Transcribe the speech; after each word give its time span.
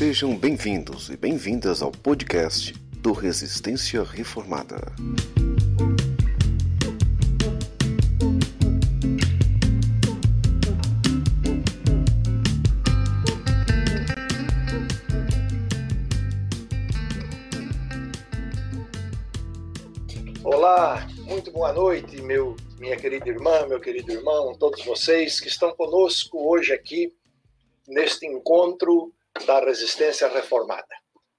Sejam 0.00 0.34
bem-vindos 0.34 1.10
e 1.10 1.16
bem-vindas 1.18 1.82
ao 1.82 1.92
podcast 1.92 2.72
do 3.02 3.12
Resistência 3.12 4.02
Reformada. 4.02 4.80
Olá, 20.42 21.06
muito 21.26 21.52
boa 21.52 21.74
noite, 21.74 22.22
meu, 22.22 22.56
minha 22.78 22.96
querida 22.96 23.28
irmã, 23.28 23.66
meu 23.66 23.78
querido 23.78 24.10
irmão, 24.10 24.56
todos 24.58 24.82
vocês 24.82 25.38
que 25.38 25.48
estão 25.48 25.74
conosco 25.74 26.38
hoje 26.38 26.72
aqui 26.72 27.12
neste 27.86 28.26
encontro 28.26 29.12
da 29.46 29.60
resistência 29.60 30.28
reformada. 30.28 30.94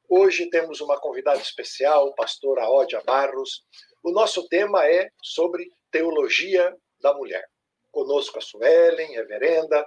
Hoje 0.09 0.49
temos 0.49 0.81
uma 0.81 0.99
convidada 0.99 1.39
especial, 1.39 2.13
pastora 2.15 2.69
Ódia 2.69 3.01
Barros. 3.05 3.63
O 4.03 4.11
nosso 4.11 4.47
tema 4.47 4.85
é 4.85 5.09
sobre 5.21 5.69
teologia 5.91 6.75
da 6.99 7.13
mulher. 7.13 7.45
Conosco 7.91 8.37
a 8.37 8.41
Suelen, 8.41 9.13
reverenda, 9.13 9.85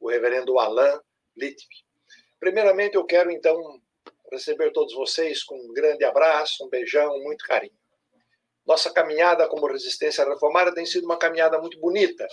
o 0.00 0.10
reverendo 0.10 0.58
Alain 0.58 0.98
Litvi. 1.36 1.76
Primeiramente, 2.40 2.96
eu 2.96 3.04
quero 3.04 3.30
então 3.30 3.56
receber 4.30 4.72
todos 4.72 4.94
vocês 4.94 5.44
com 5.44 5.56
um 5.56 5.72
grande 5.72 6.04
abraço, 6.04 6.64
um 6.64 6.68
beijão, 6.68 7.18
muito 7.22 7.44
carinho. 7.44 7.76
Nossa 8.66 8.92
caminhada 8.92 9.48
como 9.48 9.66
resistência 9.66 10.24
reformada 10.24 10.74
tem 10.74 10.86
sido 10.86 11.04
uma 11.04 11.18
caminhada 11.18 11.58
muito 11.58 11.78
bonita. 11.78 12.26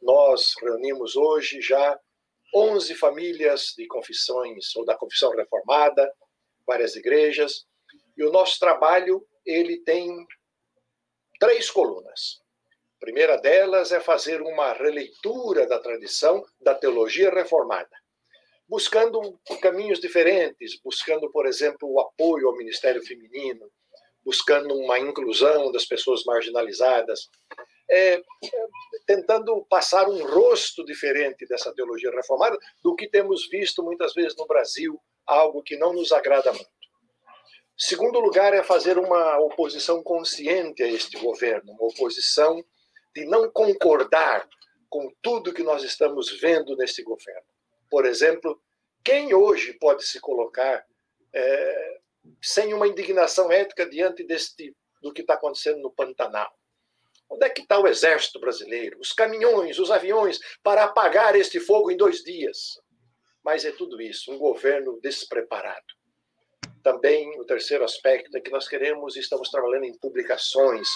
Nós 0.00 0.54
reunimos 0.60 1.16
hoje 1.16 1.60
já 1.60 1.98
11 2.54 2.94
famílias 2.96 3.74
de 3.76 3.86
confissões 3.86 4.74
ou 4.76 4.84
da 4.84 4.96
confissão 4.96 5.30
reformada, 5.30 6.12
várias 6.66 6.94
igrejas, 6.96 7.66
e 8.16 8.24
o 8.24 8.30
nosso 8.30 8.58
trabalho 8.58 9.26
ele 9.44 9.78
tem 9.78 10.26
três 11.40 11.70
colunas. 11.70 12.40
A 12.96 13.00
primeira 13.00 13.36
delas 13.36 13.90
é 13.90 14.00
fazer 14.00 14.40
uma 14.42 14.72
releitura 14.72 15.66
da 15.66 15.78
tradição 15.78 16.44
da 16.60 16.74
teologia 16.74 17.30
reformada, 17.30 17.96
buscando 18.68 19.40
caminhos 19.60 19.98
diferentes, 19.98 20.78
buscando, 20.84 21.30
por 21.30 21.46
exemplo, 21.46 21.90
o 21.90 22.00
apoio 22.00 22.48
ao 22.48 22.56
ministério 22.56 23.02
feminino, 23.04 23.68
buscando 24.24 24.74
uma 24.74 24.98
inclusão 25.00 25.72
das 25.72 25.84
pessoas 25.84 26.22
marginalizadas, 26.24 27.28
é, 27.90 28.14
é, 28.14 28.22
tentando 29.06 29.64
passar 29.68 30.08
um 30.08 30.24
rosto 30.26 30.84
diferente 30.84 31.46
dessa 31.46 31.74
teologia 31.74 32.10
reformada 32.10 32.56
do 32.82 32.94
que 32.94 33.08
temos 33.08 33.48
visto 33.48 33.82
muitas 33.82 34.14
vezes 34.14 34.36
no 34.36 34.46
Brasil, 34.46 35.00
algo 35.26 35.62
que 35.62 35.76
não 35.76 35.92
nos 35.92 36.12
agrada 36.12 36.52
muito. 36.52 36.70
Segundo 37.76 38.20
lugar, 38.20 38.54
é 38.54 38.62
fazer 38.62 38.98
uma 38.98 39.38
oposição 39.40 40.02
consciente 40.02 40.82
a 40.82 40.86
este 40.86 41.18
governo, 41.18 41.72
uma 41.72 41.88
oposição 41.88 42.62
de 43.14 43.24
não 43.24 43.50
concordar 43.50 44.48
com 44.88 45.10
tudo 45.20 45.52
que 45.52 45.62
nós 45.62 45.82
estamos 45.82 46.38
vendo 46.40 46.76
neste 46.76 47.02
governo. 47.02 47.46
Por 47.90 48.06
exemplo, 48.06 48.60
quem 49.04 49.34
hoje 49.34 49.72
pode 49.74 50.06
se 50.06 50.20
colocar 50.20 50.84
é, 51.34 52.00
sem 52.40 52.72
uma 52.72 52.86
indignação 52.86 53.50
ética 53.50 53.88
diante 53.88 54.22
deste, 54.22 54.76
do 55.02 55.12
que 55.12 55.22
está 55.22 55.34
acontecendo 55.34 55.80
no 55.80 55.90
Pantanal? 55.90 56.52
Onde 57.32 57.46
é 57.46 57.48
que 57.48 57.62
está 57.62 57.78
o 57.78 57.86
exército 57.86 58.38
brasileiro, 58.38 58.98
os 59.00 59.10
caminhões, 59.10 59.78
os 59.78 59.90
aviões, 59.90 60.38
para 60.62 60.84
apagar 60.84 61.34
este 61.34 61.58
fogo 61.58 61.90
em 61.90 61.96
dois 61.96 62.22
dias? 62.22 62.78
Mas 63.42 63.64
é 63.64 63.72
tudo 63.72 64.02
isso, 64.02 64.30
um 64.30 64.36
governo 64.36 65.00
despreparado. 65.00 65.86
Também 66.82 67.40
o 67.40 67.44
terceiro 67.46 67.84
aspecto 67.84 68.36
é 68.36 68.40
que 68.40 68.50
nós 68.50 68.68
queremos 68.68 69.16
e 69.16 69.20
estamos 69.20 69.48
trabalhando 69.48 69.84
em 69.84 69.98
publicações, 69.98 70.86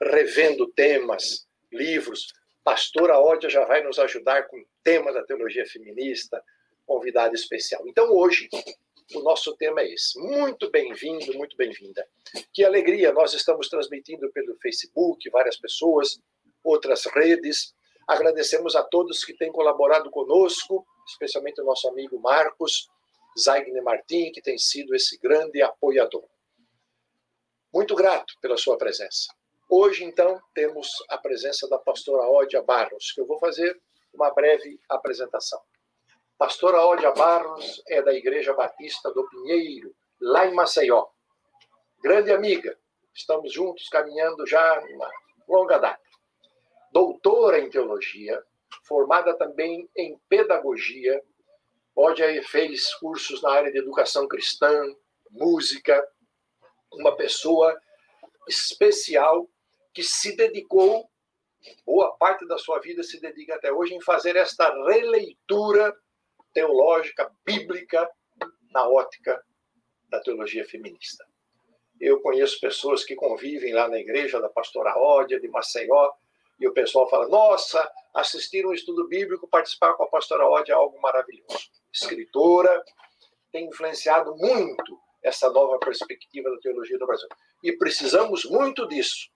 revendo 0.00 0.70
temas, 0.74 1.48
livros. 1.72 2.32
Pastora 2.62 3.18
Ódia 3.18 3.50
já 3.50 3.64
vai 3.64 3.82
nos 3.82 3.98
ajudar 3.98 4.46
com 4.46 4.56
o 4.56 4.66
tema 4.84 5.12
da 5.12 5.24
teologia 5.24 5.66
feminista, 5.66 6.40
convidado 6.86 7.34
especial. 7.34 7.82
Então, 7.88 8.12
hoje, 8.12 8.48
o 9.12 9.20
nosso 9.20 9.54
tema 9.56 9.80
é 9.80 9.92
esse. 9.92 10.18
Muito 10.18 10.70
bem-vindo, 10.70 11.34
muito 11.34 11.56
bem-vinda. 11.56 12.06
Que 12.52 12.64
alegria, 12.64 13.12
nós 13.12 13.34
estamos 13.34 13.68
transmitindo 13.68 14.30
pelo 14.32 14.56
Facebook, 14.56 15.28
várias 15.30 15.56
pessoas, 15.56 16.18
outras 16.62 17.04
redes. 17.06 17.74
Agradecemos 18.08 18.74
a 18.74 18.82
todos 18.82 19.24
que 19.24 19.34
têm 19.34 19.52
colaborado 19.52 20.10
conosco, 20.10 20.86
especialmente 21.06 21.60
o 21.60 21.64
nosso 21.64 21.88
amigo 21.88 22.18
Marcos 22.20 22.88
Zaigne 23.38 23.80
Martim, 23.80 24.30
que 24.30 24.40
tem 24.40 24.56
sido 24.56 24.94
esse 24.94 25.18
grande 25.18 25.60
apoiador. 25.60 26.24
Muito 27.72 27.94
grato 27.94 28.34
pela 28.40 28.56
sua 28.56 28.78
presença. 28.78 29.34
Hoje, 29.68 30.04
então, 30.04 30.40
temos 30.54 30.88
a 31.08 31.18
presença 31.18 31.68
da 31.68 31.78
pastora 31.78 32.28
Ódia 32.28 32.62
Barros, 32.62 33.10
que 33.12 33.20
eu 33.20 33.26
vou 33.26 33.38
fazer 33.38 33.76
uma 34.12 34.30
breve 34.30 34.78
apresentação. 34.88 35.60
Pastora 36.36 36.84
Ódia 36.84 37.12
Barros 37.12 37.80
é 37.86 38.02
da 38.02 38.12
Igreja 38.12 38.52
Batista 38.54 39.12
do 39.12 39.28
Pinheiro, 39.28 39.94
lá 40.20 40.44
em 40.44 40.52
Maceió. 40.52 41.06
Grande 42.02 42.32
amiga, 42.32 42.76
estamos 43.14 43.52
juntos 43.52 43.88
caminhando 43.88 44.44
já 44.44 44.80
uma 44.80 45.08
longa 45.48 45.78
data. 45.78 46.02
Doutora 46.90 47.60
em 47.60 47.70
teologia, 47.70 48.42
formada 48.82 49.32
também 49.38 49.88
em 49.96 50.18
pedagogia. 50.28 51.22
Ódia 51.94 52.42
fez 52.42 52.92
cursos 52.94 53.40
na 53.40 53.52
área 53.52 53.70
de 53.70 53.78
educação 53.78 54.26
cristã, 54.26 54.92
música. 55.30 56.04
Uma 56.92 57.16
pessoa 57.16 57.80
especial 58.48 59.48
que 59.92 60.02
se 60.02 60.34
dedicou, 60.36 61.08
boa 61.86 62.16
parte 62.16 62.44
da 62.48 62.58
sua 62.58 62.80
vida 62.80 63.04
se 63.04 63.20
dedica 63.20 63.54
até 63.54 63.72
hoje, 63.72 63.94
em 63.94 64.00
fazer 64.00 64.34
esta 64.34 64.68
releitura 64.84 65.96
teológica, 66.54 67.30
bíblica, 67.44 68.08
na 68.70 68.88
ótica 68.88 69.44
da 70.08 70.20
teologia 70.20 70.64
feminista. 70.64 71.26
Eu 72.00 72.20
conheço 72.20 72.60
pessoas 72.60 73.04
que 73.04 73.14
convivem 73.14 73.72
lá 73.72 73.88
na 73.88 73.98
igreja 73.98 74.40
da 74.40 74.48
pastora 74.48 74.96
Ódia, 74.96 75.40
de 75.40 75.48
Maceió, 75.48 76.12
e 76.58 76.66
o 76.66 76.72
pessoal 76.72 77.08
fala: 77.08 77.28
nossa, 77.28 77.90
assistir 78.14 78.66
um 78.66 78.72
estudo 78.72 79.06
bíblico, 79.08 79.48
participar 79.48 79.94
com 79.94 80.04
a 80.04 80.08
pastora 80.08 80.46
Ódia 80.46 80.72
é 80.72 80.76
algo 80.76 81.00
maravilhoso. 81.00 81.70
Escritora, 81.92 82.82
tem 83.52 83.66
influenciado 83.66 84.34
muito 84.36 84.98
essa 85.22 85.50
nova 85.50 85.78
perspectiva 85.78 86.50
da 86.50 86.58
teologia 86.58 86.98
do 86.98 87.06
Brasil. 87.06 87.28
E 87.62 87.72
precisamos 87.72 88.44
muito 88.44 88.86
disso. 88.86 89.30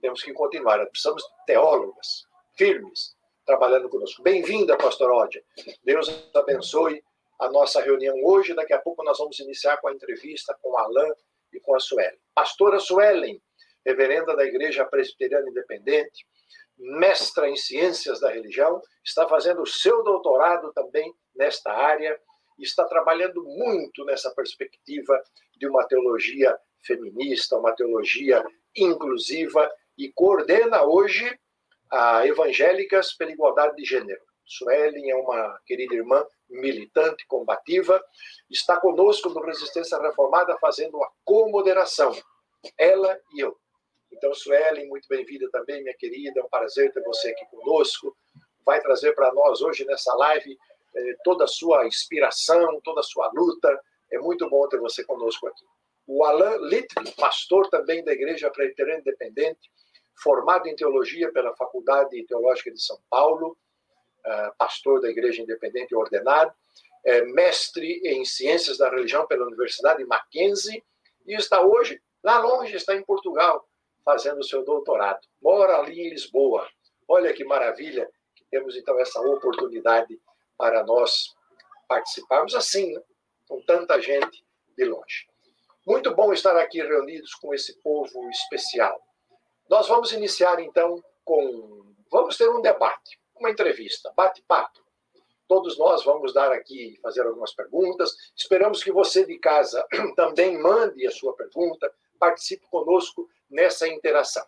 Temos 0.00 0.22
que 0.22 0.32
continuar. 0.32 0.84
Precisamos 0.86 1.22
de 1.22 1.46
teólogas 1.46 2.24
firmes, 2.56 3.16
trabalhando 3.48 3.88
conosco. 3.88 4.22
Bem-vinda, 4.22 4.76
pastor 4.76 5.10
Ódia. 5.10 5.42
Deus 5.82 6.06
abençoe 6.34 7.02
a 7.40 7.50
nossa 7.50 7.80
reunião 7.80 8.14
hoje. 8.22 8.52
Daqui 8.52 8.74
a 8.74 8.78
pouco 8.78 9.02
nós 9.02 9.16
vamos 9.16 9.38
iniciar 9.38 9.78
com 9.78 9.88
a 9.88 9.92
entrevista 9.92 10.54
com 10.60 10.76
Alain 10.76 11.10
e 11.54 11.58
com 11.58 11.74
a 11.74 11.80
Suelen. 11.80 12.18
Pastora 12.34 12.78
Suelen, 12.78 13.40
reverenda 13.86 14.36
da 14.36 14.44
Igreja 14.44 14.84
Presbiteriana 14.84 15.48
Independente, 15.48 16.26
mestra 16.76 17.48
em 17.48 17.56
ciências 17.56 18.20
da 18.20 18.30
religião, 18.30 18.82
está 19.02 19.26
fazendo 19.26 19.62
o 19.62 19.66
seu 19.66 20.02
doutorado 20.04 20.70
também 20.74 21.10
nesta 21.34 21.72
área 21.72 22.20
e 22.58 22.64
está 22.64 22.84
trabalhando 22.84 23.42
muito 23.44 24.04
nessa 24.04 24.30
perspectiva 24.34 25.18
de 25.56 25.66
uma 25.66 25.88
teologia 25.88 26.54
feminista, 26.82 27.56
uma 27.56 27.72
teologia 27.74 28.44
inclusiva 28.76 29.72
e 29.96 30.12
coordena 30.12 30.84
hoje 30.84 31.34
a 31.90 32.26
Evangélicas 32.26 33.12
pela 33.14 33.32
Igualdade 33.32 33.76
de 33.76 33.84
Gênero. 33.84 34.20
Suelen 34.44 35.10
é 35.10 35.14
uma 35.14 35.60
querida 35.66 35.94
irmã 35.94 36.26
militante, 36.48 37.26
combativa, 37.26 38.02
está 38.50 38.80
conosco 38.80 39.28
no 39.28 39.42
Resistência 39.42 39.98
Reformada 39.98 40.56
fazendo 40.58 41.02
a 41.02 41.10
comoderação, 41.24 42.16
ela 42.78 43.18
e 43.34 43.40
eu. 43.40 43.56
Então, 44.10 44.32
Suelen, 44.32 44.88
muito 44.88 45.06
bem-vinda 45.08 45.48
também, 45.50 45.82
minha 45.82 45.94
querida, 45.96 46.40
é 46.40 46.42
um 46.42 46.48
prazer 46.48 46.90
ter 46.92 47.02
você 47.02 47.28
aqui 47.28 47.44
conosco. 47.50 48.16
Vai 48.64 48.80
trazer 48.80 49.14
para 49.14 49.32
nós 49.32 49.60
hoje 49.60 49.84
nessa 49.84 50.14
live 50.14 50.58
eh, 50.96 51.16
toda 51.22 51.44
a 51.44 51.48
sua 51.48 51.86
inspiração, 51.86 52.80
toda 52.82 53.00
a 53.00 53.04
sua 53.04 53.30
luta. 53.34 53.78
É 54.10 54.18
muito 54.18 54.48
bom 54.48 54.66
ter 54.68 54.80
você 54.80 55.04
conosco 55.04 55.46
aqui. 55.46 55.64
O 56.06 56.24
Alain 56.24 56.58
Little, 56.68 57.12
pastor 57.16 57.68
também 57.68 58.02
da 58.02 58.12
Igreja 58.12 58.50
Presbiteriana 58.50 59.00
Independente, 59.00 59.70
formado 60.22 60.66
em 60.68 60.76
teologia 60.76 61.32
pela 61.32 61.54
Faculdade 61.56 62.24
Teológica 62.24 62.70
de 62.70 62.82
São 62.82 62.98
Paulo, 63.08 63.56
eh, 64.24 64.52
pastor 64.58 65.00
da 65.00 65.08
Igreja 65.08 65.42
Independente 65.42 65.94
ordenado, 65.94 66.52
é 67.04 67.22
mestre 67.22 68.00
em 68.04 68.24
Ciências 68.24 68.78
da 68.78 68.90
Religião 68.90 69.26
pela 69.26 69.46
Universidade 69.46 70.04
Mackenzie 70.04 70.84
e 71.26 71.34
está 71.34 71.60
hoje 71.60 72.02
lá 72.22 72.38
longe, 72.38 72.74
está 72.74 72.94
em 72.94 73.02
Portugal, 73.02 73.66
fazendo 74.04 74.40
o 74.40 74.44
seu 74.44 74.64
doutorado. 74.64 75.20
Mora 75.40 75.78
ali 75.78 76.00
em 76.00 76.10
Lisboa. 76.10 76.68
Olha 77.06 77.32
que 77.32 77.44
maravilha 77.44 78.10
que 78.34 78.44
temos 78.50 78.76
então 78.76 78.98
essa 78.98 79.20
oportunidade 79.20 80.20
para 80.56 80.82
nós 80.84 81.34
participarmos 81.86 82.54
assim, 82.54 82.92
né? 82.92 83.02
com 83.48 83.62
tanta 83.62 84.00
gente 84.00 84.44
de 84.76 84.84
longe. 84.84 85.26
Muito 85.86 86.14
bom 86.14 86.32
estar 86.32 86.56
aqui 86.56 86.82
reunidos 86.82 87.34
com 87.34 87.54
esse 87.54 87.80
povo 87.80 88.28
especial. 88.28 89.00
Nós 89.68 89.86
vamos 89.86 90.12
iniciar 90.12 90.60
então 90.60 91.02
com. 91.24 91.84
Vamos 92.10 92.36
ter 92.38 92.48
um 92.48 92.62
debate, 92.62 93.20
uma 93.36 93.50
entrevista, 93.50 94.10
bate-papo. 94.16 94.80
Todos 95.46 95.78
nós 95.78 96.04
vamos 96.04 96.32
dar 96.32 96.52
aqui, 96.52 96.98
fazer 97.02 97.22
algumas 97.22 97.54
perguntas. 97.54 98.14
Esperamos 98.34 98.82
que 98.82 98.90
você 98.90 99.26
de 99.26 99.38
casa 99.38 99.86
também 100.16 100.58
mande 100.58 101.06
a 101.06 101.10
sua 101.10 101.34
pergunta, 101.34 101.92
participe 102.18 102.66
conosco 102.70 103.28
nessa 103.50 103.86
interação. 103.86 104.44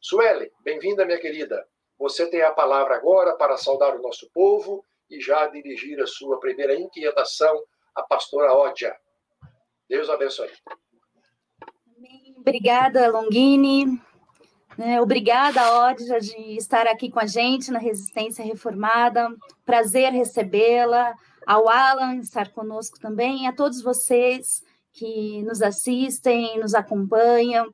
Sueli, 0.00 0.50
bem-vinda, 0.60 1.04
minha 1.04 1.18
querida. 1.18 1.66
Você 1.98 2.26
tem 2.26 2.42
a 2.42 2.52
palavra 2.52 2.96
agora 2.96 3.34
para 3.36 3.56
saudar 3.56 3.96
o 3.96 4.02
nosso 4.02 4.28
povo 4.32 4.84
e 5.08 5.20
já 5.20 5.46
dirigir 5.46 6.00
a 6.00 6.06
sua 6.06 6.40
primeira 6.40 6.74
inquietação 6.74 7.62
à 7.94 8.02
pastora 8.02 8.52
Ódia. 8.52 8.94
Deus 9.88 10.10
abençoe. 10.10 10.50
Obrigada, 12.36 13.10
Longini. 13.10 14.00
É, 14.78 15.00
obrigada, 15.00 15.60
Odja, 15.86 16.18
de 16.18 16.56
estar 16.56 16.86
aqui 16.86 17.10
com 17.10 17.20
a 17.20 17.26
gente 17.26 17.70
na 17.70 17.78
Resistência 17.78 18.44
Reformada. 18.44 19.28
Prazer 19.64 20.12
recebê-la. 20.12 21.14
Ao 21.46 21.68
Alan 21.68 22.16
estar 22.16 22.50
conosco 22.50 22.98
também, 23.00 23.48
a 23.48 23.52
todos 23.52 23.82
vocês 23.82 24.62
que 24.92 25.42
nos 25.42 25.60
assistem, 25.60 26.58
nos 26.58 26.74
acompanham. 26.74 27.72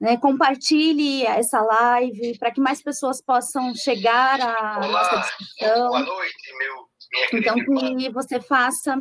Né, 0.00 0.16
compartilhe 0.16 1.24
essa 1.24 1.60
live 1.60 2.36
para 2.36 2.50
que 2.50 2.60
mais 2.60 2.82
pessoas 2.82 3.22
possam 3.22 3.72
chegar 3.72 4.40
à 4.40 4.78
Olá, 4.78 4.88
nossa 4.88 5.16
discussão. 5.20 5.88
Boa 5.90 6.00
noite, 6.00 6.34
meu, 6.58 6.74
minha 7.12 7.40
Então, 7.40 7.96
que 7.96 8.10
você 8.10 8.40
faça 8.40 8.96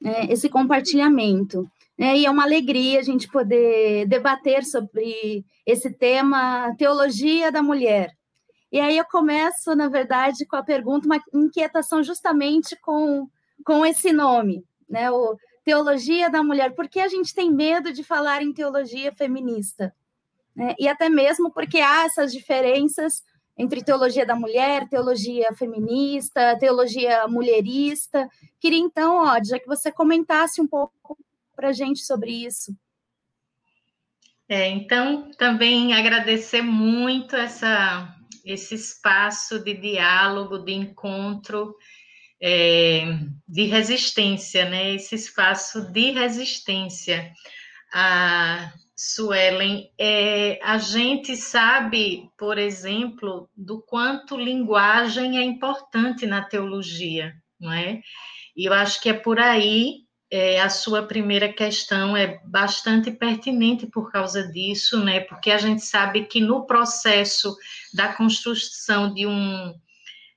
né, 0.00 0.26
esse 0.28 0.48
compartilhamento. 0.48 1.68
É, 1.98 2.16
e 2.16 2.26
é 2.26 2.30
uma 2.30 2.42
alegria 2.42 2.98
a 2.98 3.02
gente 3.02 3.28
poder 3.28 4.06
debater 4.08 4.64
sobre 4.64 5.44
esse 5.64 5.92
tema, 5.92 6.74
teologia 6.76 7.52
da 7.52 7.62
mulher. 7.62 8.10
E 8.72 8.80
aí 8.80 8.98
eu 8.98 9.04
começo, 9.04 9.74
na 9.76 9.88
verdade, 9.88 10.44
com 10.46 10.56
a 10.56 10.62
pergunta, 10.62 11.06
uma 11.06 11.22
inquietação 11.32 12.02
justamente 12.02 12.76
com, 12.80 13.28
com 13.64 13.86
esse 13.86 14.12
nome, 14.12 14.64
né? 14.88 15.10
O 15.10 15.36
teologia 15.64 16.28
da 16.28 16.42
mulher. 16.42 16.74
Por 16.74 16.88
que 16.88 17.00
a 17.00 17.08
gente 17.08 17.34
tem 17.34 17.50
medo 17.50 17.92
de 17.92 18.04
falar 18.04 18.42
em 18.42 18.52
teologia 18.52 19.12
feminista? 19.12 19.94
Né? 20.54 20.74
E 20.78 20.86
até 20.86 21.08
mesmo 21.08 21.50
porque 21.50 21.78
há 21.78 22.04
essas 22.04 22.32
diferenças 22.32 23.22
entre 23.56 23.82
teologia 23.82 24.26
da 24.26 24.34
mulher, 24.34 24.88
teologia 24.88 25.52
feminista, 25.54 26.58
teologia 26.58 27.26
mulherista. 27.28 28.28
Queria 28.60 28.80
então, 28.80 29.24
ó, 29.24 29.38
já 29.42 29.58
que 29.58 29.66
você 29.66 29.90
comentasse 29.90 30.60
um 30.60 30.66
pouco 30.66 31.16
para 31.54 31.68
a 31.68 31.72
gente 31.72 32.00
sobre 32.00 32.32
isso. 32.32 32.76
É, 34.48 34.68
então, 34.68 35.30
também 35.38 35.94
agradecer 35.94 36.60
muito 36.60 37.34
essa, 37.34 38.14
esse 38.44 38.74
espaço 38.74 39.58
de 39.58 39.74
diálogo, 39.74 40.58
de 40.58 40.72
encontro, 40.72 41.74
é, 42.42 43.04
de 43.48 43.64
resistência, 43.64 44.68
né? 44.68 44.94
Esse 44.94 45.14
espaço 45.14 45.90
de 45.92 46.10
resistência. 46.10 47.32
A 47.92 48.72
Suelen, 48.96 49.90
é, 49.98 50.60
a 50.62 50.78
gente 50.78 51.36
sabe, 51.36 52.28
por 52.38 52.58
exemplo, 52.58 53.48
do 53.56 53.82
quanto 53.82 54.36
linguagem 54.36 55.38
é 55.38 55.42
importante 55.42 56.26
na 56.26 56.42
teologia, 56.42 57.34
não 57.58 57.72
é? 57.72 58.00
E 58.56 58.68
eu 58.68 58.72
acho 58.72 59.00
que 59.00 59.08
é 59.08 59.14
por 59.14 59.40
aí 59.40 60.04
é, 60.30 60.60
a 60.60 60.68
sua 60.68 61.02
primeira 61.02 61.52
questão 61.52 62.16
é 62.16 62.40
bastante 62.44 63.10
pertinente 63.10 63.86
por 63.86 64.10
causa 64.10 64.46
disso, 64.48 65.02
né? 65.04 65.20
Porque 65.20 65.50
a 65.50 65.58
gente 65.58 65.84
sabe 65.84 66.24
que 66.24 66.40
no 66.40 66.66
processo 66.66 67.56
da 67.92 68.12
construção 68.12 69.12
de 69.12 69.26
um 69.26 69.74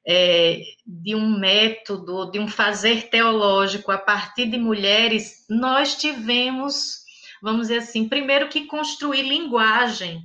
é, 0.07 0.61
de 0.85 1.13
um 1.15 1.37
método, 1.37 2.31
de 2.31 2.39
um 2.39 2.47
fazer 2.47 3.09
teológico 3.09 3.91
a 3.91 3.97
partir 3.97 4.45
de 4.45 4.57
mulheres, 4.57 5.45
nós 5.49 5.97
tivemos, 5.97 7.03
vamos 7.41 7.63
dizer 7.63 7.79
assim, 7.79 8.07
primeiro 8.07 8.47
que 8.47 8.67
construir 8.67 9.23
linguagem. 9.23 10.23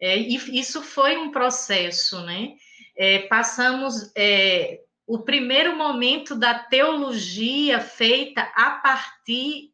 É, 0.00 0.16
e 0.18 0.36
isso 0.58 0.82
foi 0.82 1.18
um 1.18 1.30
processo, 1.30 2.24
né? 2.24 2.54
É, 2.96 3.20
passamos 3.26 4.10
é, 4.16 4.80
o 5.06 5.18
primeiro 5.18 5.76
momento 5.76 6.34
da 6.34 6.54
teologia 6.54 7.80
feita 7.80 8.40
a 8.54 8.70
partir 8.70 9.70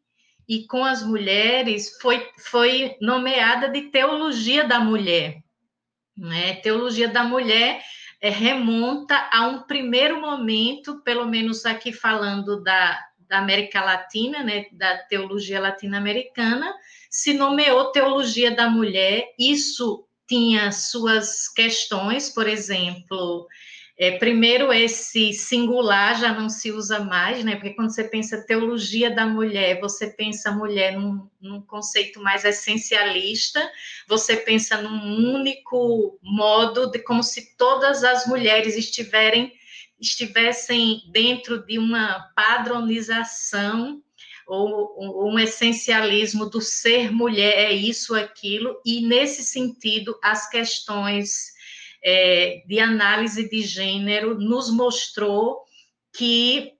e 0.49 0.67
com 0.67 0.85
as 0.85 1.03
mulheres 1.03 1.97
foi, 2.00 2.29
foi 2.38 2.97
nomeada 3.00 3.69
de 3.69 3.82
teologia 3.82 4.65
da 4.65 4.81
mulher. 4.81 5.43
Né? 6.17 6.55
Teologia 6.56 7.09
da 7.09 7.23
mulher 7.23 7.81
é, 8.21 8.29
remonta 8.29 9.29
a 9.32 9.47
um 9.47 9.62
primeiro 9.62 10.21
momento, 10.21 11.00
pelo 11.03 11.27
menos 11.27 11.65
aqui 11.65 11.93
falando 11.93 12.62
da, 12.62 13.00
da 13.29 13.38
América 13.38 13.81
Latina, 13.81 14.43
né, 14.43 14.67
da 14.73 14.99
teologia 15.05 15.61
latino-americana, 15.61 16.75
se 17.09 17.33
nomeou 17.33 17.93
teologia 17.93 18.50
da 18.50 18.69
mulher. 18.69 19.33
Isso 19.38 20.05
tinha 20.29 20.73
suas 20.73 21.49
questões, 21.49 22.29
por 22.29 22.49
exemplo, 22.49 23.47
é, 24.02 24.12
primeiro, 24.12 24.73
esse 24.73 25.35
singular 25.35 26.19
já 26.19 26.32
não 26.32 26.49
se 26.49 26.73
usa 26.73 27.00
mais, 27.00 27.44
né? 27.44 27.56
Porque 27.56 27.75
quando 27.75 27.91
você 27.91 28.02
pensa 28.02 28.47
teologia 28.47 29.14
da 29.14 29.26
mulher, 29.26 29.79
você 29.79 30.06
pensa 30.06 30.50
mulher 30.50 30.99
num, 30.99 31.29
num, 31.38 31.61
conceito 31.61 32.19
mais 32.19 32.43
essencialista, 32.43 33.61
você 34.08 34.38
pensa 34.38 34.81
num 34.81 35.37
único 35.37 36.19
modo, 36.23 36.91
de 36.91 36.99
como 37.00 37.23
se 37.23 37.55
todas 37.58 38.02
as 38.02 38.26
mulheres 38.26 38.75
estiverem, 38.75 39.52
estivessem 40.00 41.02
dentro 41.12 41.62
de 41.67 41.79
uma 41.79 42.32
padronização 42.35 44.02
ou 44.47 45.31
um 45.31 45.38
essencialismo 45.38 46.49
do 46.49 46.62
ser 46.62 47.12
mulher, 47.12 47.70
é 47.70 47.73
isso, 47.75 48.14
aquilo, 48.14 48.81
e 48.82 49.06
nesse 49.06 49.44
sentido, 49.44 50.19
as 50.23 50.49
questões 50.49 51.50
é, 52.02 52.62
de 52.67 52.81
análise 52.81 53.49
de 53.49 53.62
gênero 53.62 54.38
nos 54.38 54.70
mostrou 54.70 55.62
que 56.12 56.73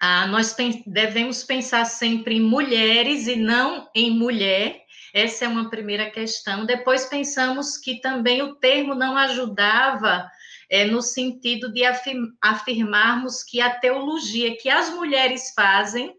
ah, 0.00 0.26
nós 0.26 0.54
devemos 0.86 1.42
pensar 1.42 1.84
sempre 1.84 2.36
em 2.36 2.40
mulheres 2.40 3.26
e 3.26 3.36
não 3.36 3.88
em 3.94 4.10
mulher. 4.10 4.82
Essa 5.12 5.46
é 5.46 5.48
uma 5.48 5.70
primeira 5.70 6.10
questão. 6.10 6.66
Depois 6.66 7.06
pensamos 7.06 7.76
que 7.76 8.00
também 8.00 8.42
o 8.42 8.54
termo 8.56 8.94
não 8.94 9.16
ajudava 9.16 10.28
é, 10.70 10.84
no 10.84 11.02
sentido 11.02 11.72
de 11.72 11.82
afirmarmos 12.40 13.42
que 13.42 13.60
a 13.60 13.70
teologia 13.70 14.56
que 14.56 14.68
as 14.68 14.90
mulheres 14.90 15.52
fazem 15.54 16.14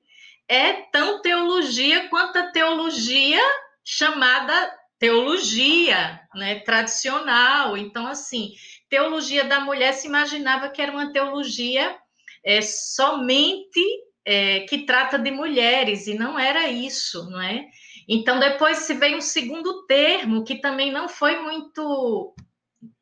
é 0.48 0.74
tão 0.91 1.22
teologia 1.22 2.10
quanto 2.10 2.38
a 2.38 2.51
teologia 2.51 3.39
chamada 3.84 4.78
teologia 5.00 6.22
né, 6.36 6.60
tradicional. 6.60 7.77
Então, 7.77 8.06
assim, 8.06 8.51
teologia 8.89 9.46
da 9.46 9.62
mulher 9.62 9.94
se 9.94 10.08
imaginava 10.08 10.70
que 10.70 10.82
era 10.82 10.91
uma 10.91 11.12
teologia 11.12 11.98
é, 12.44 12.62
somente 12.62 13.79
é, 14.25 14.62
que 14.62 14.86
trata 14.86 15.18
de 15.18 15.32
mulheres, 15.32 16.06
e 16.06 16.13
não 16.13 16.38
era 16.38 16.68
isso, 16.68 17.29
não 17.29 17.41
é? 17.41 17.65
Então, 18.08 18.39
depois 18.39 18.79
se 18.79 18.94
veio 18.94 19.18
um 19.18 19.22
segundo 19.22 19.86
termo, 19.86 20.44
que 20.44 20.56
também 20.56 20.91
não 20.91 21.08
foi 21.08 21.39
muito, 21.41 22.36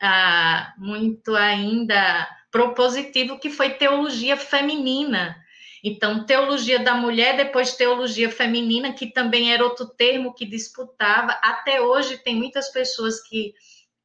ah, 0.01 0.73
muito 0.77 1.35
ainda 1.35 2.27
propositivo, 2.51 3.39
que 3.39 3.49
foi 3.49 3.71
teologia 3.71 4.37
feminina. 4.37 5.35
Então, 5.87 6.25
teologia 6.25 6.79
da 6.79 6.95
mulher, 6.95 7.37
depois 7.37 7.75
teologia 7.75 8.29
feminina, 8.29 8.91
que 8.91 9.07
também 9.07 9.53
era 9.53 9.63
outro 9.63 9.87
termo 9.87 10.33
que 10.33 10.45
disputava. 10.45 11.31
Até 11.41 11.81
hoje, 11.81 12.17
tem 12.17 12.35
muitas 12.35 12.69
pessoas 12.69 13.21
que 13.21 13.53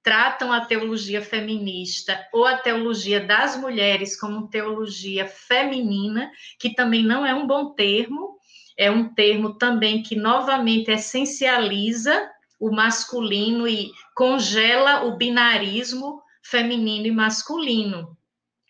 tratam 0.00 0.52
a 0.52 0.64
teologia 0.64 1.20
feminista 1.20 2.24
ou 2.32 2.46
a 2.46 2.56
teologia 2.56 3.20
das 3.20 3.56
mulheres 3.56 4.18
como 4.18 4.48
teologia 4.48 5.26
feminina, 5.26 6.30
que 6.56 6.72
também 6.72 7.04
não 7.04 7.26
é 7.26 7.34
um 7.34 7.48
bom 7.48 7.72
termo, 7.74 8.38
é 8.76 8.88
um 8.88 9.12
termo 9.12 9.54
também 9.54 10.02
que 10.02 10.14
novamente 10.14 10.90
essencializa 10.90 12.30
o 12.60 12.70
masculino 12.70 13.66
e 13.66 13.90
congela 14.14 15.04
o 15.04 15.16
binarismo 15.16 16.22
feminino 16.44 17.06
e 17.06 17.10
masculino. 17.10 18.16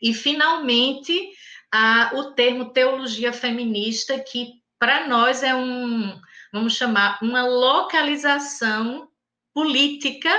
E, 0.01 0.15
finalmente, 0.15 1.31
a, 1.73 2.13
o 2.15 2.33
termo 2.33 2.67
teologia 2.67 3.33
feminista, 3.33 4.19
que 4.21 4.61
para 4.79 5.07
nós 5.07 5.43
é 5.43 5.55
um, 5.55 6.21
vamos 6.53 6.77
chamar, 6.77 7.19
uma 7.23 7.47
localização 7.47 9.09
política 9.55 10.31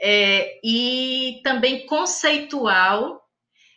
é, 0.00 0.60
e 0.64 1.40
também 1.42 1.86
conceitual, 1.86 3.20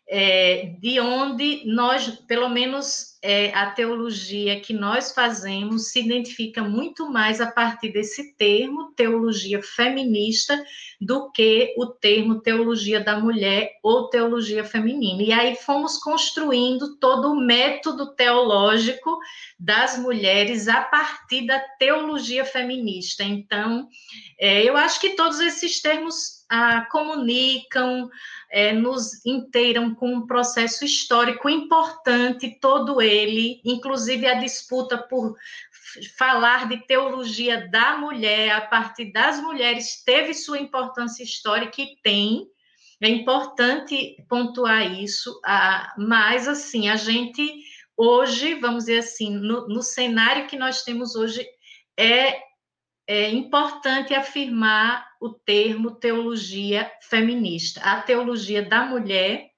é, 0.08 0.76
de 0.80 1.00
onde 1.00 1.64
nós, 1.66 2.10
pelo 2.28 2.50
menos 2.50 3.13
é, 3.26 3.54
a 3.54 3.72
teologia 3.72 4.60
que 4.60 4.74
nós 4.74 5.14
fazemos 5.14 5.92
se 5.92 6.02
identifica 6.02 6.62
muito 6.62 7.10
mais 7.10 7.40
a 7.40 7.50
partir 7.50 7.94
desse 7.94 8.34
termo, 8.34 8.92
teologia 8.98 9.64
feminista, 9.64 10.62
do 11.00 11.32
que 11.32 11.74
o 11.78 11.86
termo 11.86 12.42
teologia 12.42 13.00
da 13.00 13.18
mulher 13.18 13.72
ou 13.82 14.10
teologia 14.10 14.66
feminina. 14.66 15.24
E 15.24 15.32
aí 15.32 15.56
fomos 15.56 15.98
construindo 16.00 16.98
todo 16.98 17.32
o 17.32 17.40
método 17.40 18.14
teológico 18.14 19.18
das 19.58 19.98
mulheres 19.98 20.68
a 20.68 20.82
partir 20.82 21.46
da 21.46 21.60
teologia 21.80 22.44
feminista. 22.44 23.24
Então, 23.24 23.88
é, 24.38 24.64
eu 24.64 24.76
acho 24.76 25.00
que 25.00 25.12
todos 25.12 25.40
esses 25.40 25.82
termos 25.82 26.44
ah, 26.50 26.86
comunicam, 26.92 28.10
é, 28.52 28.72
nos 28.72 29.26
inteiram 29.26 29.96
com 29.96 30.14
um 30.14 30.28
processo 30.28 30.86
histórico 30.86 31.50
importante, 31.50 32.60
todo 32.62 33.02
ele, 33.02 33.13
inclusive 33.64 34.26
a 34.26 34.36
disputa 34.36 34.98
por 34.98 35.36
falar 36.18 36.68
de 36.68 36.78
teologia 36.86 37.68
da 37.70 37.98
mulher 37.98 38.52
a 38.52 38.62
partir 38.62 39.12
das 39.12 39.42
mulheres 39.42 40.04
teve 40.04 40.34
sua 40.34 40.60
importância 40.60 41.24
histórica 41.24 41.82
e 41.82 41.98
tem. 42.02 42.48
É 43.02 43.10
importante 43.10 44.16
pontuar 44.30 44.92
isso, 45.00 45.40
mas 45.98 46.48
assim, 46.48 46.88
a 46.88 46.96
gente 46.96 47.54
hoje, 47.98 48.56
vamos 48.56 48.86
dizer 48.86 49.00
assim, 49.00 49.30
no, 49.30 49.68
no 49.68 49.84
cenário 49.84 50.48
que 50.48 50.58
nós 50.58 50.84
temos 50.84 51.16
hoje, 51.16 51.46
é 51.98 52.42
é 53.08 53.30
importante 53.30 54.14
afirmar 54.14 55.06
o 55.20 55.30
termo 55.30 55.92
teologia 55.92 56.90
feminista. 57.02 57.82
A 57.82 58.02
teologia 58.02 58.64
da 58.64 58.86
mulher, 58.86 59.50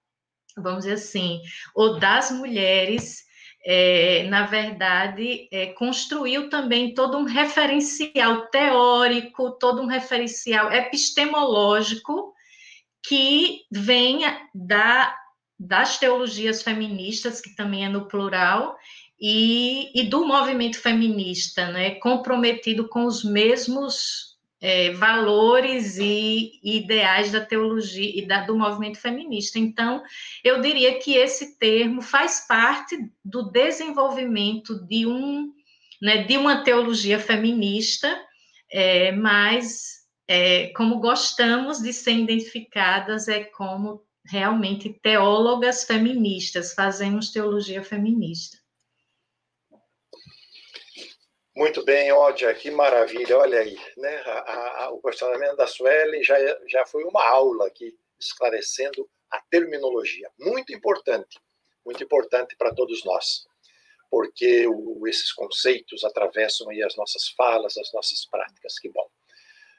vamos 0.58 0.80
dizer 0.86 0.94
assim, 0.94 1.42
ou 1.76 2.00
das 2.00 2.32
mulheres, 2.32 3.25
é, 3.66 4.28
na 4.30 4.46
verdade, 4.46 5.48
é, 5.52 5.68
construiu 5.74 6.50
também 6.50 6.94
todo 6.94 7.18
um 7.18 7.24
referencial 7.24 8.46
teórico, 8.48 9.52
todo 9.52 9.82
um 9.82 9.88
referencial 9.88 10.72
epistemológico 10.72 12.32
que 13.08 13.62
venha 13.72 14.40
da, 14.54 15.18
das 15.60 15.98
teologias 15.98 16.62
feministas, 16.62 17.42
que 17.42 17.56
também 17.56 17.86
é 17.86 17.90
no 17.90 18.08
plural, 18.08 18.78
e, 19.20 19.92
e 20.00 20.04
do 20.10 20.28
movimento 20.28 20.80
feminista, 20.80 21.72
né, 21.72 21.96
comprometido 21.96 22.88
com 22.88 23.06
os 23.06 23.24
mesmos 23.24 24.35
é, 24.62 24.92
valores 24.92 25.98
e, 25.98 26.60
ideais 26.64 27.32
da 27.32 27.42
teologia 27.42 28.12
e 28.16 28.26
da, 28.26 28.46
do 28.46 28.58
movimento 28.58 29.00
feminista. 29.00 29.60
Então, 29.60 30.02
eu 30.44 30.62
diria 30.62 31.00
que 31.00 31.16
esse 31.16 31.58
termo 31.58 32.02
faz 32.02 32.46
parte 32.48 32.98
do 33.24 33.52
desenvolvimento 33.52 34.86
de 34.88 35.06
um 35.06 35.54
né, 36.02 36.24
de 36.24 36.38
uma 36.38 36.64
teologia 36.64 37.20
feminista, 37.20 38.20
é, 38.72 39.12
mas 39.14 40.06
é, 40.28 40.68
como 40.76 41.00
gostamos 41.00 41.80
de 41.80 41.94
ser 41.94 42.14
identificadas 42.14 43.28
é 43.28 43.44
como 43.44 44.04
realmente 44.28 44.90
teólogas 45.02 45.84
feministas, 45.84 46.74
fazemos 46.74 47.32
teologia 47.32 47.84
feminista. 47.84 48.58
Muito 51.58 51.86
bem, 51.86 52.12
Ódia, 52.12 52.54
que 52.54 52.70
maravilha, 52.70 53.38
olha 53.38 53.60
aí, 53.62 53.78
né? 53.96 54.18
A, 54.26 54.84
a, 54.84 54.90
o 54.92 55.00
questionamento 55.00 55.56
da 55.56 55.66
Sueli 55.66 56.22
já, 56.22 56.36
já 56.68 56.86
foi 56.86 57.06
uma 57.06 57.26
aula 57.26 57.68
aqui, 57.68 57.98
esclarecendo 58.20 59.10
a 59.32 59.40
terminologia. 59.50 60.30
Muito 60.38 60.74
importante, 60.74 61.40
muito 61.86 62.04
importante 62.04 62.58
para 62.58 62.76
todos 62.76 63.06
nós, 63.06 63.48
porque 64.12 64.68
o, 64.68 65.08
esses 65.08 65.32
conceitos 65.32 66.04
atravessam 66.04 66.70
aí 66.70 66.84
as 66.84 66.98
nossas 66.98 67.30
falas, 67.30 67.78
as 67.78 67.90
nossas 67.94 68.26
práticas, 68.26 68.78
que 68.78 68.90
bom. 68.90 69.08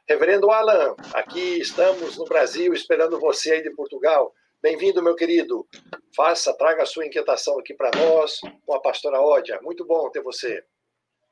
Reverendo 0.08 0.50
Alan, 0.50 0.96
aqui 1.12 1.58
estamos 1.58 2.16
no 2.16 2.24
Brasil, 2.24 2.72
esperando 2.72 3.20
você 3.20 3.52
aí 3.52 3.62
de 3.62 3.70
Portugal. 3.72 4.32
Bem-vindo, 4.62 5.02
meu 5.02 5.14
querido. 5.14 5.68
Faça, 6.16 6.56
traga 6.56 6.84
a 6.84 6.86
sua 6.86 7.04
inquietação 7.04 7.58
aqui 7.58 7.74
para 7.74 7.90
nós, 7.98 8.40
com 8.64 8.72
a 8.72 8.80
pastora 8.80 9.20
Ódia. 9.20 9.60
Muito 9.60 9.84
bom 9.84 10.08
ter 10.10 10.22
você. 10.22 10.64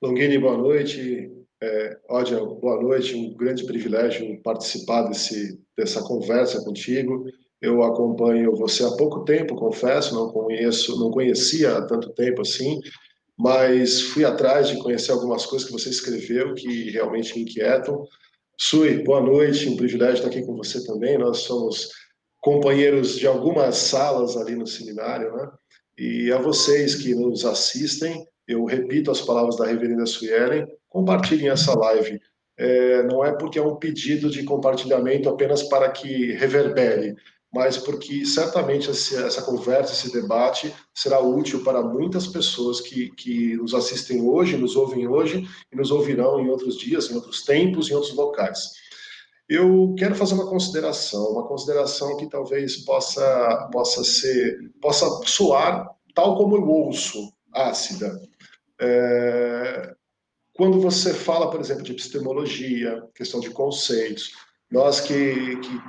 Longini, 0.04 0.37
boa 0.37 0.58
noite. 0.58 1.32
É, 1.62 1.96
Ódia, 2.11 2.38
boa 2.38 2.78
noite. 2.82 3.16
Um 3.16 3.34
grande 3.34 3.64
privilégio 3.64 4.38
participar 4.42 5.04
desse, 5.04 5.58
dessa 5.75 6.02
conversa 6.02 6.62
contigo. 6.62 7.25
Eu 7.58 7.82
acompanho 7.82 8.54
você 8.54 8.84
há 8.84 8.90
pouco 8.90 9.25
tempo, 9.25 9.56
confesso, 9.56 10.14
não 10.14 10.28
conheço, 10.28 11.00
não 11.00 11.11
conhecia 11.11 11.78
há 11.78 11.87
tanto 11.87 12.11
tempo 12.11 12.42
assim, 12.42 12.78
mas 13.34 14.02
fui 14.02 14.26
atrás 14.26 14.68
de 14.68 14.76
conhecer 14.76 15.12
algumas 15.12 15.46
coisas 15.46 15.66
que 15.66 15.73
você 15.73 15.88
escreveu 15.88 16.52
que 16.52 16.90
realmente 16.90 17.34
me 17.34 17.44
inquietam. 17.44 18.06
Sui, 18.61 19.02
boa 19.02 19.23
noite, 19.23 19.70
um 19.70 19.76
privilégio 19.76 20.16
estar 20.16 20.28
aqui 20.28 20.44
com 20.44 20.54
você 20.54 20.84
também. 20.84 21.16
Nós 21.16 21.38
somos 21.38 21.88
companheiros 22.42 23.18
de 23.18 23.26
algumas 23.26 23.76
salas 23.76 24.37
ali 24.37 24.54
no 24.54 24.66
seminário, 24.66 25.34
né? 25.34 25.50
E 25.96 26.30
a 26.30 26.37
vocês 26.37 26.94
que 26.94 27.14
nos 27.14 27.46
assistem, 27.46 28.26
eu 28.47 28.65
repito 28.65 29.11
as 29.11 29.21
palavras 29.21 29.57
da 29.57 29.67
reverenda 29.67 30.07
Suelen, 30.07 30.67
compartilhem 30.89 31.49
essa 31.49 31.77
live. 31.79 32.21
É, 32.57 33.03
não 33.05 33.25
é 33.25 33.33
porque 33.33 33.59
é 33.59 33.63
um 33.63 33.77
pedido 33.77 34.31
de 34.31 34.45
compartilhamento 34.45 35.29
apenas 35.29 35.63
para 35.65 35.91
que 35.91 36.33
reverbere, 36.33 37.17
mas 37.53 37.79
porque 37.79 38.25
certamente 38.27 38.91
essa 38.91 39.43
conversa, 39.43 39.93
esse 39.93 40.13
debate 40.13 40.75
será 40.93 41.21
útil 41.21 41.63
para 41.63 41.83
muitas 41.83 42.27
pessoas 42.27 42.81
que, 42.81 43.11
que 43.11 43.57
nos 43.57 43.75
assistem 43.75 44.21
hoje, 44.21 44.57
nos 44.57 44.75
ouvem 44.75 45.07
hoje 45.07 45.47
e 45.73 45.77
nos 45.77 45.91
ouvirão 45.91 46.41
em 46.41 46.49
outros 46.49 46.77
dias, 46.77 47.11
em 47.11 47.15
outros 47.15 47.43
tempos, 47.43 47.91
em 47.91 47.95
outros 47.95 48.15
locais. 48.15 48.73
Eu 49.49 49.95
quero 49.99 50.15
fazer 50.15 50.35
uma 50.35 50.49
consideração, 50.49 51.31
uma 51.31 51.47
consideração 51.47 52.17
que 52.17 52.29
talvez 52.29 52.79
possa 52.79 53.69
possa 53.73 54.03
ser, 54.03 54.73
possa 54.81 55.07
soar 55.27 55.91
tal 56.15 56.37
como 56.37 56.57
eu 56.57 56.69
ouço, 56.69 57.33
ácida, 57.53 58.21
é, 58.81 59.95
quando 60.54 60.81
você 60.81 61.12
fala, 61.12 61.50
por 61.50 61.61
exemplo, 61.61 61.83
de 61.83 61.93
epistemologia, 61.93 63.02
questão 63.14 63.40
de 63.40 63.50
conceitos, 63.50 64.33
nós 64.71 65.00
que, 65.00 65.57
que 65.57 65.81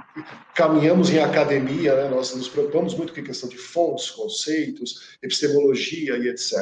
caminhamos 0.55 1.09
em 1.09 1.19
academia, 1.19 1.95
né, 1.95 2.09
nós 2.09 2.35
nos 2.35 2.47
preocupamos 2.47 2.93
muito 2.93 3.13
com 3.13 3.19
a 3.19 3.23
questão 3.23 3.49
de 3.49 3.57
fontes, 3.57 4.11
conceitos, 4.11 5.17
epistemologia 5.21 6.17
e 6.17 6.27
etc. 6.29 6.53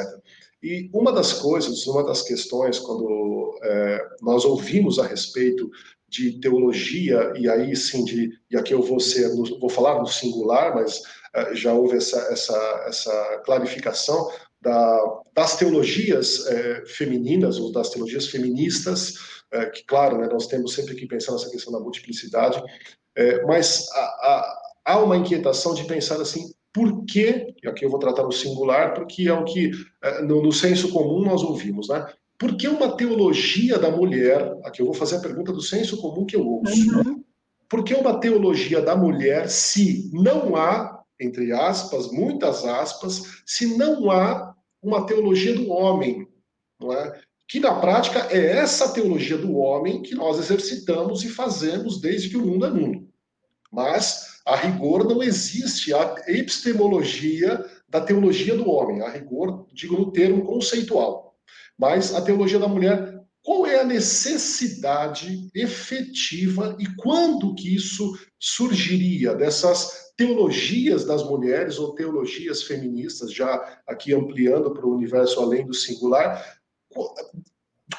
E 0.62 0.88
uma 0.94 1.12
das 1.12 1.34
coisas, 1.34 1.86
uma 1.86 2.02
das 2.04 2.22
questões, 2.22 2.78
quando 2.78 3.58
é, 3.62 4.08
nós 4.22 4.44
ouvimos 4.44 4.98
a 4.98 5.06
respeito 5.06 5.70
de 6.08 6.40
teologia, 6.40 7.32
e 7.36 7.48
aí 7.48 7.74
sim, 7.74 8.04
de, 8.04 8.38
e 8.50 8.56
aqui 8.56 8.72
eu 8.72 8.80
vou, 8.80 9.00
ser, 9.00 9.28
vou 9.34 9.68
falar 9.68 9.98
no 9.98 10.06
singular, 10.06 10.74
mas 10.74 11.02
é, 11.34 11.54
já 11.54 11.74
houve 11.74 11.96
essa, 11.96 12.18
essa, 12.32 12.84
essa 12.86 13.42
clarificação, 13.44 14.30
da, 14.64 15.20
das 15.34 15.56
teologias 15.56 16.46
é, 16.46 16.84
femininas, 16.86 17.58
ou 17.58 17.70
das 17.70 17.90
teologias 17.90 18.26
feministas, 18.28 19.14
é, 19.52 19.66
que, 19.66 19.84
claro, 19.84 20.18
né, 20.18 20.28
nós 20.32 20.46
temos 20.46 20.74
sempre 20.74 20.94
que 20.94 21.06
pensar 21.06 21.32
nessa 21.32 21.50
questão 21.50 21.72
da 21.72 21.78
multiplicidade, 21.78 22.60
é, 23.14 23.44
mas 23.44 23.86
há, 23.92 24.00
há, 24.00 24.62
há, 24.86 24.98
uma 24.98 25.16
inquietação 25.16 25.74
de 25.74 25.84
pensar 25.84 26.20
assim, 26.20 26.52
por 26.72 27.04
que, 27.04 27.54
e 27.62 27.68
aqui 27.68 27.84
eu 27.84 27.90
vou 27.90 28.00
tratar 28.00 28.24
no 28.24 28.32
singular, 28.32 28.94
porque 28.94 29.28
é 29.28 29.32
o 29.32 29.44
que 29.44 29.70
no, 30.26 30.42
no 30.42 30.52
senso 30.52 30.90
comum 30.90 31.22
nós 31.22 31.40
ouvimos, 31.42 31.88
né? 31.88 32.04
Por 32.36 32.56
que 32.56 32.66
uma 32.66 32.96
teologia 32.96 33.78
da 33.78 33.92
mulher, 33.92 34.58
aqui 34.64 34.82
eu 34.82 34.86
vou 34.86 34.94
fazer 34.94 35.16
a 35.16 35.20
pergunta 35.20 35.52
do 35.52 35.62
senso 35.62 35.98
comum 35.98 36.26
que 36.26 36.34
eu 36.34 36.44
ouço, 36.44 36.98
uhum. 36.98 37.22
por 37.68 37.84
que 37.84 37.94
uma 37.94 38.18
teologia 38.18 38.80
da 38.80 38.96
mulher 38.96 39.48
se 39.48 40.10
não 40.12 40.56
há 40.56 40.94
entre 41.20 41.52
aspas, 41.52 42.10
muitas 42.10 42.64
aspas, 42.64 43.42
se 43.46 43.76
não 43.76 44.10
há 44.10 44.53
uma 44.84 45.06
teologia 45.06 45.54
do 45.54 45.70
homem, 45.70 46.28
não 46.80 46.92
é? 46.92 47.20
que 47.48 47.60
na 47.60 47.74
prática 47.74 48.26
é 48.30 48.58
essa 48.58 48.92
teologia 48.92 49.36
do 49.36 49.56
homem 49.56 50.02
que 50.02 50.14
nós 50.14 50.38
exercitamos 50.38 51.22
e 51.24 51.28
fazemos 51.28 52.00
desde 52.00 52.30
que 52.30 52.36
o 52.36 52.44
mundo 52.44 52.66
é 52.66 52.70
mundo. 52.70 53.08
Mas, 53.70 54.40
a 54.46 54.56
rigor, 54.56 55.04
não 55.04 55.22
existe 55.22 55.92
a 55.92 56.14
epistemologia 56.28 57.64
da 57.88 58.00
teologia 58.00 58.56
do 58.56 58.68
homem, 58.68 59.02
a 59.02 59.10
rigor, 59.10 59.66
digo 59.72 59.96
no 59.96 60.10
termo 60.10 60.44
conceitual. 60.44 61.36
Mas 61.78 62.14
a 62.14 62.22
teologia 62.22 62.58
da 62.58 62.68
mulher, 62.68 63.20
qual 63.42 63.66
é 63.66 63.80
a 63.80 63.84
necessidade 63.84 65.50
efetiva 65.54 66.76
e 66.78 66.86
quando 66.96 67.54
que 67.54 67.74
isso 67.74 68.18
surgiria 68.38 69.34
dessas 69.34 70.03
teologias 70.16 71.04
das 71.04 71.22
mulheres 71.24 71.78
ou 71.78 71.94
teologias 71.94 72.62
feministas, 72.62 73.32
já 73.32 73.80
aqui 73.86 74.14
ampliando 74.14 74.72
para 74.72 74.86
o 74.86 74.94
universo 74.94 75.40
além 75.40 75.66
do 75.66 75.74
singular. 75.74 76.58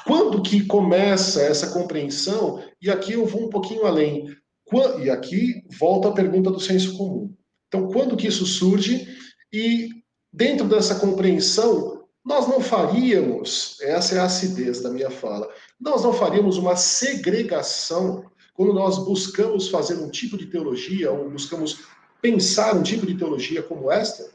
Quando 0.06 0.42
que 0.42 0.64
começa 0.66 1.42
essa 1.42 1.70
compreensão? 1.72 2.62
E 2.80 2.90
aqui 2.90 3.12
eu 3.12 3.26
vou 3.26 3.46
um 3.46 3.50
pouquinho 3.50 3.86
além. 3.86 4.34
E 5.02 5.10
aqui 5.10 5.62
volta 5.78 6.08
a 6.08 6.12
pergunta 6.12 6.50
do 6.50 6.58
senso 6.58 6.96
comum. 6.96 7.32
Então, 7.68 7.88
quando 7.88 8.16
que 8.16 8.26
isso 8.26 8.46
surge? 8.46 9.06
E 9.52 9.90
dentro 10.32 10.66
dessa 10.66 10.96
compreensão, 10.96 12.04
nós 12.24 12.48
não 12.48 12.60
faríamos, 12.60 13.78
essa 13.80 14.16
é 14.16 14.18
a 14.18 14.24
acidez 14.24 14.80
da 14.80 14.90
minha 14.90 15.10
fala, 15.10 15.48
nós 15.80 16.02
não 16.02 16.12
faríamos 16.12 16.56
uma 16.56 16.74
segregação 16.74 18.24
quando 18.52 18.72
nós 18.72 18.98
buscamos 18.98 19.68
fazer 19.68 19.94
um 19.94 20.10
tipo 20.10 20.36
de 20.36 20.46
teologia 20.46 21.12
ou 21.12 21.30
buscamos 21.30 21.84
pensar 22.26 22.74
um 22.74 22.82
tipo 22.82 23.06
de 23.06 23.14
teologia 23.14 23.62
como 23.62 23.90
esta? 23.90 24.28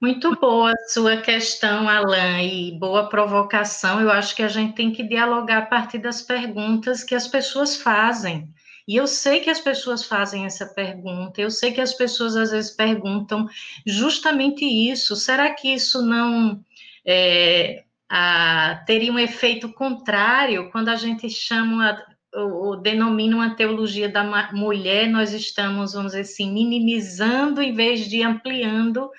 Muito 0.00 0.36
boa 0.36 0.70
a 0.70 0.88
sua 0.88 1.16
questão, 1.16 1.88
Alain, 1.88 2.68
e 2.68 2.78
boa 2.78 3.08
provocação. 3.08 4.00
Eu 4.00 4.08
acho 4.08 4.36
que 4.36 4.42
a 4.42 4.48
gente 4.48 4.74
tem 4.74 4.92
que 4.92 5.02
dialogar 5.02 5.58
a 5.58 5.66
partir 5.66 5.98
das 5.98 6.22
perguntas 6.22 7.02
que 7.02 7.16
as 7.16 7.26
pessoas 7.26 7.76
fazem. 7.76 8.48
E 8.86 8.96
eu 8.96 9.08
sei 9.08 9.40
que 9.40 9.50
as 9.50 9.60
pessoas 9.60 10.04
fazem 10.04 10.44
essa 10.44 10.66
pergunta, 10.66 11.40
eu 11.40 11.50
sei 11.50 11.72
que 11.72 11.80
as 11.80 11.94
pessoas 11.94 12.36
às 12.36 12.52
vezes 12.52 12.70
perguntam 12.70 13.48
justamente 13.84 14.64
isso: 14.64 15.16
será 15.16 15.50
que 15.50 15.74
isso 15.74 16.02
não 16.02 16.60
é, 17.04 17.84
a, 18.08 18.82
teria 18.86 19.12
um 19.12 19.18
efeito 19.18 19.72
contrário 19.72 20.70
quando 20.70 20.88
a 20.88 20.96
gente 20.96 21.28
chama 21.30 22.00
ou, 22.34 22.76
denomina 22.76 23.36
uma 23.36 23.54
teologia 23.54 24.08
da 24.08 24.50
mulher, 24.52 25.08
nós 25.08 25.32
estamos, 25.32 25.92
vamos 25.92 26.12
dizer 26.12 26.22
assim, 26.22 26.52
minimizando 26.52 27.60
em 27.60 27.74
vez 27.74 28.08
de 28.08 28.22
ampliando 28.22 29.10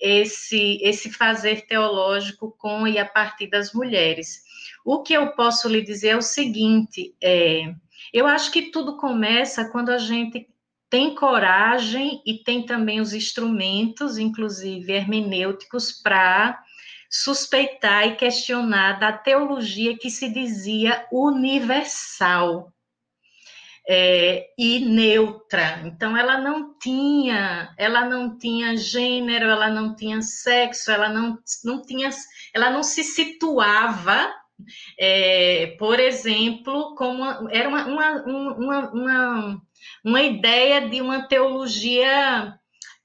esse, 0.00 0.78
esse 0.82 1.10
fazer 1.10 1.66
teológico 1.66 2.54
com 2.58 2.86
e 2.86 2.98
a 2.98 3.06
partir 3.06 3.48
das 3.48 3.72
mulheres. 3.72 4.42
O 4.84 5.02
que 5.02 5.14
eu 5.14 5.32
posso 5.32 5.68
lhe 5.68 5.82
dizer 5.82 6.08
é 6.08 6.16
o 6.16 6.22
seguinte: 6.22 7.14
é, 7.22 7.74
eu 8.12 8.26
acho 8.26 8.50
que 8.50 8.70
tudo 8.70 8.96
começa 8.96 9.70
quando 9.70 9.90
a 9.90 9.98
gente 9.98 10.48
tem 10.88 11.14
coragem 11.14 12.22
e 12.24 12.42
tem 12.44 12.64
também 12.64 13.00
os 13.00 13.12
instrumentos, 13.12 14.18
inclusive 14.18 14.92
hermenêuticos, 14.92 15.90
para 15.90 16.62
suspeitar 17.22 18.06
e 18.06 18.16
questionar 18.16 18.98
da 18.98 19.12
teologia 19.12 19.96
que 19.96 20.10
se 20.10 20.28
dizia 20.28 21.06
universal 21.10 22.72
é, 23.88 24.48
e 24.58 24.80
neutra. 24.80 25.82
Então 25.84 26.16
ela 26.16 26.38
não 26.38 26.76
tinha, 26.78 27.72
ela 27.78 28.04
não 28.04 28.36
tinha 28.36 28.76
gênero, 28.76 29.46
ela 29.46 29.70
não 29.70 29.94
tinha 29.94 30.20
sexo, 30.20 30.90
ela 30.90 31.08
não, 31.08 31.38
não 31.64 31.82
tinha, 31.82 32.10
ela 32.52 32.70
não 32.70 32.82
se 32.82 33.04
situava, 33.04 34.34
é, 34.98 35.76
por 35.78 36.00
exemplo, 36.00 36.94
como 36.96 37.48
era 37.50 37.68
uma, 37.68 37.86
uma, 37.86 38.22
uma, 38.24 38.90
uma, 38.90 39.62
uma 40.04 40.22
ideia 40.22 40.88
de 40.88 41.00
uma 41.00 41.28
teologia 41.28 42.58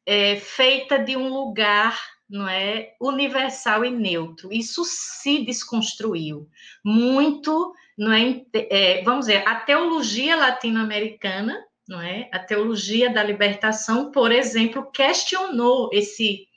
é, 0.05 0.37
feita 0.37 0.97
de 0.97 1.15
um 1.15 1.27
lugar 1.27 1.99
não 2.31 2.47
é 2.47 2.93
universal 2.99 3.83
e 3.85 3.91
neutro. 3.91 4.51
Isso 4.51 4.83
se 4.85 5.45
desconstruiu 5.45 6.47
muito 6.83 7.73
não 7.97 8.11
é, 8.11 8.41
é 8.53 9.03
vamos 9.03 9.27
dizer, 9.27 9.47
a 9.47 9.55
teologia 9.55 10.35
latino-americana, 10.35 11.63
não 11.87 12.01
é? 12.01 12.29
A 12.31 12.39
teologia 12.39 13.13
da 13.13 13.21
libertação, 13.21 14.11
por 14.11 14.31
exemplo, 14.31 14.89
questionou 14.91 15.89
esse 15.93 16.47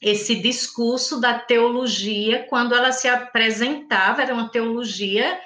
esse 0.00 0.34
discurso 0.34 1.20
da 1.20 1.38
teologia 1.38 2.44
quando 2.48 2.74
ela 2.74 2.90
se 2.90 3.06
apresentava, 3.06 4.20
era 4.20 4.34
uma 4.34 4.48
teologia, 4.48 5.40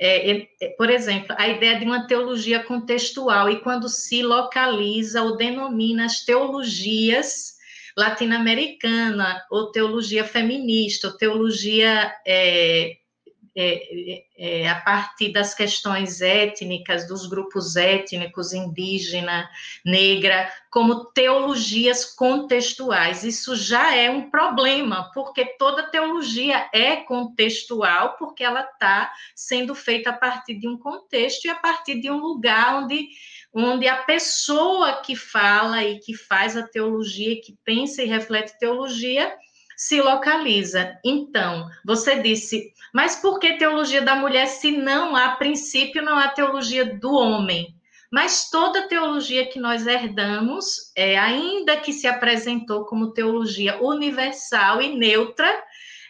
é, 0.00 0.48
é, 0.60 0.68
por 0.76 0.90
exemplo, 0.90 1.32
a 1.38 1.46
ideia 1.46 1.78
de 1.78 1.84
uma 1.84 2.08
teologia 2.08 2.60
contextual, 2.60 3.48
e 3.48 3.60
quando 3.60 3.88
se 3.88 4.20
localiza 4.20 5.22
ou 5.22 5.36
denomina 5.36 6.06
as 6.06 6.24
teologias 6.24 7.54
latino-americana, 7.96 9.44
ou 9.50 9.70
teologia 9.70 10.24
feminista, 10.24 11.08
ou 11.08 11.16
teologia 11.16 12.14
é, 12.26 12.96
é, 13.56 14.24
é, 14.38 14.68
a 14.68 14.76
partir 14.76 15.32
das 15.32 15.54
questões 15.54 16.20
étnicas, 16.20 17.08
dos 17.08 17.26
grupos 17.26 17.74
étnicos, 17.74 18.52
indígena, 18.52 19.50
negra, 19.84 20.50
como 20.70 21.06
teologias 21.06 22.04
contextuais. 22.04 23.24
Isso 23.24 23.56
já 23.56 23.94
é 23.94 24.08
um 24.08 24.30
problema, 24.30 25.10
porque 25.12 25.44
toda 25.58 25.90
teologia 25.90 26.70
é 26.72 26.96
contextual, 26.96 28.16
porque 28.16 28.44
ela 28.44 28.62
está 28.62 29.12
sendo 29.34 29.74
feita 29.74 30.10
a 30.10 30.16
partir 30.16 30.54
de 30.54 30.68
um 30.68 30.78
contexto 30.78 31.46
e 31.46 31.50
a 31.50 31.56
partir 31.56 32.00
de 32.00 32.08
um 32.08 32.18
lugar 32.18 32.84
onde 32.84 33.08
onde 33.52 33.88
a 33.88 33.96
pessoa 33.96 35.00
que 35.02 35.16
fala 35.16 35.82
e 35.84 35.98
que 35.98 36.14
faz 36.14 36.56
a 36.56 36.62
teologia, 36.62 37.40
que 37.40 37.56
pensa 37.64 38.02
e 38.02 38.06
reflete 38.06 38.58
teologia, 38.58 39.34
se 39.76 40.00
localiza. 40.00 40.98
Então, 41.04 41.66
você 41.84 42.20
disse, 42.20 42.72
mas 42.92 43.16
por 43.16 43.38
que 43.38 43.56
teologia 43.56 44.02
da 44.02 44.14
mulher 44.14 44.46
se 44.46 44.70
não 44.70 45.16
há 45.16 45.30
princípio, 45.30 46.02
não 46.02 46.18
há 46.18 46.28
teologia 46.28 46.84
do 46.84 47.12
homem? 47.12 47.74
Mas 48.12 48.50
toda 48.50 48.88
teologia 48.88 49.46
que 49.46 49.58
nós 49.58 49.86
herdamos, 49.86 50.92
é, 50.96 51.16
ainda 51.16 51.76
que 51.76 51.92
se 51.92 52.06
apresentou 52.06 52.84
como 52.84 53.12
teologia 53.12 53.80
universal 53.80 54.82
e 54.82 54.96
neutra, 54.96 55.48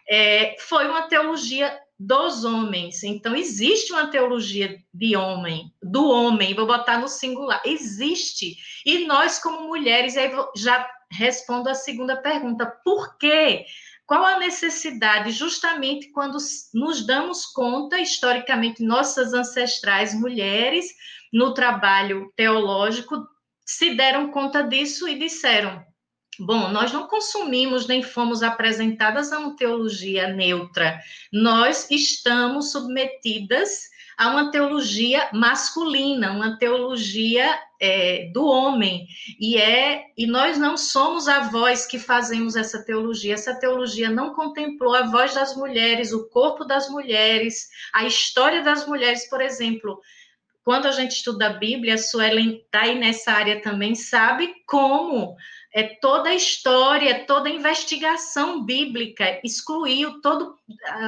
é, 0.08 0.56
foi 0.58 0.88
uma 0.88 1.02
teologia 1.02 1.78
dos 2.00 2.44
homens. 2.46 3.02
Então, 3.02 3.36
existe 3.36 3.92
uma 3.92 4.06
teologia 4.06 4.82
de 4.92 5.14
homem, 5.14 5.70
do 5.82 6.08
homem, 6.08 6.54
vou 6.54 6.66
botar 6.66 6.98
no 6.98 7.06
singular, 7.06 7.60
existe. 7.66 8.56
E 8.86 9.04
nós, 9.06 9.38
como 9.38 9.68
mulheres, 9.68 10.16
aí 10.16 10.32
já 10.56 10.88
respondo 11.12 11.68
a 11.68 11.74
segunda 11.74 12.16
pergunta: 12.16 12.64
por 12.82 13.18
quê? 13.18 13.66
Qual 14.06 14.24
a 14.24 14.38
necessidade? 14.38 15.30
Justamente 15.30 16.10
quando 16.10 16.38
nos 16.72 17.06
damos 17.06 17.44
conta, 17.44 18.00
historicamente, 18.00 18.82
nossas 18.82 19.34
ancestrais 19.34 20.18
mulheres, 20.18 20.86
no 21.30 21.52
trabalho 21.52 22.32
teológico, 22.34 23.28
se 23.64 23.94
deram 23.94 24.30
conta 24.30 24.62
disso 24.62 25.06
e 25.06 25.18
disseram: 25.18 25.84
Bom, 26.40 26.68
nós 26.70 26.90
não 26.90 27.06
consumimos 27.06 27.86
nem 27.86 28.02
fomos 28.02 28.42
apresentadas 28.42 29.30
a 29.30 29.38
uma 29.38 29.54
teologia 29.54 30.32
neutra. 30.32 30.98
Nós 31.30 31.90
estamos 31.90 32.72
submetidas 32.72 33.90
a 34.16 34.28
uma 34.28 34.50
teologia 34.50 35.28
masculina, 35.34 36.32
uma 36.32 36.58
teologia 36.58 37.46
é, 37.78 38.30
do 38.32 38.46
homem. 38.46 39.06
E 39.38 39.58
é 39.58 40.06
e 40.16 40.26
nós 40.26 40.56
não 40.56 40.78
somos 40.78 41.28
a 41.28 41.40
voz 41.40 41.84
que 41.86 41.98
fazemos 41.98 42.56
essa 42.56 42.82
teologia. 42.84 43.34
Essa 43.34 43.54
teologia 43.60 44.08
não 44.08 44.32
contemplou 44.32 44.94
a 44.94 45.10
voz 45.10 45.34
das 45.34 45.54
mulheres, 45.54 46.10
o 46.10 46.26
corpo 46.30 46.64
das 46.64 46.88
mulheres, 46.88 47.68
a 47.92 48.06
história 48.06 48.62
das 48.62 48.86
mulheres, 48.86 49.28
por 49.28 49.42
exemplo. 49.42 50.00
Quando 50.64 50.86
a 50.86 50.92
gente 50.92 51.12
estuda 51.12 51.48
a 51.48 51.52
Bíblia, 51.54 51.94
a 51.94 51.98
Suelen 51.98 52.62
está 52.64 52.82
aí 52.82 52.98
nessa 52.98 53.32
área 53.32 53.60
também, 53.60 53.94
sabe 53.94 54.54
como 54.66 55.36
é, 55.72 55.82
toda 55.82 56.30
a 56.30 56.34
história, 56.34 57.24
toda 57.26 57.48
a 57.48 57.52
investigação 57.52 58.64
bíblica 58.64 59.40
excluiu 59.44 60.20
todo 60.20 60.56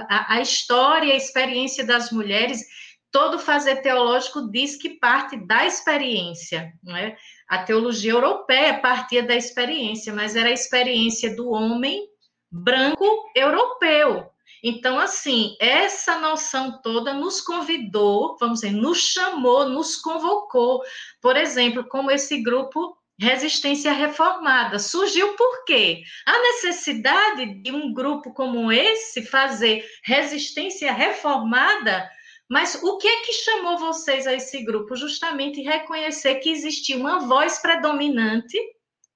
a, 0.08 0.34
a 0.34 0.40
história, 0.40 1.12
a 1.12 1.16
experiência 1.16 1.84
das 1.84 2.10
mulheres 2.10 2.64
todo 3.12 3.38
fazer 3.38 3.76
teológico 3.76 4.50
diz 4.50 4.74
que 4.74 4.88
parte 4.88 5.36
da 5.36 5.66
experiência, 5.66 6.72
não 6.82 6.96
é? 6.96 7.14
A 7.46 7.62
teologia 7.62 8.12
europeia 8.12 8.80
partia 8.80 9.22
da 9.22 9.36
experiência, 9.36 10.12
mas 10.14 10.34
era 10.34 10.48
a 10.48 10.52
experiência 10.52 11.36
do 11.36 11.50
homem 11.50 12.08
branco 12.50 13.04
europeu. 13.36 14.26
Então, 14.64 14.98
assim, 14.98 15.56
essa 15.60 16.18
noção 16.18 16.80
toda 16.82 17.12
nos 17.12 17.40
convidou, 17.40 18.36
vamos 18.40 18.60
dizer, 18.60 18.72
nos 18.72 18.98
chamou, 18.98 19.68
nos 19.68 19.96
convocou. 19.96 20.80
Por 21.20 21.36
exemplo, 21.36 21.84
como 21.84 22.10
esse 22.10 22.40
grupo 22.40 22.96
Resistência 23.22 23.92
Reformada. 23.92 24.78
Surgiu 24.78 25.34
por 25.34 25.64
quê? 25.64 26.02
A 26.26 26.38
necessidade 26.40 27.62
de 27.62 27.70
um 27.70 27.92
grupo 27.92 28.32
como 28.34 28.72
esse 28.72 29.22
fazer 29.22 29.84
resistência 30.04 30.92
reformada 30.92 32.08
mas 32.52 32.74
o 32.82 32.98
que 32.98 33.08
é 33.08 33.20
que 33.22 33.32
chamou 33.32 33.78
vocês 33.78 34.26
a 34.26 34.34
esse 34.34 34.62
grupo? 34.62 34.94
Justamente 34.94 35.62
reconhecer 35.62 36.34
que 36.34 36.50
existia 36.50 36.98
uma 36.98 37.20
voz 37.20 37.58
predominante, 37.58 38.58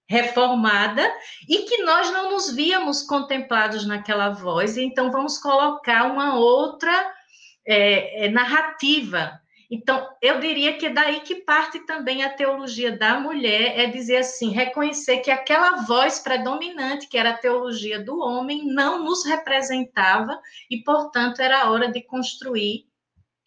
reformada, 0.09 1.07
e 1.47 1.59
que 1.65 1.83
nós 1.83 2.11
não 2.11 2.31
nos 2.31 2.51
víamos 2.55 3.03
contemplados 3.03 3.87
naquela 3.87 4.31
voz, 4.31 4.79
então 4.79 5.13
vamos 5.13 5.37
colocar 5.37 6.05
uma 6.05 6.39
outra 6.39 7.15
é, 7.67 8.31
narrativa. 8.31 9.39
Então, 9.71 10.09
eu 10.23 10.39
diria 10.39 10.77
que 10.77 10.87
é 10.87 10.91
daí 10.91 11.21
que 11.21 11.37
parte 11.37 11.81
também 11.81 12.23
a 12.23 12.31
teologia 12.31 12.97
da 12.97 13.19
mulher, 13.19 13.79
é 13.79 13.87
dizer 13.87 14.19
assim, 14.19 14.51
reconhecer 14.51 15.19
que 15.19 15.31
aquela 15.31 15.85
voz 15.85 16.21
predominante, 16.21 17.09
que 17.09 17.19
era 17.19 17.31
a 17.31 17.39
teologia 17.39 18.03
do 18.03 18.19
homem, 18.21 18.65
não 18.65 19.05
nos 19.05 19.25
representava, 19.27 20.41
e, 20.71 20.83
portanto, 20.85 21.41
era 21.41 21.71
hora 21.71 21.91
de 21.91 22.01
construir 22.03 22.87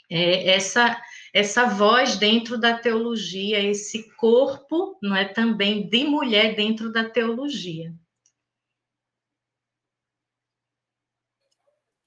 é, 0.10 0.50
essa 0.52 1.00
essa 1.32 1.66
voz 1.66 2.18
dentro 2.18 2.60
da 2.60 2.78
teologia, 2.78 3.60
esse 3.60 4.10
corpo, 4.16 4.98
não 5.02 5.16
é 5.16 5.26
também 5.26 5.88
de 5.88 6.04
mulher 6.04 6.56
dentro 6.56 6.92
da 6.92 7.08
teologia. 7.08 7.94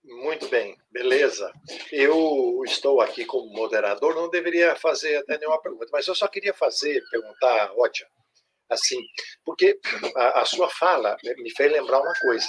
Muito 0.04 0.48
bem, 0.48 0.76
beleza. 0.92 1.50
Eu 1.90 2.62
estou 2.64 3.00
aqui 3.00 3.24
como 3.24 3.52
moderador, 3.52 4.14
não 4.14 4.28
deveria 4.28 4.76
fazer 4.76 5.16
até 5.16 5.38
nenhuma 5.38 5.60
pergunta, 5.60 5.88
mas 5.92 6.06
eu 6.06 6.14
só 6.14 6.28
queria 6.28 6.52
fazer, 6.52 7.02
perguntar, 7.10 7.72
Ótia, 7.76 8.06
assim, 8.68 9.00
porque 9.44 9.78
a, 10.16 10.42
a, 10.42 10.44
sua 10.44 10.68
fala 10.68 11.16
me 11.38 11.50
fez 11.54 11.72
lembrar 11.72 12.00
uma 12.00 12.14
coisa. 12.20 12.48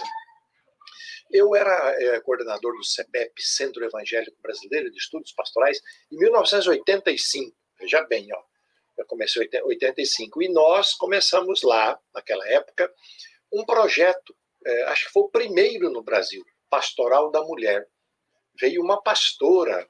Eu 1.32 1.56
era 1.56 1.95
é, 1.99 2.19
coordenador 2.19 2.75
do 2.75 2.84
CEPEP, 2.84 3.41
Centro 3.41 3.84
Evangélico 3.84 4.38
Brasileiro 4.41 4.91
de 4.91 4.97
Estudos 4.97 5.34
Pastorais, 5.34 5.79
em 6.12 6.17
1985. 6.17 7.56
Veja 7.79 8.03
bem, 8.03 8.27
ó, 8.32 8.43
eu 8.97 9.06
comecei 9.06 9.49
em 9.51 9.63
85 9.63 10.43
e 10.43 10.49
nós 10.49 10.93
começamos 10.93 11.63
lá, 11.63 11.99
naquela 12.13 12.47
época, 12.49 12.93
um 13.51 13.65
projeto, 13.65 14.36
é, 14.65 14.84
acho 14.84 15.08
que 15.08 15.12
foi 15.12 15.23
o 15.23 15.29
primeiro 15.29 15.89
no 15.89 16.03
Brasil, 16.03 16.43
Pastoral 16.69 17.32
da 17.32 17.41
Mulher. 17.41 17.88
Veio 18.59 18.81
uma 18.81 19.01
pastora 19.01 19.87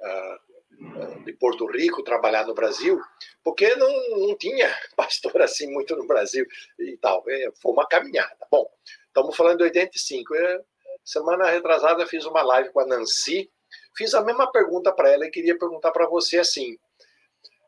uh, 0.00 1.24
de 1.24 1.32
Porto 1.34 1.66
Rico 1.66 2.02
trabalhar 2.02 2.46
no 2.46 2.54
Brasil, 2.54 3.00
porque 3.42 3.74
não, 3.76 4.18
não 4.18 4.36
tinha 4.36 4.68
pastor 4.96 5.42
assim 5.42 5.70
muito 5.70 5.96
no 5.96 6.06
Brasil 6.06 6.46
e 6.78 6.96
tal. 6.98 7.24
É, 7.28 7.50
foi 7.60 7.72
uma 7.72 7.86
caminhada. 7.86 8.36
Bom, 8.50 8.68
estamos 9.06 9.36
falando 9.36 9.58
de 9.58 9.64
85. 9.64 10.34
Eu, 10.34 10.64
semana 11.04 11.50
retrasada 11.50 12.06
fiz 12.06 12.24
uma 12.24 12.42
live 12.42 12.70
com 12.70 12.80
a 12.80 12.86
Nancy, 12.86 13.50
fiz 13.96 14.14
a 14.14 14.22
mesma 14.22 14.50
pergunta 14.50 14.92
para 14.92 15.10
ela 15.10 15.26
e 15.26 15.30
queria 15.30 15.58
perguntar 15.58 15.90
para 15.90 16.06
você 16.06 16.38
assim. 16.38 16.76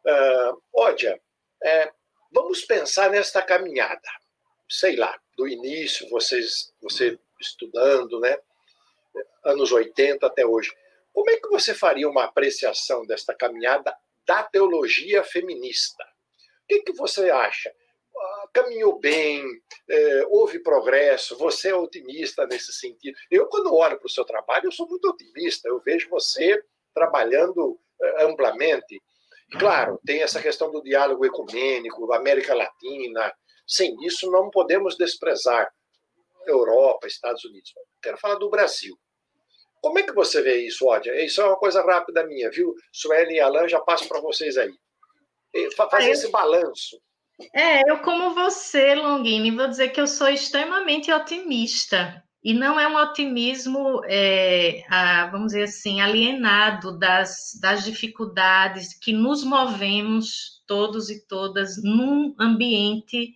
Uh, 0.04 0.62
Ódia, 0.72 1.20
é, 1.62 1.90
vamos 2.32 2.64
pensar 2.64 3.10
nesta 3.10 3.42
caminhada, 3.42 4.08
sei 4.68 4.96
lá, 4.96 5.18
do 5.36 5.48
início, 5.48 6.08
vocês, 6.08 6.72
você 6.80 7.18
estudando, 7.40 8.20
né? 8.20 8.38
Anos 9.44 9.72
80 9.72 10.26
até 10.26 10.44
hoje. 10.44 10.72
Como 11.12 11.30
é 11.30 11.36
que 11.36 11.48
você 11.48 11.74
faria 11.74 12.08
uma 12.08 12.24
apreciação 12.24 13.06
desta 13.06 13.34
caminhada 13.34 13.96
da 14.26 14.42
teologia 14.42 15.24
feminista? 15.24 16.04
O 16.04 16.66
que, 16.68 16.80
que 16.80 16.92
você 16.92 17.30
acha? 17.30 17.72
Ah, 18.18 18.48
caminhou 18.52 18.98
bem, 18.98 19.44
é, 19.88 20.26
houve 20.28 20.58
progresso, 20.58 21.36
você 21.36 21.68
é 21.68 21.74
otimista 21.74 22.46
nesse 22.46 22.72
sentido. 22.72 23.16
Eu, 23.30 23.46
quando 23.46 23.74
olho 23.74 23.98
para 23.98 24.06
o 24.06 24.10
seu 24.10 24.24
trabalho, 24.24 24.66
eu 24.66 24.72
sou 24.72 24.88
muito 24.88 25.08
otimista, 25.08 25.68
eu 25.68 25.80
vejo 25.80 26.08
você 26.08 26.62
trabalhando 26.94 27.78
é, 28.00 28.24
amplamente. 28.24 29.00
Claro, 29.58 30.00
tem 30.04 30.22
essa 30.22 30.42
questão 30.42 30.70
do 30.70 30.82
diálogo 30.82 31.24
ecumênico, 31.24 32.12
América 32.12 32.54
Latina. 32.54 33.32
Sem 33.66 33.94
isso, 34.04 34.30
não 34.30 34.50
podemos 34.50 34.96
desprezar 34.96 35.70
Europa, 36.46 37.06
Estados 37.06 37.44
Unidos. 37.44 37.72
Quero 38.02 38.18
falar 38.18 38.36
do 38.36 38.50
Brasil. 38.50 38.98
Como 39.80 39.98
é 39.98 40.02
que 40.02 40.12
você 40.12 40.42
vê 40.42 40.66
isso, 40.66 40.86
Ódia? 40.86 41.24
Isso 41.24 41.40
é 41.40 41.44
uma 41.44 41.56
coisa 41.56 41.82
rápida 41.82 42.26
minha, 42.26 42.50
viu? 42.50 42.74
Sueli 42.92 43.34
e 43.34 43.40
Alain, 43.40 43.68
já 43.68 43.80
passo 43.80 44.08
para 44.08 44.20
vocês 44.20 44.56
aí. 44.56 44.72
Fazer 45.76 46.10
esse 46.10 46.30
balanço. 46.30 47.00
É, 47.54 47.90
eu 47.90 47.98
como 47.98 48.34
você, 48.34 48.94
Longini, 48.94 49.50
vou 49.50 49.68
dizer 49.68 49.90
que 49.90 50.00
eu 50.00 50.06
sou 50.06 50.28
extremamente 50.28 51.12
otimista. 51.12 52.22
E 52.42 52.54
não 52.54 52.78
é 52.78 52.86
um 52.86 52.96
otimismo, 52.96 54.00
é, 54.04 54.84
a, 54.88 55.26
vamos 55.26 55.48
dizer 55.48 55.64
assim, 55.64 56.00
alienado 56.00 56.96
das, 56.96 57.58
das 57.60 57.84
dificuldades 57.84 58.94
que 58.94 59.12
nos 59.12 59.42
movemos, 59.42 60.62
todos 60.66 61.10
e 61.10 61.26
todas, 61.26 61.82
num 61.82 62.34
ambiente 62.38 63.34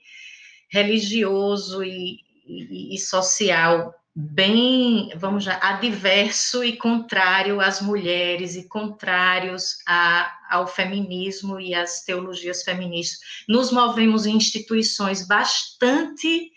religioso 0.70 1.82
e, 1.82 2.20
e, 2.46 2.94
e 2.94 2.98
social 2.98 3.92
bem, 4.20 5.10
vamos 5.16 5.44
já, 5.44 5.58
adverso 5.62 6.62
e 6.62 6.76
contrário 6.76 7.60
às 7.60 7.80
mulheres 7.80 8.54
e 8.56 8.68
contrários 8.68 9.78
a, 9.86 10.30
ao 10.50 10.66
feminismo 10.66 11.58
e 11.58 11.74
às 11.74 12.02
teologias 12.04 12.62
feministas. 12.62 13.18
Nos 13.48 13.72
movemos 13.72 14.26
em 14.26 14.36
instituições 14.36 15.26
bastante 15.26 16.50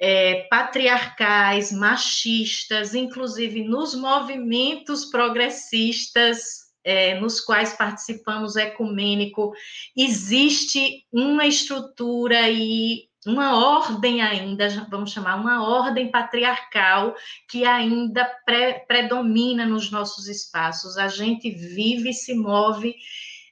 é, 0.00 0.46
patriarcais, 0.50 1.72
machistas, 1.72 2.94
inclusive 2.94 3.62
nos 3.62 3.94
movimentos 3.94 5.06
progressistas 5.06 6.68
é, 6.84 7.20
nos 7.20 7.40
quais 7.40 7.74
participamos 7.74 8.56
ecumênico, 8.56 9.52
existe 9.94 11.04
uma 11.12 11.46
estrutura 11.46 12.48
e 12.48 13.07
uma 13.28 13.56
ordem 13.56 14.22
ainda, 14.22 14.66
vamos 14.90 15.12
chamar 15.12 15.36
uma 15.36 15.62
ordem 15.62 16.10
patriarcal 16.10 17.14
que 17.48 17.64
ainda 17.64 18.24
pre, 18.46 18.80
predomina 18.86 19.66
nos 19.66 19.90
nossos 19.90 20.28
espaços. 20.28 20.96
A 20.96 21.08
gente 21.08 21.50
vive 21.50 22.08
e 22.08 22.14
se 22.14 22.34
move 22.34 22.94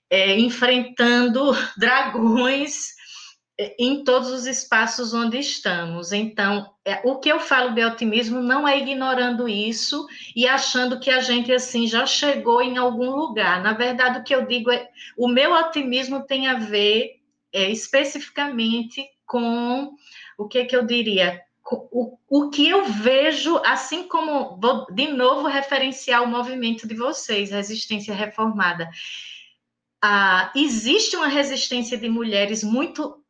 é, 0.08 0.38
enfrentando 0.38 1.52
dragões 1.76 2.96
é, 3.60 3.76
em 3.78 4.02
todos 4.02 4.30
os 4.30 4.46
espaços 4.46 5.12
onde 5.12 5.38
estamos. 5.38 6.10
Então, 6.10 6.70
é, 6.82 7.02
o 7.04 7.18
que 7.18 7.28
eu 7.28 7.38
falo 7.38 7.74
de 7.74 7.84
otimismo 7.84 8.40
não 8.40 8.66
é 8.66 8.78
ignorando 8.78 9.46
isso 9.46 10.06
e 10.34 10.46
achando 10.46 10.98
que 10.98 11.10
a 11.10 11.20
gente 11.20 11.52
assim 11.52 11.86
já 11.86 12.06
chegou 12.06 12.62
em 12.62 12.78
algum 12.78 13.10
lugar. 13.10 13.62
Na 13.62 13.74
verdade, 13.74 14.20
o 14.20 14.24
que 14.24 14.34
eu 14.34 14.46
digo 14.46 14.70
é 14.70 14.88
o 15.18 15.28
meu 15.28 15.52
otimismo 15.52 16.24
tem 16.24 16.46
a 16.46 16.54
ver 16.54 17.16
é, 17.52 17.70
especificamente 17.70 19.06
com 19.26 19.94
o 20.38 20.48
que, 20.48 20.64
que 20.64 20.76
eu 20.76 20.86
diria? 20.86 21.42
O, 21.68 22.16
o 22.28 22.50
que 22.50 22.68
eu 22.68 22.84
vejo, 22.84 23.60
assim 23.64 24.06
como 24.06 24.56
vou 24.60 24.86
de 24.86 25.08
novo 25.08 25.48
referenciar 25.48 26.22
o 26.22 26.28
movimento 26.28 26.86
de 26.86 26.94
vocês, 26.94 27.50
resistência 27.50 28.14
reformada. 28.14 28.88
Ah, 30.00 30.52
existe 30.54 31.16
uma 31.16 31.26
resistência 31.26 31.98
de 31.98 32.08
mulheres 32.08 32.62
muito. 32.62 33.20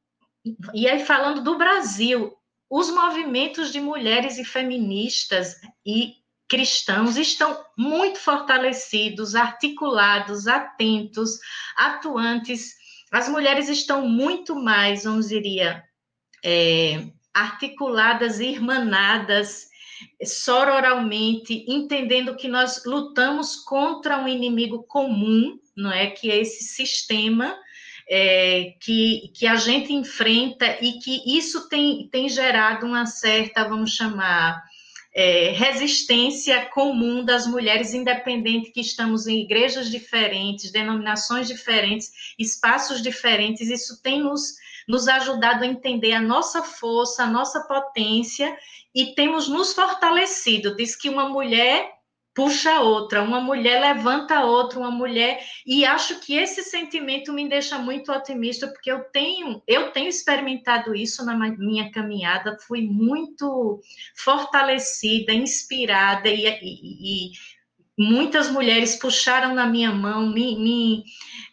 E 0.75 0.87
aí, 0.87 1.05
falando 1.05 1.43
do 1.43 1.57
Brasil, 1.57 2.37
os 2.69 2.91
movimentos 2.91 3.73
de 3.73 3.81
mulheres 3.81 4.39
e 4.39 4.45
feministas 4.45 5.57
e 5.85 6.15
cristãos 6.49 7.17
estão 7.17 7.65
muito 7.77 8.19
fortalecidos, 8.19 9.35
articulados, 9.35 10.47
atentos, 10.47 11.39
atuantes. 11.77 12.75
As 13.11 13.29
mulheres 13.29 13.69
estão 13.69 14.07
muito 14.09 14.55
mais, 14.55 15.05
vamos 15.05 15.29
dizer, 15.29 15.86
é, 16.49 17.03
articuladas, 17.35 18.39
irmanadas, 18.39 19.67
sororalmente, 20.25 21.65
entendendo 21.67 22.37
que 22.37 22.47
nós 22.47 22.85
lutamos 22.87 23.57
contra 23.57 24.17
um 24.17 24.29
inimigo 24.29 24.85
comum, 24.85 25.59
não 25.77 25.91
é? 25.91 26.07
Que 26.07 26.31
é 26.31 26.39
esse 26.39 26.63
sistema 26.63 27.59
é, 28.09 28.75
que, 28.81 29.33
que 29.35 29.45
a 29.45 29.57
gente 29.57 29.93
enfrenta 29.93 30.79
e 30.81 31.01
que 31.01 31.37
isso 31.37 31.69
tem, 31.69 32.09
tem 32.13 32.29
gerado 32.29 32.87
uma 32.87 33.07
certa, 33.07 33.69
vamos 33.69 33.91
chamar, 33.91 34.63
é, 35.13 35.51
resistência 35.51 36.65
comum 36.67 37.25
das 37.25 37.45
mulheres, 37.45 37.93
independente 37.93 38.71
que 38.71 38.81
estamos 38.81 39.27
em 39.27 39.41
igrejas 39.41 39.91
diferentes, 39.91 40.71
denominações 40.71 41.49
diferentes, 41.49 42.13
espaços 42.39 43.03
diferentes, 43.03 43.69
isso 43.69 44.01
tem 44.01 44.21
nos 44.21 44.55
nos 44.87 45.09
ajudado 45.09 45.65
a 45.65 45.67
entender 45.67 46.13
a 46.13 46.21
nossa 46.21 46.63
força, 46.63 47.25
a 47.25 47.31
nossa 47.31 47.61
potência 47.61 48.57
e 48.95 49.15
temos 49.15 49.49
nos 49.49 49.73
fortalecido. 49.73 50.77
Diz 50.77 50.97
que 50.97 51.09
uma 51.09 51.29
mulher 51.29 51.97
puxa 52.37 52.81
outra, 52.81 53.23
uma 53.23 53.41
mulher 53.41 53.81
levanta 53.81 54.45
outra, 54.45 54.79
uma 54.79 54.91
mulher 54.91 55.43
e 55.67 55.87
acho 55.87 56.21
que 56.21 56.35
esse 56.35 56.63
sentimento 56.63 57.33
me 57.33 57.49
deixa 57.49 57.79
muito 57.79 58.13
otimista 58.13 58.69
porque 58.69 58.93
eu 58.93 59.05
tenho 59.05 59.63
eu 59.67 59.91
tenho 59.91 60.09
experimentado 60.09 60.95
isso 60.95 61.25
na 61.25 61.35
minha 61.35 61.91
caminhada, 61.91 62.59
fui 62.69 62.83
muito 62.83 63.81
fortalecida, 64.15 65.33
inspirada 65.33 66.29
e, 66.29 66.47
e, 66.47 67.31
e 67.31 67.33
muitas 67.99 68.51
mulheres 68.51 68.97
puxaram 68.97 69.55
na 69.55 69.67
minha 69.67 69.93
mão, 69.93 70.29
me, 70.29 70.57
me, 70.59 71.05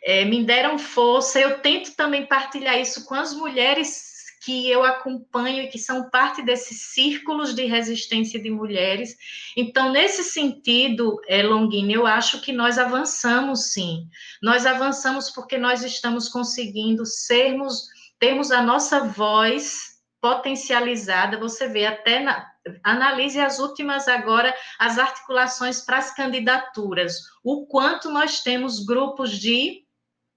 é, 0.04 0.26
me 0.26 0.44
deram 0.44 0.78
força. 0.78 1.40
Eu 1.40 1.60
tento 1.60 1.96
também 1.96 2.26
partilhar 2.26 2.80
isso 2.80 3.06
com 3.06 3.16
as 3.16 3.34
mulheres 3.34 4.14
que 4.44 4.70
eu 4.70 4.84
acompanho 4.84 5.64
e 5.64 5.68
que 5.68 5.80
são 5.80 6.10
parte 6.10 6.42
desses 6.42 6.94
círculos 6.94 7.56
de 7.56 7.64
resistência 7.64 8.38
de 8.42 8.50
mulheres. 8.50 9.16
Então, 9.56 9.92
nesse 9.92 10.24
sentido, 10.24 11.18
é, 11.28 11.44
eu 11.44 12.06
acho 12.06 12.42
que 12.42 12.52
nós 12.52 12.78
avançamos 12.78 13.72
sim. 13.72 14.06
Nós 14.42 14.66
avançamos 14.66 15.30
porque 15.30 15.58
nós 15.58 15.82
estamos 15.82 16.28
conseguindo 16.28 17.06
sermos, 17.06 17.88
termos 18.20 18.52
a 18.52 18.62
nossa 18.62 19.06
voz 19.06 19.94
potencializada. 20.20 21.40
Você 21.40 21.70
vê 21.70 21.86
até 21.86 22.20
na, 22.20 22.53
analise 22.84 23.40
as 23.40 23.60
últimas 23.60 24.08
agora, 24.08 24.54
as 24.80 24.98
articulações 24.98 25.82
para 25.82 25.98
as 25.98 26.14
candidaturas, 26.14 27.16
o 27.44 27.66
quanto 27.66 28.10
nós 28.10 28.42
temos 28.42 28.86
grupos 28.86 29.32
de 29.32 29.84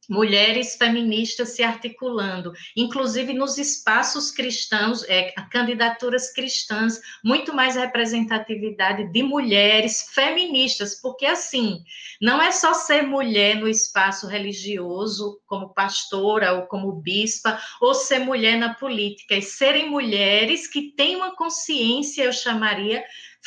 mulheres 0.08 0.76
feministas 0.76 1.50
se 1.50 1.62
articulando, 1.62 2.52
inclusive 2.76 3.32
nos 3.32 3.58
espaços 3.58 4.30
cristãos, 4.30 5.02
é, 5.08 5.32
candidaturas 5.50 6.32
cristãs, 6.32 7.00
muito 7.24 7.54
mais 7.54 7.76
representatividade 7.76 9.10
de 9.12 9.22
mulheres 9.22 10.10
feministas, 10.12 11.00
porque 11.00 11.26
assim, 11.26 11.82
não 12.20 12.40
é 12.40 12.50
só 12.52 12.72
ser 12.72 13.02
mulher 13.02 13.56
no 13.56 13.68
espaço 13.68 14.26
religioso, 14.26 15.40
como 15.46 15.74
pastora 15.74 16.52
ou 16.52 16.62
como 16.66 16.92
bispa, 16.92 17.60
ou 17.80 17.94
ser 17.94 18.20
mulher 18.20 18.58
na 18.58 18.74
política, 18.74 19.34
e 19.34 19.42
serem 19.42 19.90
mulheres 19.90 20.66
que 20.66 20.92
têm 20.92 21.16
uma 21.16 21.34
consciência, 21.34 22.24
eu 22.24 22.32
chamaria, 22.32 23.04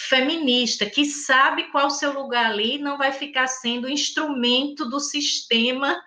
feminista, 0.07 0.85
que 0.85 1.03
sabe 1.03 1.69
qual 1.71 1.87
o 1.87 1.91
seu 1.91 2.13
lugar 2.13 2.51
ali, 2.51 2.77
não 2.77 2.97
vai 2.97 3.11
ficar 3.11 3.47
sendo 3.47 3.89
instrumento 3.89 4.89
do 4.89 4.99
sistema 4.99 6.01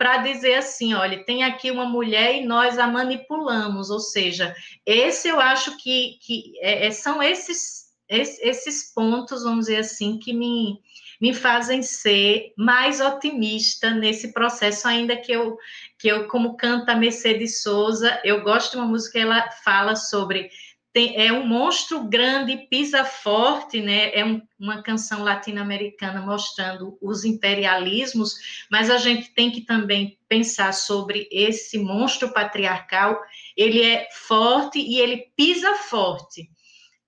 para 0.00 0.16
dizer 0.16 0.54
assim, 0.54 0.94
olha, 0.94 1.22
tem 1.26 1.44
aqui 1.44 1.70
uma 1.70 1.84
mulher 1.84 2.36
e 2.36 2.46
nós 2.46 2.78
a 2.78 2.86
manipulamos, 2.86 3.90
ou 3.90 4.00
seja, 4.00 4.56
esse 4.86 5.28
eu 5.28 5.38
acho 5.38 5.76
que, 5.76 6.16
que 6.22 6.54
é, 6.62 6.86
é 6.86 6.90
são 6.90 7.22
esses, 7.22 7.90
esses 8.08 8.94
pontos, 8.94 9.42
vamos 9.42 9.66
dizer 9.66 9.76
assim, 9.76 10.18
que 10.18 10.32
me, 10.32 10.78
me 11.20 11.34
fazem 11.34 11.82
ser 11.82 12.54
mais 12.56 12.98
otimista 12.98 13.90
nesse 13.90 14.32
processo, 14.32 14.88
ainda 14.88 15.18
que 15.18 15.32
eu, 15.32 15.58
que 15.98 16.08
eu 16.08 16.26
como 16.28 16.56
canta 16.56 16.96
Mercedes 16.96 17.60
Souza, 17.60 18.18
eu 18.24 18.42
gosto 18.42 18.70
de 18.70 18.76
uma 18.78 18.86
música 18.86 19.18
que 19.18 19.18
ela 19.18 19.50
fala 19.62 19.94
sobre 19.94 20.48
tem, 20.92 21.16
é 21.16 21.32
um 21.32 21.46
monstro 21.46 22.04
grande, 22.04 22.66
pisa 22.68 23.04
forte, 23.04 23.80
né? 23.80 24.10
É 24.12 24.24
um, 24.24 24.42
uma 24.58 24.82
canção 24.82 25.22
latino-americana 25.22 26.20
mostrando 26.20 26.98
os 27.00 27.24
imperialismos, 27.24 28.66
mas 28.70 28.90
a 28.90 28.98
gente 28.98 29.30
tem 29.32 29.50
que 29.50 29.60
também 29.60 30.18
pensar 30.28 30.72
sobre 30.72 31.28
esse 31.30 31.78
monstro 31.78 32.32
patriarcal. 32.32 33.20
Ele 33.56 33.82
é 33.82 34.08
forte 34.12 34.78
e 34.80 34.98
ele 34.98 35.30
pisa 35.36 35.74
forte 35.74 36.50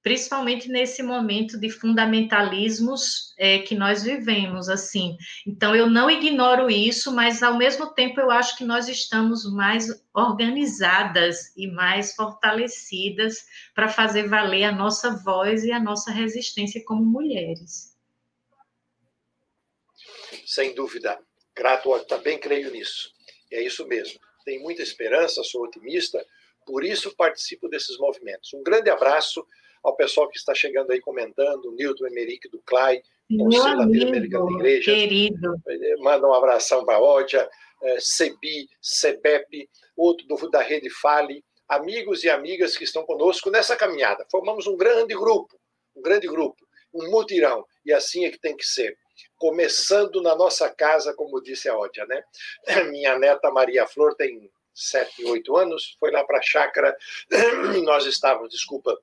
principalmente 0.02 0.68
nesse 0.68 1.02
momento 1.02 1.58
de 1.58 1.70
fundamentalismos 1.70 3.32
é, 3.38 3.60
que 3.60 3.74
nós 3.74 4.02
vivemos, 4.02 4.68
assim. 4.68 5.16
Então, 5.46 5.76
eu 5.76 5.88
não 5.88 6.10
ignoro 6.10 6.68
isso, 6.68 7.12
mas, 7.14 7.42
ao 7.42 7.56
mesmo 7.56 7.94
tempo, 7.94 8.20
eu 8.20 8.30
acho 8.30 8.56
que 8.58 8.64
nós 8.64 8.88
estamos 8.88 9.50
mais 9.52 9.88
organizadas 10.12 11.56
e 11.56 11.68
mais 11.68 12.14
fortalecidas 12.14 13.46
para 13.74 13.88
fazer 13.88 14.28
valer 14.28 14.64
a 14.64 14.72
nossa 14.72 15.16
voz 15.22 15.64
e 15.64 15.70
a 15.70 15.78
nossa 15.78 16.10
resistência 16.10 16.82
como 16.84 17.04
mulheres. 17.04 17.96
Sem 20.44 20.74
dúvida. 20.74 21.18
Grato, 21.54 21.96
também 22.06 22.38
creio 22.38 22.72
nisso. 22.72 23.12
É 23.52 23.62
isso 23.62 23.86
mesmo. 23.86 24.18
Tenho 24.44 24.62
muita 24.62 24.82
esperança, 24.82 25.44
sou 25.44 25.62
otimista, 25.62 26.24
por 26.66 26.84
isso 26.84 27.14
participo 27.14 27.68
desses 27.68 27.96
movimentos. 27.98 28.52
Um 28.52 28.62
grande 28.62 28.90
abraço 28.90 29.46
ao 29.82 29.96
pessoal 29.96 30.28
que 30.28 30.36
está 30.36 30.54
chegando 30.54 30.92
aí 30.92 31.00
comentando, 31.00 31.66
o 31.66 31.72
Nilton 31.72 32.06
Emerick 32.06 32.48
do 32.48 32.60
CLAI, 32.60 33.02
Conselho 33.36 33.78
Latino-Americano 33.78 34.46
de 34.48 34.54
Igrejas. 34.54 34.94
Querido. 34.94 35.62
Manda 36.00 36.26
um 36.26 36.34
abração 36.34 36.84
para 36.84 36.96
a 36.96 37.02
Ódia, 37.02 37.48
é, 37.82 37.98
CEBI, 37.98 38.68
CEBEP, 38.80 39.68
outro 39.96 40.26
do, 40.26 40.50
da 40.50 40.60
Rede 40.60 40.90
Fale, 40.90 41.44
amigos 41.68 42.22
e 42.24 42.30
amigas 42.30 42.76
que 42.76 42.84
estão 42.84 43.04
conosco 43.04 43.50
nessa 43.50 43.76
caminhada. 43.76 44.26
Formamos 44.30 44.66
um 44.66 44.76
grande 44.76 45.14
grupo, 45.14 45.58
um 45.96 46.02
grande 46.02 46.26
grupo, 46.26 46.66
um 46.92 47.10
mutirão, 47.10 47.64
e 47.84 47.92
assim 47.92 48.24
é 48.24 48.30
que 48.30 48.38
tem 48.38 48.56
que 48.56 48.66
ser. 48.66 48.96
Começando 49.36 50.20
na 50.22 50.36
nossa 50.36 50.68
casa, 50.70 51.14
como 51.14 51.42
disse 51.42 51.68
a 51.68 51.76
Ódia, 51.76 52.06
né? 52.06 52.22
Minha 52.90 53.18
neta 53.18 53.50
Maria 53.50 53.86
Flor 53.86 54.14
tem 54.14 54.50
sete, 54.74 55.24
oito 55.24 55.56
anos, 55.56 55.96
foi 55.98 56.10
lá 56.10 56.24
para 56.24 56.38
a 56.38 56.42
chácara, 56.42 56.96
nós 57.84 58.06
estávamos, 58.06 58.50
desculpa, 58.50 58.98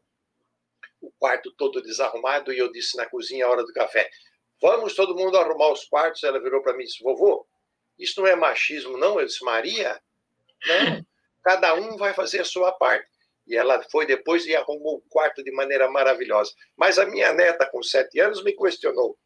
o 1.02 1.12
quarto 1.18 1.52
todo 1.58 1.82
desarrumado, 1.82 2.52
e 2.52 2.58
eu 2.58 2.72
disse 2.72 2.98
na 2.98 3.06
cozinha, 3.06 3.46
a 3.46 3.50
hora 3.50 3.64
do 3.64 3.74
café, 3.74 4.10
vamos 4.62 4.96
todo 4.96 5.16
mundo 5.16 5.38
arrumar 5.38 5.72
os 5.72 5.86
quartos. 5.86 6.24
Ela 6.24 6.42
virou 6.42 6.62
para 6.62 6.74
mim 6.74 6.84
e 6.84 6.88
disse, 6.88 7.04
vovô, 7.04 7.48
isso 7.98 8.22
não 8.22 8.28
é 8.28 8.36
machismo, 8.36 8.98
não? 8.98 9.20
Eu 9.20 9.26
disse, 9.26 9.44
Maria, 9.44 10.00
cada 11.44 11.74
um 11.76 11.98
vai 11.98 12.14
fazer 12.14 12.42
a 12.42 12.46
sua 12.46 12.72
parte. 12.72 13.08
E 13.48 13.56
ela 13.56 13.82
foi 13.90 14.06
depois 14.06 14.46
e 14.46 14.56
arrumou 14.56 14.98
o 14.98 15.10
quarto 15.10 15.44
de 15.44 15.52
maneira 15.52 15.90
maravilhosa. 15.90 16.54
Mas 16.78 17.00
a 17.00 17.06
minha 17.06 17.34
neta, 17.34 17.68
com 17.70 17.82
sete 17.82 18.20
anos, 18.20 18.44
me 18.44 18.56
questionou, 18.56 19.18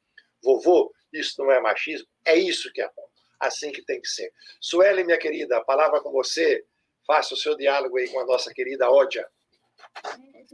vovô, 0.41 0.93
isso 1.11 1.43
não 1.43 1.51
é 1.51 1.59
machismo? 1.59 2.07
É 2.25 2.35
isso 2.35 2.71
que 2.71 2.81
é 2.81 2.89
bom, 2.95 3.07
assim 3.39 3.71
que 3.71 3.83
tem 3.83 3.99
que 3.99 4.07
ser. 4.07 4.31
Sueli, 4.61 5.03
minha 5.03 5.17
querida, 5.17 5.57
a 5.57 5.63
palavra 5.63 6.01
com 6.01 6.11
você, 6.11 6.65
faça 7.05 7.33
o 7.33 7.37
seu 7.37 7.55
diálogo 7.57 7.97
aí 7.97 8.07
com 8.09 8.19
a 8.19 8.25
nossa 8.25 8.53
querida 8.53 8.89
Ódia. 8.89 9.27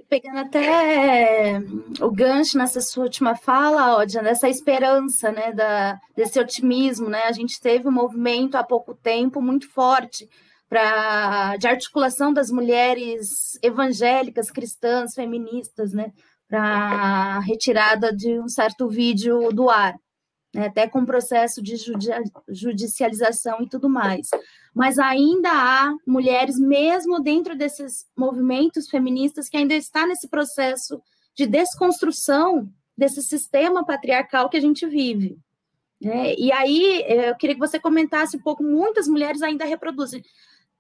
Pegando 0.10 0.40
até 0.40 1.60
o 2.02 2.12
gancho 2.12 2.58
nessa 2.58 2.82
sua 2.82 3.04
última 3.04 3.36
fala, 3.36 3.96
Ódia, 3.96 4.24
dessa 4.24 4.50
esperança, 4.50 5.32
né, 5.32 5.52
da, 5.52 6.00
desse 6.16 6.40
otimismo, 6.40 7.10
né? 7.10 7.24
A 7.24 7.32
gente 7.32 7.62
teve 7.62 7.88
um 7.88 7.92
movimento 7.92 8.56
há 8.56 8.64
pouco 8.64 8.96
tempo 8.96 9.42
muito 9.42 9.70
forte 9.72 10.28
para 10.68 11.58
de 11.58 11.68
articulação 11.68 12.34
das 12.34 12.50
mulheres 12.50 13.58
evangélicas, 13.62 14.52
cristãs, 14.52 15.14
feministas, 15.14 15.94
né, 15.94 16.12
para 16.48 17.40
retirada 17.40 18.16
de 18.16 18.40
um 18.40 18.48
certo 18.48 18.88
vídeo 18.88 19.52
do 19.52 19.70
ar 19.70 19.96
né, 20.54 20.68
até 20.68 20.88
com 20.88 21.06
processo 21.06 21.62
de 21.62 21.76
judicialização 22.48 23.62
e 23.62 23.70
tudo 23.70 23.90
mais. 23.90 24.30
Mas 24.74 24.98
ainda 24.98 25.50
há 25.52 25.96
mulheres, 26.06 26.60
mesmo 26.60 27.22
dentro 27.22 27.56
desses 27.56 28.08
movimentos 28.18 28.90
feministas, 28.90 29.50
que 29.50 29.58
ainda 29.58 29.74
está 29.74 30.06
nesse 30.06 30.28
processo 30.28 31.02
de 31.36 31.46
desconstrução 31.46 32.72
desse 32.98 33.22
sistema 33.22 33.86
patriarcal 33.86 34.50
que 34.50 34.58
a 34.58 34.62
gente 34.62 34.86
vive. 34.86 35.38
Né? 36.02 36.34
E 36.36 36.52
aí, 36.52 37.04
eu 37.08 37.36
queria 37.36 37.56
que 37.56 37.60
você 37.60 37.80
comentasse 37.80 38.38
um 38.38 38.42
pouco, 38.42 38.64
muitas 38.64 39.08
mulheres 39.08 39.42
ainda 39.42 39.66
reproduzem. 39.66 40.24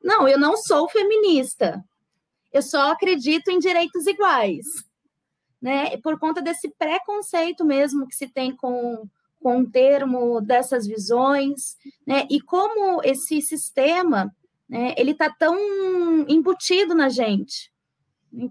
Não, 0.01 0.27
eu 0.27 0.39
não 0.39 0.55
sou 0.55 0.89
feminista, 0.89 1.83
eu 2.51 2.61
só 2.61 2.91
acredito 2.91 3.49
em 3.49 3.59
direitos 3.59 4.07
iguais. 4.07 4.65
Né? 5.61 5.97
Por 5.97 6.17
conta 6.17 6.41
desse 6.41 6.69
preconceito 6.69 7.65
mesmo 7.65 8.07
que 8.07 8.15
se 8.15 8.27
tem 8.27 8.55
com 8.55 9.07
com 9.41 9.61
o 9.61 9.69
termo 9.69 10.41
dessas 10.41 10.85
visões, 10.85 11.75
né? 12.05 12.27
E 12.29 12.41
como 12.41 13.01
esse 13.03 13.41
sistema, 13.41 14.33
né, 14.67 14.93
ele 14.97 15.11
está 15.11 15.29
tão 15.29 15.57
embutido 16.27 16.93
na 16.93 17.09
gente, 17.09 17.71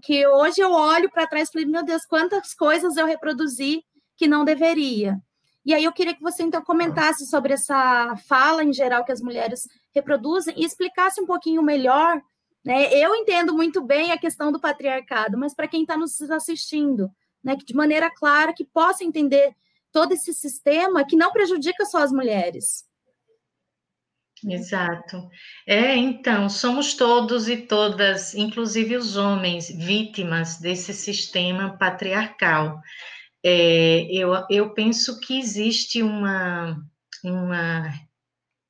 que 0.01 0.27
hoje 0.27 0.61
eu 0.61 0.71
olho 0.71 1.09
para 1.09 1.27
trás 1.27 1.47
e 1.47 1.51
falei, 1.51 1.67
meu 1.67 1.83
Deus, 1.83 2.05
quantas 2.05 2.53
coisas 2.53 2.97
eu 2.97 3.05
reproduzi 3.05 3.83
que 4.17 4.27
não 4.27 4.43
deveria. 4.43 5.17
E 5.65 5.73
aí 5.73 5.83
eu 5.83 5.93
queria 5.93 6.15
que 6.15 6.21
você 6.21 6.43
então 6.43 6.61
comentasse 6.61 7.25
sobre 7.27 7.53
essa 7.53 8.15
fala 8.27 8.63
em 8.63 8.73
geral 8.73 9.05
que 9.05 9.11
as 9.11 9.21
mulheres 9.21 9.61
reproduzem 9.93 10.53
e 10.57 10.65
explicasse 10.65 11.21
um 11.21 11.25
pouquinho 11.25 11.61
melhor. 11.61 12.21
Né? 12.65 12.93
Eu 12.93 13.15
entendo 13.15 13.53
muito 13.53 13.81
bem 13.81 14.11
a 14.11 14.17
questão 14.17 14.51
do 14.51 14.59
patriarcado, 14.59 15.37
mas 15.37 15.53
para 15.53 15.67
quem 15.67 15.81
está 15.81 15.95
nos 15.95 16.19
assistindo, 16.21 17.09
né, 17.43 17.55
que 17.55 17.65
de 17.65 17.73
maneira 17.73 18.09
clara 18.13 18.53
que 18.53 18.65
possa 18.65 19.03
entender 19.03 19.55
todo 19.91 20.13
esse 20.13 20.33
sistema 20.33 21.05
que 21.05 21.15
não 21.15 21.31
prejudica 21.31 21.85
só 21.85 21.99
as 21.99 22.11
mulheres. 22.11 22.87
Exato. 24.47 25.29
É, 25.67 25.95
então, 25.95 26.49
somos 26.49 26.93
todos 26.93 27.49
e 27.49 27.57
todas, 27.57 28.33
inclusive 28.33 28.95
os 28.95 29.17
homens, 29.17 29.69
vítimas 29.69 30.59
desse 30.59 30.93
sistema 30.93 31.77
patriarcal. 31.77 32.79
É, 33.43 34.07
eu, 34.11 34.31
eu 34.49 34.73
penso 34.73 35.19
que 35.19 35.37
existe 35.37 36.01
uma, 36.01 36.81
uma, 37.23 37.93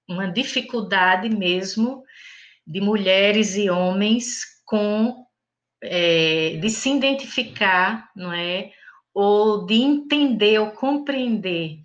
uma 0.08 0.32
dificuldade 0.32 1.30
mesmo 1.30 2.04
de 2.66 2.82
mulheres 2.82 3.56
e 3.56 3.70
homens 3.70 4.42
com 4.66 5.26
é, 5.82 6.58
de 6.58 6.70
se 6.70 6.90
identificar, 6.90 8.10
não 8.16 8.34
é, 8.34 8.72
ou 9.14 9.66
de 9.66 9.76
entender 9.76 10.60
ou 10.60 10.72
compreender 10.72 11.80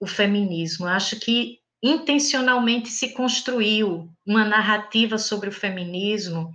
o 0.00 0.06
feminismo. 0.06 0.86
Eu 0.86 0.90
acho 0.90 1.18
que 1.18 1.58
intencionalmente 1.82 2.88
se 2.88 3.12
construiu 3.12 4.08
uma 4.26 4.44
narrativa 4.44 5.18
sobre 5.18 5.48
o 5.48 5.52
feminismo 5.52 6.50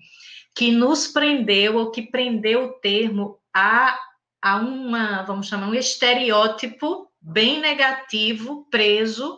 que 0.55 0.71
nos 0.71 1.07
prendeu 1.07 1.77
ou 1.77 1.91
que 1.91 2.01
prendeu 2.01 2.65
o 2.65 2.73
termo 2.73 3.37
a, 3.53 3.97
a 4.41 4.57
uma, 4.57 5.23
vamos 5.23 5.47
chamar, 5.47 5.69
um 5.69 5.73
estereótipo 5.75 7.09
bem 7.21 7.59
negativo, 7.59 8.67
preso, 8.71 9.37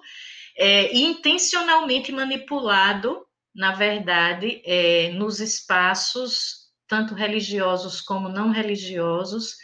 é, 0.58 0.96
intencionalmente 0.96 2.12
manipulado, 2.12 3.26
na 3.54 3.74
verdade, 3.74 4.62
é, 4.66 5.12
nos 5.12 5.40
espaços, 5.40 6.70
tanto 6.88 7.14
religiosos 7.14 8.02
como 8.02 8.30
não 8.30 8.52
religiosos, 8.52 9.56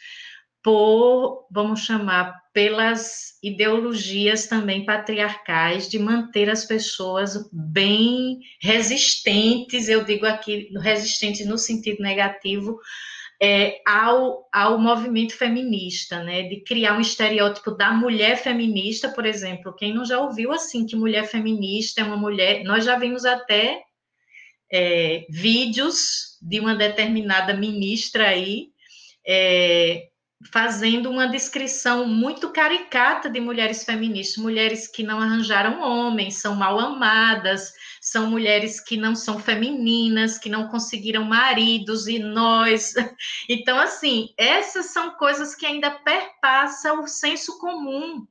por, 0.64 1.48
vamos 1.52 1.82
chamar, 1.82 2.36
pelas 2.54 3.38
ideologias 3.44 4.48
também 4.48 4.84
patriarcais 4.84 5.88
de 5.88 6.00
manter 6.00 6.50
as 6.50 6.66
pessoas 6.66 7.50
bem 7.54 8.40
resistentes, 8.62 9.88
eu 9.88 10.04
digo 10.04 10.26
aqui 10.26 10.70
resistentes 10.82 11.46
no 11.46 11.58
sentido 11.58 12.02
negativo, 12.02 12.80
é, 13.42 13.80
ao, 13.86 14.48
ao 14.52 14.80
movimento 14.80 15.34
feminista, 15.34 16.24
né? 16.24 16.44
De 16.44 16.62
criar 16.62 16.98
um 16.98 17.02
estereótipo 17.02 17.72
da 17.72 17.92
mulher 17.92 18.38
feminista, 18.38 19.10
por 19.10 19.26
exemplo. 19.26 19.76
Quem 19.76 19.94
não 19.94 20.04
já 20.04 20.20
ouviu 20.20 20.52
assim 20.52 20.86
que 20.86 20.96
mulher 20.96 21.26
feminista 21.28 22.02
é 22.02 22.04
uma 22.04 22.18
mulher. 22.18 22.64
Nós 22.64 22.84
já 22.84 22.98
vimos 22.98 23.26
até 23.26 23.84
é, 24.72 25.26
vídeos 25.30 26.38
de 26.42 26.60
uma 26.60 26.76
determinada 26.76 27.54
ministra 27.54 28.30
aí. 28.30 28.70
É, 29.26 30.08
fazendo 30.52 31.10
uma 31.10 31.28
descrição 31.28 32.06
muito 32.08 32.52
caricata 32.52 33.30
de 33.30 33.40
mulheres 33.40 33.84
feministas, 33.84 34.38
mulheres 34.38 34.88
que 34.88 35.02
não 35.02 35.20
arranjaram 35.20 35.82
homens, 35.82 36.40
são 36.40 36.56
mal 36.56 36.80
amadas, 36.80 37.74
são 38.00 38.30
mulheres 38.30 38.80
que 38.80 38.98
não 38.98 39.16
são 39.16 39.40
femininas, 39.40 40.38
que 40.38 40.50
não 40.50 40.68
conseguiram 40.68 41.24
maridos 41.24 42.08
e 42.08 42.20
nós. 42.20 42.94
Então, 43.50 43.80
assim, 43.80 44.30
essas 44.38 44.88
são 44.88 45.12
coisas 45.12 45.56
que 45.56 45.66
ainda 45.66 45.90
perpassam 45.90 47.02
o 47.02 47.08
senso 47.08 47.58
comum 47.60 48.28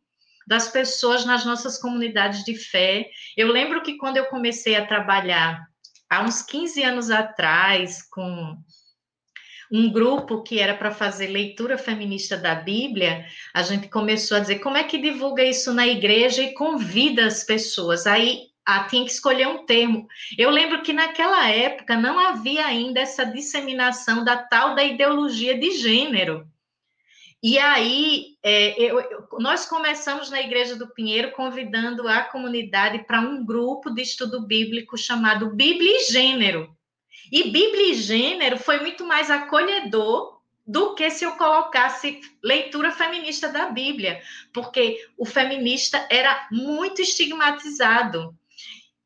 das 0.46 0.68
pessoas 0.68 1.24
nas 1.24 1.44
nossas 1.44 1.78
comunidades 1.78 2.44
de 2.44 2.54
fé. 2.54 3.08
Eu 3.36 3.48
lembro 3.48 3.82
que 3.82 3.96
quando 3.96 4.18
eu 4.18 4.26
comecei 4.26 4.76
a 4.76 4.86
trabalhar 4.86 5.66
há 6.08 6.22
uns 6.22 6.42
15 6.42 6.82
anos 6.82 7.10
atrás 7.10 8.02
com 8.02 8.56
um 9.70 9.90
grupo 9.90 10.42
que 10.42 10.58
era 10.58 10.74
para 10.74 10.90
fazer 10.90 11.28
leitura 11.28 11.76
feminista 11.76 12.36
da 12.36 12.54
Bíblia, 12.54 13.26
a 13.52 13.62
gente 13.62 13.88
começou 13.88 14.36
a 14.36 14.40
dizer 14.40 14.60
como 14.60 14.76
é 14.76 14.84
que 14.84 14.98
divulga 14.98 15.44
isso 15.44 15.72
na 15.72 15.86
igreja 15.86 16.42
e 16.42 16.54
convida 16.54 17.26
as 17.26 17.44
pessoas. 17.44 18.06
Aí 18.06 18.48
ah, 18.64 18.84
tinha 18.84 19.04
que 19.04 19.12
escolher 19.12 19.46
um 19.46 19.64
termo. 19.64 20.08
Eu 20.36 20.50
lembro 20.50 20.82
que 20.82 20.92
naquela 20.92 21.48
época 21.48 21.96
não 21.96 22.18
havia 22.18 22.66
ainda 22.66 23.00
essa 23.00 23.24
disseminação 23.24 24.24
da 24.24 24.36
tal 24.36 24.74
da 24.74 24.82
ideologia 24.82 25.56
de 25.58 25.70
gênero. 25.72 26.46
E 27.42 27.58
aí, 27.58 28.36
é, 28.42 28.74
eu, 28.82 28.98
nós 29.38 29.66
começamos 29.66 30.30
na 30.30 30.40
Igreja 30.40 30.74
do 30.74 30.88
Pinheiro 30.88 31.30
convidando 31.32 32.08
a 32.08 32.22
comunidade 32.22 33.04
para 33.06 33.20
um 33.20 33.44
grupo 33.44 33.90
de 33.90 34.02
estudo 34.02 34.44
bíblico 34.44 34.98
chamado 34.98 35.54
Bíblia 35.54 35.98
e 35.98 36.12
Gênero. 36.12 36.75
E 37.30 37.44
Bíblia 37.50 37.90
e 37.90 37.94
gênero 37.94 38.58
foi 38.58 38.80
muito 38.80 39.04
mais 39.04 39.30
acolhedor 39.30 40.36
do 40.66 40.94
que 40.94 41.08
se 41.10 41.24
eu 41.24 41.32
colocasse 41.32 42.20
leitura 42.42 42.90
feminista 42.90 43.48
da 43.48 43.66
Bíblia, 43.66 44.20
porque 44.52 44.98
o 45.16 45.24
feminista 45.24 46.06
era 46.10 46.48
muito 46.50 47.00
estigmatizado. 47.00 48.36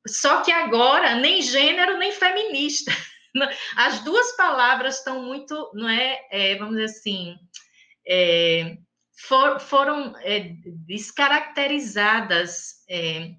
Só 0.07 0.41
que 0.41 0.51
agora 0.51 1.17
nem 1.17 1.43
gênero 1.43 1.99
nem 1.99 2.13
feminista. 2.13 2.91
As 3.77 4.01
duas 4.01 4.35
palavras 4.37 4.99
estão 4.99 5.23
muito, 5.23 5.71
não 5.75 5.89
é, 5.89 6.27
é 6.31 6.57
vamos 6.57 6.77
dizer 6.77 6.85
assim, 6.85 7.37
é, 8.09 8.79
for, 9.19 9.61
foram 9.61 10.15
é, 10.21 10.55
descaracterizadas. 10.87 12.83
É, 12.89 13.33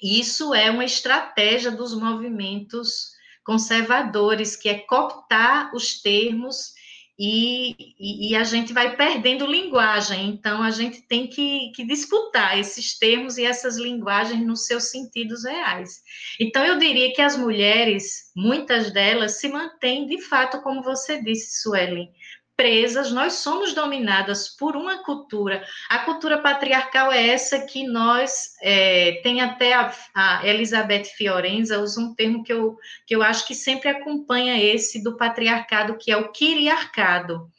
isso 0.00 0.54
é 0.54 0.70
uma 0.70 0.84
estratégia 0.84 1.72
dos 1.72 1.92
movimentos 1.92 3.13
conservadores, 3.44 4.56
que 4.56 4.68
é 4.68 4.78
cooptar 4.78 5.74
os 5.74 6.00
termos 6.00 6.74
e, 7.16 7.76
e, 7.96 8.30
e, 8.30 8.36
a 8.36 8.42
gente 8.42 8.72
vai 8.72 8.96
perdendo 8.96 9.46
linguagem. 9.46 10.28
Então, 10.30 10.60
a 10.60 10.70
gente 10.70 11.00
tem 11.02 11.28
que, 11.28 11.70
que, 11.70 11.84
disputar 11.84 12.58
esses 12.58 12.98
termos 12.98 13.38
e 13.38 13.44
essas 13.44 13.76
linguagens 13.76 14.44
nos 14.44 14.66
seus 14.66 14.90
sentidos 14.90 15.44
reais. 15.44 16.02
Então, 16.40 16.64
eu 16.64 16.76
diria 16.76 17.12
que 17.12 17.22
as 17.22 17.36
mulheres, 17.36 18.32
muitas 18.34 18.90
delas, 18.90 19.38
se 19.38 19.48
mantêm 19.48 20.06
de 20.06 20.20
fato, 20.22 20.60
como 20.60 20.82
você 20.82 21.22
disse, 21.22 21.62
Suelen, 21.62 22.10
presas, 22.56 23.10
nós 23.10 23.34
somos 23.34 23.74
dominadas 23.74 24.48
por 24.48 24.76
uma 24.76 25.02
cultura. 25.02 25.64
A 25.88 26.00
cultura 26.00 26.38
patriarcal 26.38 27.12
é 27.12 27.28
essa 27.28 27.60
que 27.66 27.86
nós, 27.86 28.54
é, 28.62 29.20
tem 29.22 29.40
até 29.40 29.74
a, 29.74 29.92
a, 30.14 30.46
Elizabeth 30.46 31.04
Fiorenza, 31.16 31.80
usa 31.80 32.00
um 32.00 32.14
termo 32.14 32.44
que 32.44 32.52
eu, 32.52 32.76
que 33.06 33.14
eu 33.14 33.22
acho 33.22 33.46
que 33.46 33.54
sempre 33.54 33.88
acompanha 33.88 34.62
esse 34.62 35.02
do 35.02 35.16
patriarcado, 35.16 35.98
que 35.98 36.10
é 36.12 36.16
o 36.16 36.30
quiriarcado. 36.30 37.50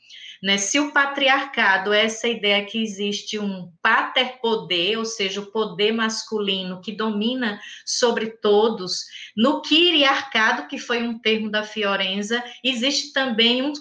Né? 0.41 0.57
Se 0.57 0.79
o 0.79 0.91
patriarcado 0.91 1.91
é 1.91 2.05
essa 2.05 2.27
ideia 2.27 2.63
que 2.65 2.81
existe 2.81 3.39
um 3.39 3.71
pater-poder, 3.81 4.97
ou 4.97 5.05
seja, 5.05 5.41
o 5.41 5.51
poder 5.51 5.91
masculino 5.91 6.81
que 6.81 6.91
domina 6.91 7.59
sobre 7.85 8.27
todos, 8.27 9.05
no 9.35 9.61
quiriarcado, 9.61 10.67
que 10.67 10.77
foi 10.77 11.01
um 11.01 11.17
termo 11.17 11.49
da 11.49 11.63
Fiorenza, 11.63 12.43
existe 12.63 13.11
também 13.11 13.63
um 13.63 13.73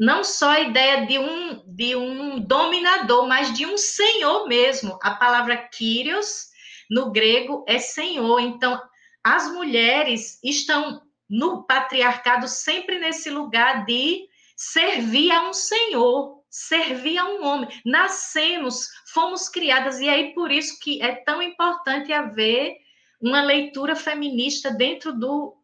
não 0.00 0.24
só 0.24 0.52
a 0.52 0.60
ideia 0.60 1.06
de 1.06 1.18
um, 1.18 1.62
de 1.66 1.94
um 1.94 2.40
dominador, 2.40 3.28
mas 3.28 3.52
de 3.52 3.66
um 3.66 3.76
senhor 3.76 4.48
mesmo. 4.48 4.98
A 5.02 5.10
palavra 5.10 5.58
Kyrios, 5.58 6.46
no 6.90 7.12
grego, 7.12 7.66
é 7.68 7.78
senhor. 7.78 8.40
Então, 8.40 8.80
as 9.22 9.52
mulheres 9.52 10.42
estão 10.42 11.02
no 11.28 11.64
patriarcado 11.64 12.48
sempre 12.48 12.98
nesse 12.98 13.28
lugar 13.28 13.84
de 13.84 14.26
servir 14.56 15.30
a 15.32 15.46
um 15.46 15.52
senhor, 15.52 16.42
servir 16.48 17.18
a 17.18 17.26
um 17.26 17.44
homem. 17.44 17.68
Nascemos, 17.84 18.88
fomos 19.12 19.50
criadas, 19.50 20.00
e 20.00 20.08
aí 20.08 20.32
por 20.32 20.50
isso 20.50 20.80
que 20.80 21.02
é 21.02 21.14
tão 21.14 21.42
importante 21.42 22.10
haver 22.10 22.74
uma 23.20 23.42
leitura 23.42 23.94
feminista 23.94 24.70
dentro 24.70 25.12
do 25.12 25.59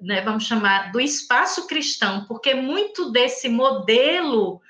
né, 0.00 0.20
vamos 0.22 0.44
chamar, 0.44 0.92
do 0.92 1.00
espaço 1.00 1.66
cristão, 1.66 2.24
porque 2.26 2.54
muito 2.54 3.10
desse 3.10 3.48
modelo 3.48 4.60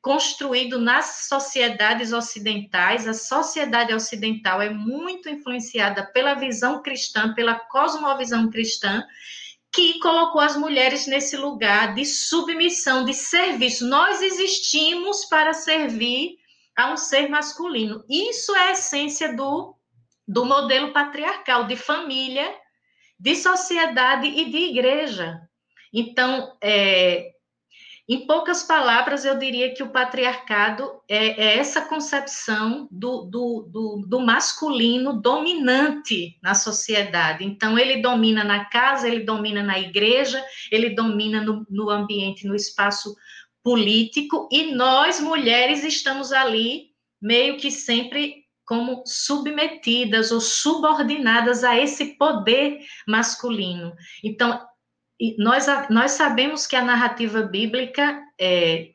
construído 0.00 0.78
nas 0.78 1.26
sociedades 1.28 2.12
ocidentais, 2.12 3.08
a 3.08 3.12
sociedade 3.12 3.92
ocidental 3.92 4.62
é 4.62 4.70
muito 4.70 5.28
influenciada 5.28 6.06
pela 6.12 6.34
visão 6.34 6.80
cristã, 6.80 7.34
pela 7.34 7.54
cosmovisão 7.56 8.48
cristã, 8.48 9.02
que 9.72 9.98
colocou 9.98 10.40
as 10.40 10.56
mulheres 10.56 11.06
nesse 11.06 11.36
lugar 11.36 11.94
de 11.94 12.04
submissão, 12.04 13.04
de 13.04 13.12
serviço. 13.12 13.86
Nós 13.88 14.22
existimos 14.22 15.24
para 15.24 15.52
servir 15.52 16.38
a 16.76 16.92
um 16.92 16.96
ser 16.96 17.28
masculino. 17.28 18.04
Isso 18.08 18.54
é 18.54 18.68
a 18.68 18.72
essência 18.72 19.34
do, 19.34 19.74
do 20.26 20.44
modelo 20.44 20.92
patriarcal 20.92 21.64
de 21.64 21.74
família 21.74 22.48
de 23.18 23.34
sociedade 23.34 24.26
e 24.26 24.50
de 24.50 24.58
igreja. 24.58 25.40
Então, 25.92 26.56
é, 26.62 27.32
em 28.08 28.24
poucas 28.24 28.62
palavras, 28.62 29.24
eu 29.24 29.36
diria 29.36 29.74
que 29.74 29.82
o 29.82 29.90
patriarcado 29.90 30.88
é, 31.08 31.42
é 31.42 31.58
essa 31.58 31.80
concepção 31.80 32.86
do, 32.88 33.22
do, 33.22 33.68
do, 33.68 34.04
do, 34.06 34.20
masculino 34.20 35.20
dominante 35.20 36.38
na 36.40 36.54
sociedade. 36.54 37.44
Então, 37.44 37.76
ele 37.76 38.00
domina 38.00 38.44
na 38.44 38.66
casa, 38.66 39.08
ele 39.08 39.24
domina 39.24 39.60
na 39.60 39.78
igreja, 39.80 40.44
ele 40.70 40.90
domina 40.90 41.40
no, 41.40 41.66
no 41.68 41.90
ambiente, 41.90 42.46
no 42.46 42.54
espaço 42.54 43.16
político, 43.60 44.48
e 44.52 44.72
nós, 44.72 45.20
mulheres, 45.20 45.82
estamos 45.82 46.32
ali 46.32 46.90
meio 47.20 47.56
que 47.56 47.72
sempre 47.72 48.45
como 48.66 49.02
submetidas 49.06 50.32
ou 50.32 50.40
subordinadas 50.40 51.64
a 51.64 51.78
esse 51.78 52.16
poder 52.16 52.78
masculino. 53.06 53.94
Então, 54.22 54.60
nós, 55.38 55.66
nós 55.88 56.12
sabemos 56.12 56.66
que 56.66 56.76
a 56.76 56.84
narrativa 56.84 57.42
bíblica 57.42 58.20
é, 58.38 58.90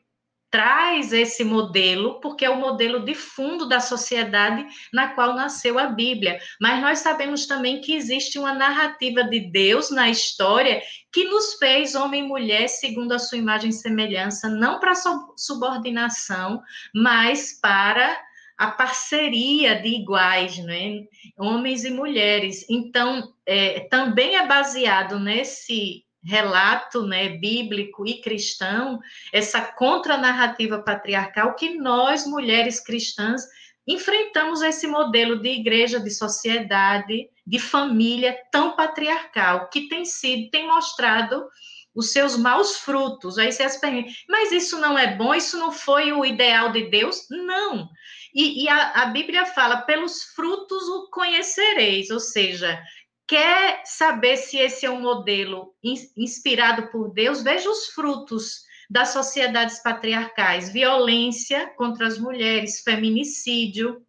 traz 0.52 1.14
esse 1.14 1.42
modelo, 1.42 2.20
porque 2.20 2.44
é 2.44 2.50
o 2.50 2.60
modelo 2.60 3.02
de 3.02 3.14
fundo 3.14 3.66
da 3.66 3.80
sociedade 3.80 4.66
na 4.92 5.08
qual 5.08 5.34
nasceu 5.34 5.78
a 5.78 5.86
Bíblia. 5.86 6.38
Mas 6.60 6.82
nós 6.82 6.98
sabemos 6.98 7.46
também 7.46 7.80
que 7.80 7.94
existe 7.94 8.38
uma 8.38 8.52
narrativa 8.52 9.24
de 9.24 9.40
Deus 9.40 9.90
na 9.90 10.10
história 10.10 10.82
que 11.10 11.24
nos 11.24 11.54
fez 11.54 11.94
homem 11.94 12.24
e 12.24 12.28
mulher 12.28 12.68
segundo 12.68 13.12
a 13.12 13.18
sua 13.18 13.38
imagem 13.38 13.70
e 13.70 13.72
semelhança, 13.72 14.46
não 14.50 14.78
para 14.78 14.92
subordinação, 15.36 16.62
mas 16.94 17.58
para 17.58 18.14
a 18.62 18.70
parceria 18.70 19.82
de 19.82 19.88
iguais, 19.88 20.56
né? 20.58 21.02
homens 21.36 21.84
e 21.84 21.90
mulheres. 21.90 22.64
Então, 22.70 23.34
é, 23.44 23.80
também 23.90 24.36
é 24.36 24.46
baseado 24.46 25.18
nesse 25.18 26.04
relato 26.24 27.04
né, 27.04 27.30
bíblico 27.30 28.06
e 28.06 28.20
cristão, 28.20 29.00
essa 29.32 29.60
contranarrativa 29.60 30.80
patriarcal 30.80 31.56
que 31.56 31.76
nós, 31.76 32.24
mulheres 32.24 32.78
cristãs, 32.78 33.42
enfrentamos 33.84 34.62
esse 34.62 34.86
modelo 34.86 35.42
de 35.42 35.48
igreja, 35.48 35.98
de 35.98 36.10
sociedade, 36.12 37.28
de 37.44 37.58
família 37.58 38.38
tão 38.52 38.76
patriarcal, 38.76 39.70
que 39.70 39.88
tem 39.88 40.04
sido, 40.04 40.50
tem 40.52 40.68
mostrado 40.68 41.48
os 41.92 42.12
seus 42.12 42.36
maus 42.36 42.76
frutos. 42.76 43.38
Aí 43.38 43.50
você 43.50 43.68
pergunta, 43.80 44.08
mas 44.28 44.52
isso 44.52 44.78
não 44.78 44.96
é 44.96 45.16
bom? 45.16 45.34
Isso 45.34 45.58
não 45.58 45.72
foi 45.72 46.12
o 46.12 46.24
ideal 46.24 46.70
de 46.70 46.88
Deus? 46.88 47.26
Não. 47.28 47.88
E, 48.34 48.64
e 48.64 48.68
a, 48.68 49.02
a 49.02 49.06
Bíblia 49.06 49.46
fala: 49.46 49.82
pelos 49.82 50.22
frutos 50.24 50.88
o 50.88 51.10
conhecereis, 51.10 52.10
ou 52.10 52.20
seja, 52.20 52.82
quer 53.26 53.82
saber 53.84 54.36
se 54.36 54.58
esse 54.58 54.86
é 54.86 54.90
um 54.90 55.00
modelo 55.00 55.74
inspirado 56.16 56.88
por 56.88 57.12
Deus? 57.12 57.42
Veja 57.42 57.68
os 57.68 57.88
frutos 57.88 58.62
das 58.88 59.10
sociedades 59.10 59.82
patriarcais: 59.82 60.72
violência 60.72 61.68
contra 61.76 62.06
as 62.06 62.18
mulheres, 62.18 62.82
feminicídio. 62.82 64.04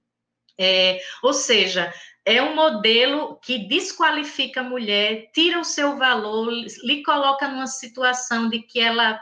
É, 0.60 1.02
ou 1.24 1.34
seja, 1.34 1.92
é 2.26 2.42
um 2.42 2.56
modelo 2.56 3.40
que 3.42 3.68
desqualifica 3.68 4.62
a 4.62 4.64
mulher, 4.64 5.32
tira 5.34 5.60
o 5.60 5.64
seu 5.64 5.98
valor, 5.98 6.52
lhe 6.84 7.02
coloca 7.04 7.48
numa 7.48 7.68
situação 7.68 8.50
de 8.50 8.60
que 8.60 8.80
ela, 8.80 9.20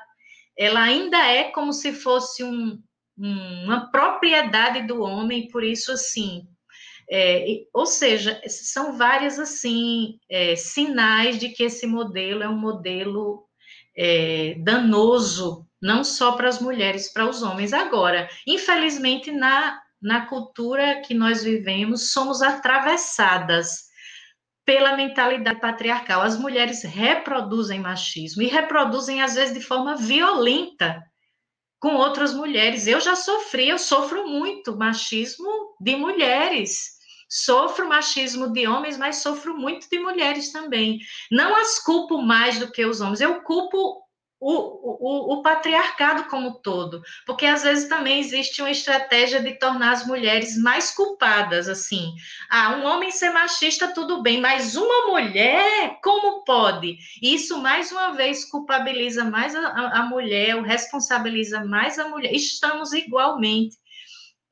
ela 0.57 0.81
ainda 0.81 1.17
é 1.17 1.45
como 1.45 1.71
se 1.71 1.93
fosse 1.93 2.43
um, 2.43 2.81
uma 3.21 3.91
propriedade 3.91 4.87
do 4.87 5.01
homem, 5.01 5.47
por 5.49 5.63
isso, 5.63 5.91
assim, 5.91 6.47
é, 7.11 7.45
ou 7.73 7.85
seja, 7.85 8.41
são 8.47 8.97
várias, 8.97 9.37
assim, 9.37 10.17
é, 10.29 10.55
sinais 10.55 11.37
de 11.37 11.49
que 11.49 11.63
esse 11.63 11.85
modelo 11.85 12.41
é 12.41 12.49
um 12.49 12.57
modelo 12.57 13.43
é, 13.97 14.55
danoso, 14.59 15.67
não 15.81 16.03
só 16.03 16.33
para 16.33 16.47
as 16.47 16.59
mulheres, 16.59 17.11
para 17.11 17.27
os 17.27 17.43
homens. 17.43 17.73
Agora, 17.73 18.29
infelizmente, 18.47 19.31
na 19.31 19.79
na 20.01 20.25
cultura 20.25 21.01
que 21.01 21.13
nós 21.13 21.43
vivemos, 21.43 22.11
somos 22.11 22.41
atravessadas 22.41 23.83
pela 24.65 24.97
mentalidade 24.97 25.59
patriarcal. 25.59 26.21
As 26.21 26.39
mulheres 26.39 26.83
reproduzem 26.83 27.79
machismo 27.79 28.41
e 28.41 28.47
reproduzem, 28.47 29.21
às 29.21 29.35
vezes, 29.35 29.53
de 29.53 29.61
forma 29.61 29.95
violenta 29.95 31.03
com 31.81 31.95
outras 31.95 32.33
mulheres. 32.33 32.85
Eu 32.85 33.01
já 33.01 33.15
sofri, 33.15 33.67
eu 33.67 33.79
sofro 33.79 34.27
muito 34.27 34.77
machismo 34.77 35.75
de 35.81 35.95
mulheres. 35.95 37.01
Sofro 37.27 37.89
machismo 37.89 38.53
de 38.53 38.67
homens, 38.67 38.97
mas 38.97 39.17
sofro 39.17 39.57
muito 39.57 39.89
de 39.89 39.97
mulheres 39.97 40.51
também. 40.51 40.99
Não 41.31 41.55
as 41.55 41.79
culpo 41.79 42.21
mais 42.21 42.59
do 42.59 42.71
que 42.71 42.85
os 42.85 43.01
homens, 43.01 43.19
eu 43.19 43.41
culpo 43.41 44.01
o, 44.41 44.53
o, 44.53 45.33
o, 45.35 45.41
patriarcado 45.43 46.23
como 46.23 46.55
todo, 46.55 47.03
porque 47.27 47.45
às 47.45 47.61
vezes 47.61 47.87
também 47.87 48.19
existe 48.19 48.59
uma 48.59 48.71
estratégia 48.71 49.39
de 49.39 49.53
tornar 49.53 49.91
as 49.91 50.07
mulheres 50.07 50.57
mais 50.57 50.89
culpadas, 50.89 51.69
assim, 51.69 52.15
ah, 52.49 52.75
um 52.77 52.85
homem 52.85 53.11
ser 53.11 53.29
machista, 53.29 53.93
tudo 53.93 54.23
bem, 54.23 54.41
mas 54.41 54.75
uma 54.75 55.05
mulher, 55.11 55.99
como 56.03 56.43
pode? 56.43 56.97
Isso, 57.21 57.61
mais 57.61 57.91
uma 57.91 58.13
vez, 58.13 58.43
culpabiliza 58.43 59.23
mais 59.23 59.55
a, 59.55 59.67
a 59.99 60.03
mulher, 60.05 60.55
ou 60.55 60.63
responsabiliza 60.63 61.63
mais 61.63 61.99
a 61.99 62.07
mulher, 62.07 62.33
estamos 62.33 62.93
igualmente 62.93 63.77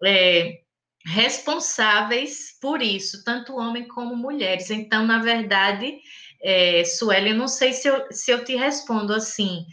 é, 0.05 0.59
responsáveis 1.03 2.55
por 2.61 2.79
isso, 2.79 3.23
tanto 3.23 3.57
homem 3.57 3.87
como 3.87 4.15
mulheres, 4.15 4.69
então, 4.69 5.03
na 5.03 5.17
verdade... 5.17 5.97
É, 6.41 6.85
Sueli, 6.85 7.33
não 7.33 7.49
sei 7.49 7.73
se 7.73 7.89
eu, 7.89 8.07
se 8.11 8.31
eu 8.31 8.45
te 8.45 8.55
respondo 8.55 9.13
assim, 9.13 9.65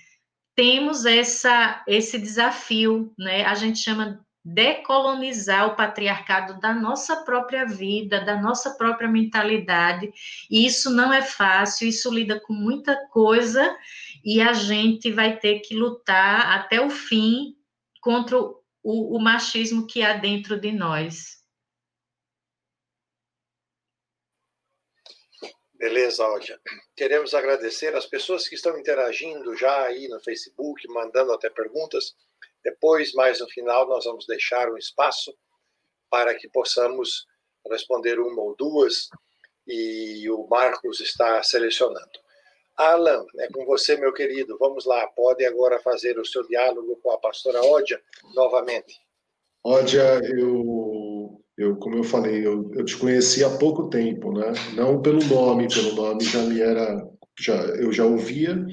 temos 0.56 1.04
essa, 1.04 1.84
esse 1.86 2.18
desafio, 2.18 3.12
né? 3.18 3.44
A 3.44 3.54
gente 3.54 3.78
chama 3.78 4.24
decolonizar 4.42 5.66
o 5.66 5.74
patriarcado 5.74 6.60
da 6.60 6.72
nossa 6.72 7.16
própria 7.24 7.66
vida, 7.66 8.24
da 8.24 8.40
nossa 8.40 8.70
própria 8.76 9.08
mentalidade. 9.08 10.10
E 10.50 10.64
isso 10.64 10.88
não 10.88 11.12
é 11.12 11.20
fácil, 11.20 11.88
isso 11.88 12.12
lida 12.12 12.40
com 12.40 12.52
muita 12.52 12.96
coisa 13.08 13.76
e 14.24 14.40
a 14.40 14.52
gente 14.52 15.10
vai 15.10 15.36
ter 15.36 15.60
que 15.60 15.74
lutar 15.74 16.58
até 16.58 16.80
o 16.80 16.88
fim 16.88 17.56
contra 18.00 18.38
o, 18.38 18.54
o 18.82 19.18
machismo 19.20 19.86
que 19.86 20.02
há 20.02 20.14
dentro 20.14 20.58
de 20.58 20.70
nós. 20.70 21.35
Beleza, 25.86 26.26
Ódia. 26.26 26.60
Queremos 26.96 27.32
agradecer 27.32 27.94
as 27.94 28.06
pessoas 28.06 28.48
que 28.48 28.56
estão 28.56 28.76
interagindo 28.76 29.54
já 29.54 29.84
aí 29.84 30.08
no 30.08 30.18
Facebook, 30.18 30.84
mandando 30.88 31.32
até 31.32 31.48
perguntas. 31.48 32.12
Depois, 32.64 33.12
mais 33.12 33.38
no 33.38 33.48
final, 33.48 33.86
nós 33.86 34.04
vamos 34.04 34.26
deixar 34.26 34.68
um 34.68 34.76
espaço 34.76 35.32
para 36.10 36.34
que 36.34 36.48
possamos 36.48 37.24
responder 37.70 38.18
uma 38.18 38.42
ou 38.42 38.56
duas 38.56 39.08
e 39.64 40.28
o 40.28 40.48
Marcos 40.48 40.98
está 40.98 41.40
selecionando. 41.44 42.18
Alan, 42.76 43.24
é 43.38 43.46
com 43.52 43.64
você, 43.64 43.96
meu 43.96 44.12
querido. 44.12 44.58
Vamos 44.58 44.86
lá, 44.86 45.06
pode 45.06 45.44
agora 45.44 45.78
fazer 45.78 46.18
o 46.18 46.26
seu 46.26 46.44
diálogo 46.48 46.96
com 47.00 47.12
a 47.12 47.18
pastora 47.18 47.64
Ódia 47.64 48.02
novamente. 48.34 49.00
Ódia, 49.62 50.20
eu 50.36 50.75
eu, 51.56 51.76
como 51.76 51.96
eu 51.96 52.04
falei, 52.04 52.46
eu, 52.46 52.70
eu 52.74 52.84
te 52.84 52.96
conheci 52.96 53.42
há 53.42 53.50
pouco 53.50 53.88
tempo, 53.88 54.32
né? 54.32 54.52
Não 54.74 55.00
pelo 55.00 55.24
nome, 55.24 55.68
pelo 55.68 55.94
nome 55.94 56.24
já 56.24 56.42
me 56.42 56.60
era, 56.60 57.08
já 57.38 57.54
eu 57.54 57.90
já 57.92 58.04
ouvia, 58.04 58.64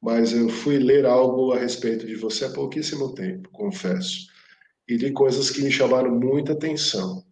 mas 0.00 0.32
eu 0.32 0.48
fui 0.48 0.78
ler 0.78 1.04
algo 1.04 1.52
a 1.52 1.58
respeito 1.58 2.06
de 2.06 2.14
você 2.14 2.44
há 2.44 2.50
pouquíssimo 2.50 3.14
tempo, 3.14 3.48
confesso, 3.50 4.26
e 4.88 4.96
li 4.96 5.12
coisas 5.12 5.50
que 5.50 5.62
me 5.62 5.72
chamaram 5.72 6.18
muita 6.18 6.52
atenção 6.52 7.24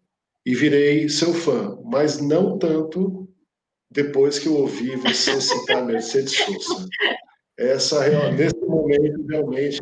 e 0.45 0.55
virei 0.55 1.09
seu 1.09 1.33
fã, 1.33 1.79
mas 1.85 2.21
não 2.21 2.59
tanto 2.59 3.29
depois 3.91 4.39
que 4.39 4.49
eu 4.49 4.57
ouvi 4.57 4.97
você 4.97 5.41
citar 5.41 5.85
Mercedes 5.87 6.37
Sosa. 6.37 6.89
Essa 7.57 8.31
nesse 8.33 8.59
momento 8.61 9.27
realmente 9.29 9.81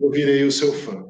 eu 0.00 0.10
virei 0.10 0.44
o 0.44 0.52
seu 0.52 0.72
fã. 0.72 1.04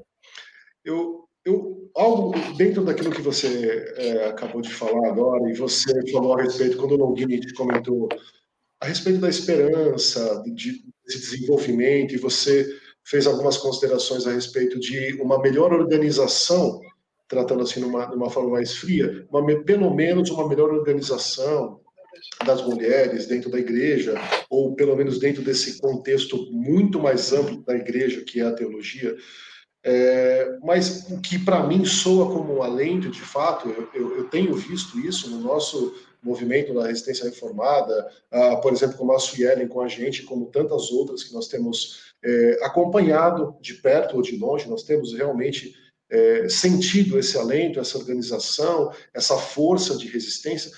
Eu 0.85 1.23
eu, 1.45 1.82
algo 1.95 2.35
dentro 2.57 2.85
daquilo 2.85 3.11
que 3.11 3.23
você 3.23 3.93
é, 3.97 4.27
acabou 4.29 4.61
de 4.61 4.73
falar 4.73 5.09
agora, 5.09 5.51
e 5.51 5.55
você 5.55 5.93
falou 6.11 6.39
a 6.39 6.43
respeito, 6.43 6.77
quando 6.77 6.93
o 6.93 6.97
Longini 6.97 7.41
te 7.41 7.53
comentou, 7.55 8.09
a 8.81 8.87
respeito 8.87 9.21
da 9.21 9.29
esperança, 9.29 10.43
de, 10.45 10.53
de 10.53 10.83
desenvolvimento, 11.07 12.15
e 12.15 12.19
você 12.19 12.67
fez 13.05 13.27
algumas 13.27 13.57
considerações 13.57 14.27
a 14.27 14.33
respeito 14.33 14.79
de 14.79 15.21
uma 15.21 15.41
melhor 15.41 15.73
organização, 15.73 16.81
tratando 17.29 17.63
assim 17.63 17.81
numa, 17.81 18.07
numa 18.09 18.31
forma 18.31 18.51
mais 18.51 18.77
fria, 18.77 19.27
uma, 19.31 19.45
pelo 19.65 19.95
menos 19.95 20.31
uma 20.31 20.49
melhor 20.49 20.71
organização 20.73 21.81
das 22.45 22.65
mulheres 22.65 23.27
dentro 23.27 23.51
da 23.51 23.59
igreja, 23.59 24.15
ou 24.49 24.75
pelo 24.75 24.97
menos 24.97 25.19
dentro 25.19 25.43
desse 25.43 25.81
contexto 25.81 26.51
muito 26.53 27.01
mais 27.01 27.33
amplo 27.33 27.63
da 27.65 27.75
igreja, 27.75 28.23
que 28.23 28.41
é 28.41 28.45
a 28.45 28.53
teologia. 28.53 29.17
É, 29.85 30.59
mas 30.63 31.11
o 31.11 31.21
que 31.21 31.39
para 31.39 31.67
mim 31.67 31.85
soa 31.85 32.33
como 32.33 32.57
um 32.57 32.63
alento, 32.63 33.11
de 33.11 33.21
fato, 33.21 33.69
eu, 33.69 33.89
eu, 33.93 34.17
eu, 34.19 34.25
tenho 34.29 34.55
visto 34.55 34.99
isso 35.01 35.29
no 35.29 35.41
nosso 35.41 35.95
movimento 36.23 36.73
da 36.73 36.87
resistência 36.87 37.25
reformada, 37.25 38.09
ah, 38.31 38.57
por 38.57 38.73
exemplo, 38.73 38.97
como 38.97 39.13
a 39.13 39.19
Suelen 39.19 39.67
com 39.67 39.81
a 39.81 39.89
gente, 39.89 40.23
como 40.23 40.47
tantas 40.47 40.93
outras 40.93 41.25
que 41.25 41.35
nós 41.35 41.49
temos 41.49 42.13
é, 42.25 42.59
acompanhado 42.63 43.57
de 43.61 43.75
perto 43.75 44.17
ou 44.17 44.23
de 44.23 44.37
longe, 44.37 44.71
nós 44.71 44.85
temos 44.85 45.13
realmente 45.13 45.75
é, 46.09 46.49
sentido 46.49 47.19
esse 47.19 47.37
alento, 47.37 47.81
essa 47.81 47.99
organização, 47.99 48.93
essa 49.13 49.37
força 49.37 49.97
de 49.97 50.07
resistência, 50.07 50.71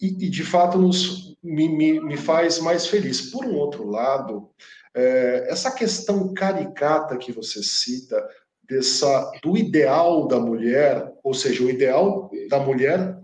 e, 0.00 0.06
e 0.06 0.30
de 0.30 0.44
fato 0.44 0.78
nos, 0.78 1.36
me, 1.42 1.68
me, 1.68 2.00
me 2.00 2.16
faz 2.16 2.58
mais 2.58 2.86
feliz. 2.86 3.30
Por 3.30 3.44
um 3.44 3.54
outro 3.54 3.88
lado, 3.88 4.50
é, 4.94 5.46
essa 5.48 5.70
questão 5.70 6.32
caricata 6.32 7.16
que 7.16 7.32
você 7.32 7.62
cita, 7.62 8.22
dessa, 8.68 9.30
do 9.42 9.56
ideal 9.56 10.26
da 10.26 10.40
mulher, 10.40 11.12
ou 11.22 11.32
seja, 11.32 11.62
o 11.62 11.70
ideal 11.70 12.30
da 12.48 12.58
mulher 12.58 13.16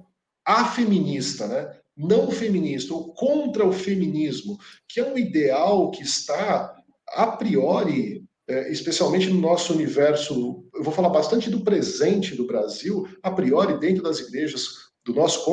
afeminista, 0.45 1.47
né? 1.47 1.77
não 1.97 2.31
feminista, 2.31 2.95
ou 2.95 3.13
contra 3.13 3.67
o 3.67 3.73
feminismo, 3.73 4.59
que 4.89 5.01
é 5.01 5.05
um 5.05 5.19
ideal 5.19 5.91
que 5.91 6.03
está 6.03 6.75
a 7.09 7.27
priori, 7.27 8.25
é, 8.49 8.73
especialmente 8.73 9.29
no 9.29 9.41
nosso 9.41 9.73
universo, 9.73 10.65
eu 10.75 10.83
vou 10.83 10.93
falar 10.93 11.11
bastante 11.11 11.51
do 11.51 11.61
presente 11.61 12.35
do 12.35 12.47
Brasil, 12.47 13.07
a 13.23 13.31
priori 13.31 13.79
dentro 13.79 14.03
das 14.03 14.21
igrejas 14.21 14.91
do 15.05 15.14
nosso 15.14 15.44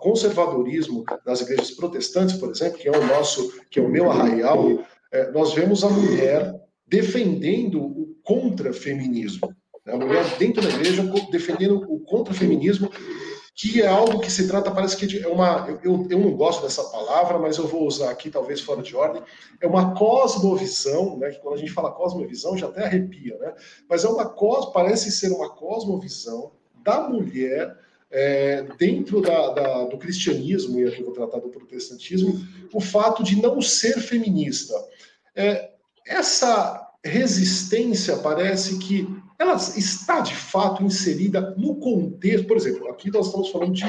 conservadorismo 0.00 1.04
das 1.24 1.40
igrejas 1.40 1.70
protestantes, 1.70 2.36
por 2.36 2.50
exemplo, 2.50 2.78
que 2.78 2.88
é 2.88 2.90
o 2.90 3.06
nosso, 3.06 3.52
que 3.70 3.80
é 3.80 3.82
o 3.82 3.88
meu 3.88 4.10
arraial, 4.10 4.84
é, 5.10 5.30
nós 5.30 5.54
vemos 5.54 5.82
a 5.82 5.88
mulher 5.88 6.54
defendendo 6.86 7.82
o 7.82 8.14
contrafeminismo. 8.22 9.54
Né? 9.84 9.94
A 9.94 9.96
mulher 9.96 10.24
dentro 10.38 10.62
da 10.62 10.68
igreja 10.68 11.02
defendendo 11.30 11.76
o 11.88 12.00
contrafeminismo, 12.00 12.90
que 13.54 13.82
é 13.82 13.86
algo 13.86 14.20
que 14.20 14.30
se 14.30 14.48
trata, 14.48 14.70
parece 14.70 14.96
que 14.96 15.22
é 15.22 15.28
uma. 15.28 15.68
Eu, 15.82 16.06
eu 16.10 16.18
não 16.18 16.32
gosto 16.32 16.62
dessa 16.62 16.84
palavra, 16.84 17.38
mas 17.38 17.58
eu 17.58 17.66
vou 17.66 17.86
usar 17.86 18.10
aqui, 18.10 18.30
talvez 18.30 18.60
fora 18.60 18.82
de 18.82 18.96
ordem. 18.96 19.22
É 19.60 19.66
uma 19.66 19.94
cosmovisão, 19.94 21.18
né? 21.18 21.30
Que 21.30 21.40
quando 21.40 21.54
a 21.54 21.58
gente 21.58 21.72
fala 21.72 21.92
cosmovisão 21.92 22.56
já 22.56 22.66
até 22.66 22.84
arrepia, 22.84 23.36
né? 23.38 23.54
Mas 23.88 24.04
é 24.04 24.08
uma 24.08 24.28
cos, 24.28 24.72
parece 24.72 25.10
ser 25.10 25.30
uma 25.32 25.50
cosmovisão 25.50 26.52
da 26.82 27.08
mulher 27.08 27.76
é, 28.12 28.62
dentro 28.78 29.22
da, 29.22 29.54
da, 29.54 29.84
do 29.86 29.96
cristianismo, 29.96 30.78
e 30.78 30.84
aqui 30.84 31.00
eu 31.00 31.06
vou 31.06 31.14
tratar 31.14 31.38
do 31.38 31.48
protestantismo, 31.48 32.46
o 32.72 32.80
fato 32.80 33.24
de 33.24 33.40
não 33.40 33.60
ser 33.62 33.98
feminista. 34.00 34.74
É, 35.34 35.70
essa 36.06 36.90
resistência 37.02 38.18
parece 38.18 38.78
que 38.78 39.08
ela 39.38 39.56
está 39.56 40.20
de 40.20 40.36
fato 40.36 40.84
inserida 40.84 41.54
no 41.56 41.76
contexto. 41.76 42.46
Por 42.46 42.56
exemplo, 42.56 42.88
aqui 42.88 43.10
nós 43.10 43.26
estamos 43.26 43.48
falando 43.48 43.72
de. 43.72 43.84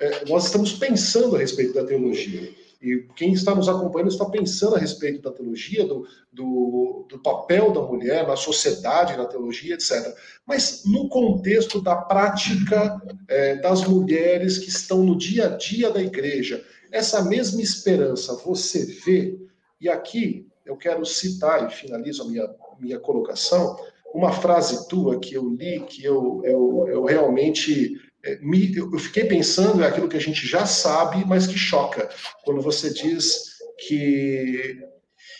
É, 0.00 0.24
nós 0.28 0.46
estamos 0.46 0.72
pensando 0.72 1.34
a 1.36 1.40
respeito 1.40 1.74
da 1.74 1.84
teologia. 1.84 2.54
E 2.80 3.08
quem 3.16 3.32
está 3.32 3.54
nos 3.54 3.68
acompanhando 3.68 4.10
está 4.10 4.24
pensando 4.24 4.76
a 4.76 4.78
respeito 4.78 5.20
da 5.20 5.32
teologia, 5.32 5.84
do, 5.84 6.06
do, 6.32 7.06
do, 7.08 7.18
papel 7.18 7.72
da 7.72 7.82
mulher 7.82 8.26
na 8.26 8.36
sociedade, 8.36 9.16
na 9.16 9.26
teologia, 9.26 9.74
etc. 9.74 10.16
Mas 10.46 10.84
no 10.84 11.08
contexto 11.08 11.80
da 11.80 11.96
prática 11.96 13.02
é, 13.26 13.56
das 13.56 13.84
mulheres 13.84 14.58
que 14.58 14.68
estão 14.68 15.02
no 15.02 15.18
dia 15.18 15.46
a 15.46 15.56
dia 15.56 15.90
da 15.90 16.00
igreja, 16.00 16.64
essa 16.92 17.22
mesma 17.24 17.60
esperança 17.60 18.36
você 18.44 18.84
vê, 19.04 19.36
e 19.80 19.88
aqui 19.88 20.46
eu 20.64 20.76
quero 20.76 21.04
citar 21.04 21.66
e 21.66 21.74
finalizo 21.74 22.22
a 22.22 22.26
minha, 22.26 22.48
minha 22.78 23.00
colocação, 23.00 23.76
uma 24.14 24.32
frase 24.32 24.88
tua 24.88 25.18
que 25.18 25.34
eu 25.34 25.48
li, 25.48 25.80
que 25.80 26.04
eu, 26.04 26.40
eu, 26.44 26.86
eu 26.88 27.04
realmente 27.04 28.00
me, 28.40 28.74
eu 28.76 28.98
fiquei 28.98 29.24
pensando, 29.24 29.82
é 29.82 29.86
aquilo 29.86 30.08
que 30.08 30.16
a 30.16 30.20
gente 30.20 30.46
já 30.46 30.66
sabe, 30.66 31.24
mas 31.24 31.46
que 31.46 31.56
choca, 31.56 32.08
quando 32.44 32.60
você 32.60 32.92
diz 32.92 33.56
que 33.86 34.78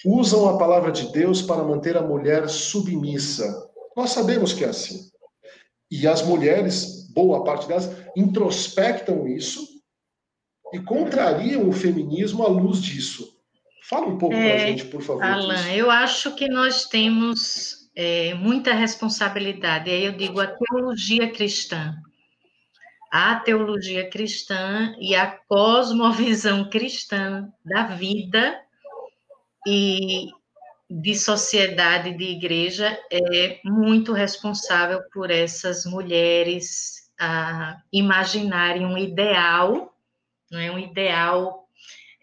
usam 0.05 0.49
a 0.49 0.59
palavra 0.59 0.93
de 0.93 1.11
Deus 1.12 1.43
para 1.43 1.64
manter 1.64 1.97
a 1.97 2.03
mulher 2.03 2.49
submissa. 2.49 3.68
Nós 3.97 4.11
sabemos 4.11 4.53
que 4.53 4.64
é 4.64 4.68
assim. 4.68 5.11
E 5.91 6.07
as 6.07 6.22
mulheres, 6.22 7.11
boa 7.12 7.43
parte 7.45 7.66
delas, 7.66 7.91
introspectam 8.16 9.26
isso 9.26 9.66
e 10.72 10.79
contrariam 10.79 11.68
o 11.68 11.72
feminismo 11.72 12.45
à 12.45 12.49
luz 12.49 12.81
disso. 12.81 13.37
Fala 13.89 14.07
um 14.07 14.18
pouco 14.18 14.37
é, 14.37 14.43
para 14.43 14.55
a 14.55 14.66
gente, 14.66 14.85
por 14.85 15.03
favor. 15.03 15.22
Alan, 15.22 15.55
disso. 15.57 15.68
eu 15.70 15.91
acho 15.91 16.35
que 16.37 16.47
nós 16.47 16.85
temos 16.85 17.89
é, 17.97 18.35
muita 18.35 18.74
responsabilidade. 18.74 19.91
Aí 19.91 20.05
eu 20.05 20.12
digo 20.12 20.41
a 20.41 20.47
teologia 20.47 21.31
cristã. 21.33 21.95
A 23.11 23.37
teologia 23.37 24.09
cristã 24.09 24.95
e 24.99 25.15
a 25.15 25.27
cosmovisão 25.49 26.69
cristã 26.69 27.51
da 27.65 27.85
vida 27.85 28.61
e 29.67 30.29
de 30.91 31.15
sociedade, 31.15 32.17
de 32.17 32.25
igreja, 32.25 32.99
é 33.11 33.61
muito 33.65 34.13
responsável 34.13 35.03
por 35.13 35.31
essas 35.31 35.85
mulheres 35.85 37.09
imaginarem 37.93 38.87
um 38.87 38.97
ideal, 38.97 39.95
não 40.51 40.61
é 40.61 40.71
um 40.71 40.79
ideal 40.79 41.69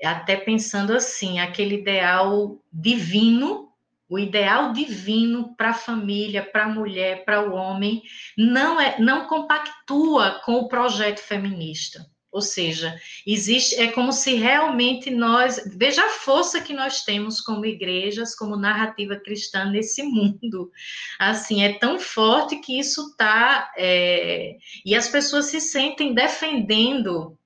até 0.03 0.35
pensando 0.35 0.93
assim, 0.93 1.39
aquele 1.39 1.75
ideal 1.75 2.59
divino, 2.71 3.71
o 4.07 4.19
ideal 4.19 4.71
divino 4.71 5.55
para 5.55 5.69
a 5.69 5.73
família, 5.73 6.43
para 6.43 6.65
a 6.65 6.69
mulher, 6.69 7.25
para 7.25 7.49
o 7.49 7.53
homem, 7.53 8.01
não 8.37 8.79
é, 8.79 8.99
não 8.99 9.27
compactua 9.27 10.41
com 10.45 10.53
o 10.53 10.67
projeto 10.67 11.19
feminista. 11.19 12.05
Ou 12.35 12.41
seja, 12.41 12.99
existe, 13.25 13.75
é 13.75 13.89
como 13.93 14.11
se 14.11 14.35
realmente 14.35 15.09
nós, 15.09 15.57
veja 15.77 16.03
a 16.03 16.09
força 16.09 16.59
que 16.59 16.73
nós 16.73 17.01
temos 17.05 17.39
como 17.39 17.65
igrejas, 17.65 18.35
como 18.35 18.57
narrativa 18.57 19.15
cristã 19.15 19.63
nesse 19.63 20.03
mundo. 20.03 20.69
Assim, 21.17 21.63
é 21.63 21.79
tão 21.79 21.97
forte 21.97 22.57
que 22.57 22.77
isso 22.77 23.11
está. 23.11 23.71
É, 23.77 24.57
e 24.85 24.93
as 24.93 25.07
pessoas 25.07 25.45
se 25.45 25.61
sentem 25.61 26.13
defendendo 26.13 27.37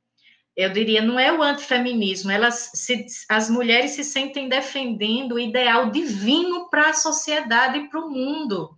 eu 0.55 0.71
diria, 0.71 1.01
não 1.01 1.19
é 1.19 1.31
o 1.31 1.41
antifeminismo, 1.41 2.31
elas 2.31 2.71
se, 2.73 3.05
as 3.29 3.49
mulheres 3.49 3.91
se 3.91 4.03
sentem 4.03 4.49
defendendo 4.49 5.33
o 5.33 5.39
ideal 5.39 5.89
divino 5.89 6.69
para 6.69 6.89
a 6.89 6.93
sociedade 6.93 7.77
e 7.77 7.89
para 7.89 7.99
o 7.99 8.09
mundo. 8.09 8.69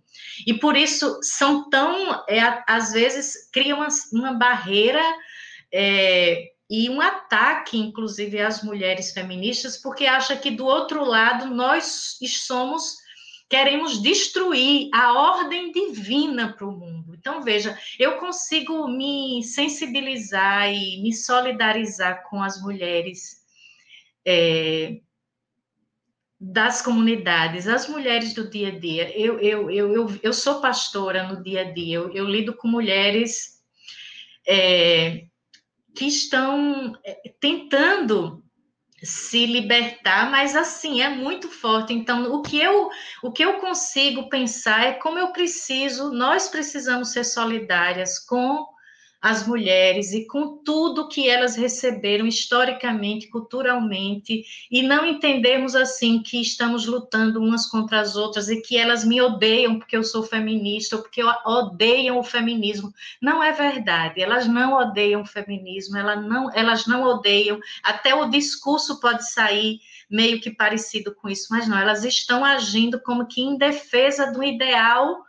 E 0.46 0.54
por 0.54 0.76
isso 0.76 1.18
são 1.22 1.68
tão, 1.68 2.24
é, 2.28 2.40
às 2.66 2.92
vezes, 2.92 3.50
criam 3.52 3.78
uma, 3.78 3.88
uma 4.12 4.32
barreira 4.32 5.02
é, 5.72 6.52
e 6.70 6.88
um 6.88 7.00
ataque, 7.00 7.76
inclusive, 7.76 8.40
às 8.40 8.62
mulheres 8.62 9.12
feministas, 9.12 9.76
porque 9.76 10.06
acha 10.06 10.36
que 10.36 10.50
do 10.50 10.64
outro 10.64 11.04
lado 11.04 11.46
nós 11.46 12.16
somos 12.26 13.01
queremos 13.52 14.00
destruir 14.00 14.88
a 14.94 15.12
ordem 15.12 15.72
divina 15.72 16.54
para 16.54 16.66
o 16.66 16.72
mundo. 16.72 17.14
Então, 17.14 17.42
veja, 17.42 17.78
eu 17.98 18.16
consigo 18.16 18.88
me 18.88 19.42
sensibilizar 19.44 20.72
e 20.72 21.02
me 21.02 21.12
solidarizar 21.12 22.22
com 22.30 22.42
as 22.42 22.62
mulheres 22.62 23.42
é, 24.24 25.00
das 26.40 26.80
comunidades, 26.80 27.68
as 27.68 27.86
mulheres 27.86 28.32
do 28.32 28.48
dia 28.48 28.68
a 28.68 28.78
dia. 28.78 29.14
Eu, 29.14 29.38
eu, 29.38 29.70
eu, 29.70 29.92
eu, 29.92 30.20
eu 30.22 30.32
sou 30.32 30.62
pastora 30.62 31.28
no 31.28 31.42
dia 31.42 31.60
a 31.60 31.70
dia, 31.70 31.98
eu, 31.98 32.10
eu 32.10 32.24
lido 32.24 32.56
com 32.56 32.68
mulheres 32.68 33.62
é, 34.48 35.26
que 35.94 36.06
estão 36.06 36.98
é, 37.04 37.34
tentando 37.38 38.42
se 39.02 39.46
libertar, 39.46 40.30
mas 40.30 40.54
assim 40.54 41.00
é 41.02 41.08
muito 41.08 41.48
forte. 41.48 41.92
Então, 41.92 42.32
o 42.32 42.42
que 42.42 42.58
eu 42.58 42.88
o 43.22 43.32
que 43.32 43.44
eu 43.44 43.58
consigo 43.58 44.28
pensar 44.28 44.84
é 44.84 44.92
como 44.92 45.18
eu 45.18 45.32
preciso, 45.32 46.12
nós 46.12 46.48
precisamos 46.48 47.12
ser 47.12 47.24
solidárias 47.24 48.18
com 48.18 48.71
as 49.22 49.46
mulheres 49.46 50.12
e 50.12 50.26
com 50.26 50.56
tudo 50.64 51.08
que 51.08 51.28
elas 51.28 51.54
receberam 51.54 52.26
historicamente, 52.26 53.28
culturalmente, 53.28 54.44
e 54.68 54.82
não 54.82 55.06
entendemos 55.06 55.76
assim 55.76 56.20
que 56.20 56.40
estamos 56.40 56.86
lutando 56.86 57.40
umas 57.40 57.66
contra 57.66 58.00
as 58.00 58.16
outras 58.16 58.48
e 58.48 58.60
que 58.60 58.76
elas 58.76 59.04
me 59.04 59.22
odeiam 59.22 59.78
porque 59.78 59.96
eu 59.96 60.02
sou 60.02 60.24
feminista 60.24 60.96
ou 60.96 61.02
porque 61.02 61.22
odeiam 61.22 62.18
o 62.18 62.24
feminismo. 62.24 62.92
Não 63.20 63.40
é 63.40 63.52
verdade. 63.52 64.20
Elas 64.20 64.48
não 64.48 64.72
odeiam 64.72 65.22
o 65.22 65.26
feminismo, 65.26 65.96
elas 65.96 66.20
não, 66.26 66.50
elas 66.52 66.86
não 66.86 67.04
odeiam. 67.04 67.60
Até 67.80 68.12
o 68.12 68.28
discurso 68.28 68.98
pode 68.98 69.30
sair 69.30 69.78
meio 70.10 70.40
que 70.40 70.50
parecido 70.50 71.14
com 71.14 71.28
isso, 71.28 71.46
mas 71.50 71.68
não, 71.68 71.78
elas 71.78 72.04
estão 72.04 72.44
agindo 72.44 73.00
como 73.00 73.26
que 73.26 73.40
em 73.40 73.56
defesa 73.56 74.32
do 74.32 74.42
ideal 74.42 75.24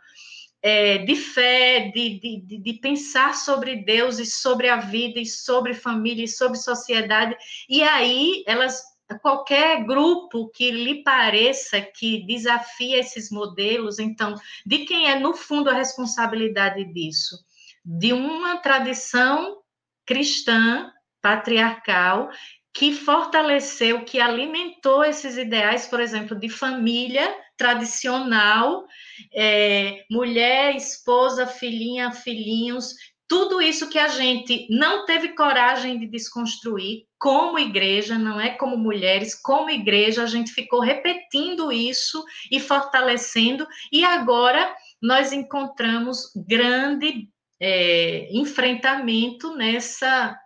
é, 0.64 0.96
de 0.96 1.14
fé, 1.14 1.90
de, 1.94 2.18
de, 2.18 2.58
de, 2.58 2.72
pensar 2.80 3.34
sobre 3.34 3.84
Deus 3.84 4.18
e 4.18 4.24
sobre 4.24 4.70
a 4.70 4.76
vida 4.76 5.20
e 5.20 5.26
sobre 5.26 5.74
família 5.74 6.24
e 6.24 6.28
sobre 6.28 6.56
sociedade. 6.56 7.36
E 7.68 7.82
aí 7.82 8.42
elas 8.46 8.82
qualquer 9.20 9.84
grupo 9.84 10.48
que 10.48 10.70
lhe 10.70 11.02
pareça 11.02 11.82
que 11.82 12.26
desafia 12.26 12.98
esses 12.98 13.30
modelos, 13.30 13.98
então, 13.98 14.34
de 14.64 14.86
quem 14.86 15.10
é 15.10 15.20
no 15.20 15.34
fundo 15.34 15.68
a 15.68 15.74
responsabilidade 15.74 16.82
disso? 16.94 17.36
De 17.84 18.14
uma 18.14 18.56
tradição 18.56 19.58
cristã 20.06 20.90
patriarcal 21.20 22.30
que 22.74 22.92
fortaleceu, 22.92 24.04
que 24.04 24.20
alimentou 24.20 25.04
esses 25.04 25.36
ideais, 25.36 25.86
por 25.86 26.00
exemplo, 26.00 26.36
de 26.36 26.48
família 26.48 27.32
tradicional, 27.56 28.84
é, 29.32 30.04
mulher, 30.10 30.74
esposa, 30.74 31.46
filhinha, 31.46 32.10
filhinhos, 32.10 32.94
tudo 33.28 33.62
isso 33.62 33.88
que 33.88 33.98
a 33.98 34.08
gente 34.08 34.66
não 34.68 35.06
teve 35.06 35.28
coragem 35.28 35.98
de 35.98 36.06
desconstruir 36.06 37.04
como 37.16 37.58
igreja, 37.58 38.18
não 38.18 38.40
é 38.40 38.50
como 38.50 38.76
mulheres, 38.76 39.40
como 39.40 39.70
igreja, 39.70 40.24
a 40.24 40.26
gente 40.26 40.52
ficou 40.52 40.80
repetindo 40.80 41.72
isso 41.72 42.22
e 42.50 42.58
fortalecendo, 42.58 43.66
e 43.90 44.04
agora 44.04 44.74
nós 45.00 45.32
encontramos 45.32 46.30
grande 46.46 47.28
é, 47.60 48.28
enfrentamento 48.32 49.56
nessa 49.56 50.36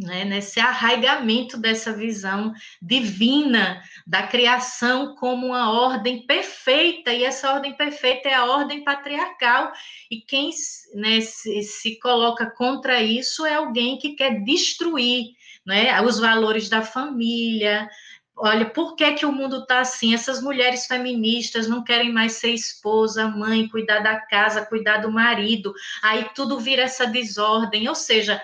né, 0.00 0.24
nesse 0.24 0.58
arraigamento 0.58 1.58
dessa 1.58 1.92
visão 1.92 2.54
divina 2.80 3.82
da 4.06 4.26
criação 4.26 5.14
como 5.14 5.48
uma 5.48 5.70
ordem 5.70 6.26
perfeita, 6.26 7.12
e 7.12 7.22
essa 7.22 7.52
ordem 7.52 7.74
perfeita 7.74 8.28
é 8.28 8.34
a 8.34 8.46
ordem 8.46 8.82
patriarcal, 8.82 9.72
e 10.10 10.20
quem 10.20 10.50
né, 10.94 11.20
se, 11.20 11.62
se 11.62 11.98
coloca 12.00 12.50
contra 12.50 13.02
isso 13.02 13.44
é 13.44 13.54
alguém 13.54 13.98
que 13.98 14.14
quer 14.14 14.42
destruir 14.42 15.26
né, 15.66 16.00
os 16.00 16.18
valores 16.18 16.68
da 16.68 16.82
família. 16.82 17.88
Olha, 18.34 18.64
por 18.64 18.96
que, 18.96 19.12
que 19.12 19.26
o 19.26 19.32
mundo 19.32 19.58
está 19.58 19.80
assim? 19.80 20.14
Essas 20.14 20.42
mulheres 20.42 20.86
feministas 20.86 21.68
não 21.68 21.84
querem 21.84 22.10
mais 22.10 22.32
ser 22.32 22.54
esposa, 22.54 23.28
mãe, 23.28 23.68
cuidar 23.68 23.98
da 24.00 24.18
casa, 24.18 24.64
cuidar 24.64 24.98
do 24.98 25.12
marido, 25.12 25.74
aí 26.02 26.26
tudo 26.34 26.58
vira 26.58 26.82
essa 26.82 27.06
desordem, 27.06 27.86
ou 27.86 27.94
seja, 27.94 28.40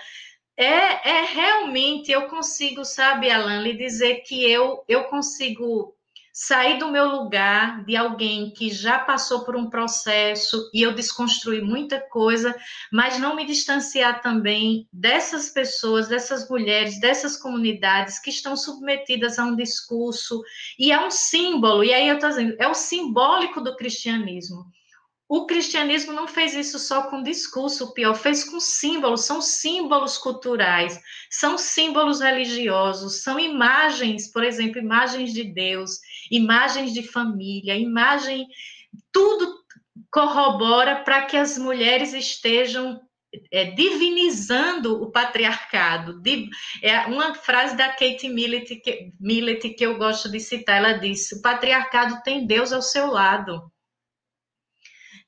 é, 0.57 1.09
é 1.09 1.25
realmente, 1.25 2.11
eu 2.11 2.27
consigo, 2.27 2.83
sabe, 2.83 3.29
Alan, 3.29 3.61
lhe 3.61 3.73
dizer 3.73 4.23
que 4.25 4.43
eu, 4.43 4.83
eu 4.87 5.03
consigo 5.03 5.95
sair 6.39 6.77
do 6.77 6.91
meu 6.91 7.07
lugar 7.07 7.83
de 7.83 7.95
alguém 7.95 8.51
que 8.51 8.69
já 8.69 8.99
passou 8.99 9.43
por 9.43 9.55
um 9.55 9.71
processo 9.71 10.69
e 10.71 10.83
eu 10.83 10.93
desconstruí 10.93 11.61
muita 11.61 11.99
coisa, 11.99 12.55
mas 12.91 13.17
não 13.17 13.35
me 13.35 13.43
distanciar 13.43 14.21
também 14.21 14.87
dessas 14.93 15.49
pessoas, 15.49 16.07
dessas 16.07 16.47
mulheres, 16.47 16.99
dessas 16.99 17.37
comunidades 17.37 18.19
que 18.19 18.29
estão 18.29 18.55
submetidas 18.55 19.39
a 19.39 19.45
um 19.45 19.55
discurso 19.55 20.43
e 20.77 20.91
a 20.91 21.05
um 21.05 21.09
símbolo. 21.09 21.83
E 21.83 21.91
aí 21.91 22.07
eu 22.07 22.15
estou 22.15 22.29
dizendo, 22.29 22.55
é 22.59 22.67
o 22.67 22.75
simbólico 22.75 23.59
do 23.59 23.75
cristianismo. 23.75 24.65
O 25.29 25.45
cristianismo 25.45 26.13
não 26.13 26.25
fez 26.25 26.53
isso 26.53 26.79
só 26.79 27.03
com 27.09 27.21
discurso, 27.21 27.85
o 27.85 27.93
pior, 27.93 28.15
fez 28.15 28.45
com 28.45 28.61
símbolos, 28.61 29.25
são 29.25 29.41
símbolos 29.41 30.17
culturais, 30.17 30.97
são 31.29 31.57
símbolos 31.57 32.21
religiosos, 32.21 33.23
são 33.23 33.37
imagens, 33.37 34.31
por 34.31 34.43
exemplo, 34.43 34.79
imagens 34.79 35.33
de 35.33 35.43
Deus, 35.43 35.99
imagens 36.31 36.93
de 36.93 37.03
família, 37.03 37.75
imagem, 37.75 38.47
tudo 39.11 39.53
corrobora 40.09 41.03
para 41.03 41.25
que 41.25 41.35
as 41.35 41.57
mulheres 41.57 42.13
estejam 42.13 43.01
é, 43.51 43.65
divinizando 43.71 45.01
o 45.01 45.11
patriarcado. 45.11 46.21
é 46.81 46.99
uma 47.07 47.35
frase 47.35 47.75
da 47.75 47.89
Kate 47.89 48.29
Millett 48.29 48.77
que, 48.77 49.11
Millett 49.19 49.69
que 49.71 49.85
eu 49.85 49.97
gosto 49.97 50.29
de 50.31 50.39
citar, 50.39 50.77
ela 50.77 50.93
disse, 50.93 51.35
o 51.35 51.41
patriarcado 51.41 52.21
tem 52.23 52.47
Deus 52.47 52.71
ao 52.71 52.81
seu 52.81 53.07
lado. 53.07 53.61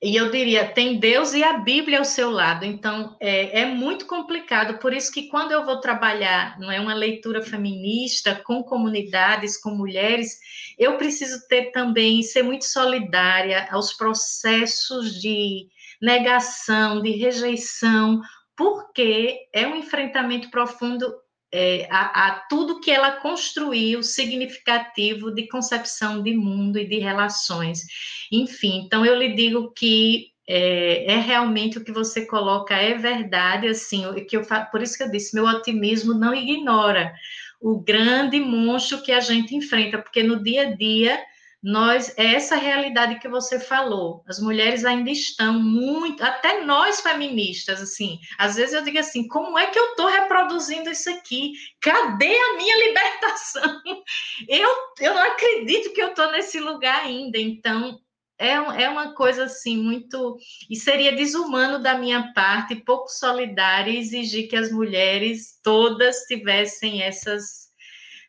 E 0.02 0.16
eu 0.16 0.32
diria, 0.32 0.66
tem 0.66 0.98
Deus 0.98 1.34
e 1.34 1.44
a 1.44 1.58
Bíblia 1.58 2.00
ao 2.00 2.06
seu 2.06 2.30
lado. 2.30 2.64
Então, 2.64 3.18
é, 3.20 3.62
é, 3.62 3.66
muito 3.66 4.06
complicado. 4.06 4.80
Por 4.80 4.94
isso 4.94 5.12
que 5.12 5.28
quando 5.28 5.52
eu 5.52 5.66
vou 5.66 5.82
trabalhar, 5.82 6.58
não 6.58 6.72
é 6.72 6.80
uma 6.80 6.94
leitura 6.94 7.42
feminista 7.42 8.34
com 8.46 8.64
comunidades, 8.64 9.62
com 9.62 9.72
mulheres, 9.72 10.40
eu 10.78 10.96
preciso 10.96 11.46
ter 11.50 11.72
também 11.72 12.24
ser 12.24 12.44
muito 12.44 12.64
solidária 12.64 13.68
aos 13.72 13.92
processos 13.92 15.20
de 15.20 15.68
negação, 16.02 17.02
de 17.02 17.12
rejeição, 17.12 18.22
porque 18.56 19.50
é 19.54 19.68
um 19.68 19.76
enfrentamento 19.76 20.50
profundo 20.50 21.14
é, 21.52 21.88
a, 21.90 22.28
a, 22.28 22.32
tudo 22.50 22.80
que 22.80 22.92
ela 22.92 23.14
construiu 23.14 24.04
significativo 24.04 25.32
de 25.32 25.48
concepção 25.48 26.22
de 26.22 26.34
mundo 26.34 26.78
e 26.78 26.88
de 26.88 27.00
relações. 27.00 27.86
Enfim, 28.32 28.84
então 28.86 29.06
eu 29.06 29.16
lhe 29.18 29.34
digo 29.34 29.72
que 29.72 30.32
é, 30.48 31.14
é 31.14 31.20
realmente 31.20 31.78
o 31.78 31.84
que 31.84 31.92
você 31.92 32.26
coloca, 32.26 32.76
é 32.76 32.96
verdade, 32.96 33.68
assim, 33.68 34.04
que 34.28 34.38
eu, 34.38 34.42
por 34.72 34.82
isso 34.82 34.98
que 34.98 35.04
eu 35.04 35.12
disse, 35.12 35.36
meu 35.36 35.46
otimismo 35.46 36.14
não 36.14 36.34
ignora 36.34 37.14
o 37.62 37.80
grande 37.80 38.40
monstro 38.40 39.02
que 39.02 39.12
a 39.12 39.20
gente 39.20 39.56
enfrenta, 39.56 39.98
porque 39.98 40.24
no 40.24 40.42
dia 40.42 40.70
a 40.70 40.76
dia 40.76 41.20
nós 41.62 42.14
é 42.18 42.36
essa 42.36 42.56
realidade 42.56 43.20
que 43.20 43.28
você 43.28 43.60
falou. 43.60 44.24
As 44.28 44.40
mulheres 44.40 44.86
ainda 44.86 45.12
estão 45.12 45.60
muito, 45.60 46.24
até 46.24 46.64
nós 46.64 47.02
feministas, 47.02 47.82
assim. 47.82 48.18
Às 48.38 48.56
vezes 48.56 48.74
eu 48.74 48.84
digo 48.84 48.98
assim, 48.98 49.28
como 49.28 49.58
é 49.60 49.68
que 49.68 49.78
eu 49.78 49.90
estou 49.90 50.08
reproduzindo 50.08 50.90
isso 50.90 51.10
aqui? 51.10 51.54
Cadê 51.82 52.38
a 52.38 52.56
minha 52.56 52.88
libertação? 52.88 53.82
Eu, 54.48 54.70
eu 55.02 55.14
não 55.14 55.22
acredito 55.22 55.94
que 55.94 56.02
eu 56.02 56.10
estou 56.10 56.32
nesse 56.32 56.60
lugar 56.60 57.04
ainda. 57.04 57.38
Então 57.38 58.00
é, 58.40 58.52
é 58.54 58.90
uma 58.90 59.14
coisa 59.14 59.44
assim 59.44 59.76
muito 59.78 60.38
e 60.70 60.76
seria 60.76 61.16
desumano 61.16 61.84
da 61.84 61.98
minha 61.98 62.32
parte, 62.34 62.74
pouco 62.74 63.10
solidária, 63.10 63.92
exigir 63.92 64.48
que 64.48 64.56
as 64.56 64.72
mulheres 64.72 65.60
todas 65.62 66.24
tivessem 66.24 67.04
essas 67.04 67.69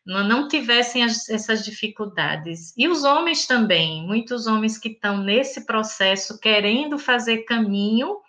não 0.05 0.47
tivessem 0.47 1.03
as, 1.03 1.29
essas 1.29 1.63
dificuldades. 1.63 2.73
E 2.77 2.87
os 2.87 3.03
homens 3.03 3.45
também, 3.45 4.05
muitos 4.05 4.47
homens 4.47 4.77
que 4.77 4.89
estão 4.89 5.17
nesse 5.17 5.65
processo 5.65 6.39
querendo 6.39 6.97
fazer 6.97 7.43
caminho 7.43 8.19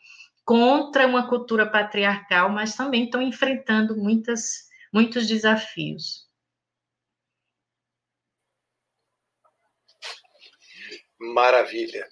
contra 0.44 1.06
uma 1.06 1.28
cultura 1.28 1.66
patriarcal, 1.66 2.50
mas 2.50 2.76
também 2.76 3.04
estão 3.04 3.22
enfrentando 3.22 3.96
muitas, 3.96 4.68
muitos 4.92 5.26
desafios. 5.26 6.28
Maravilha. 11.18 12.06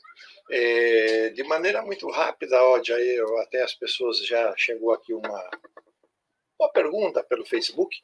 É, 0.52 1.30
de 1.30 1.44
maneira 1.44 1.82
muito 1.82 2.08
rápida, 2.10 2.60
Ódia, 2.62 2.96
até 3.42 3.62
as 3.62 3.74
pessoas 3.74 4.24
já 4.26 4.52
chegou 4.56 4.92
aqui 4.92 5.12
uma, 5.12 5.50
uma 6.60 6.70
pergunta 6.70 7.22
pelo 7.24 7.44
Facebook. 7.44 7.96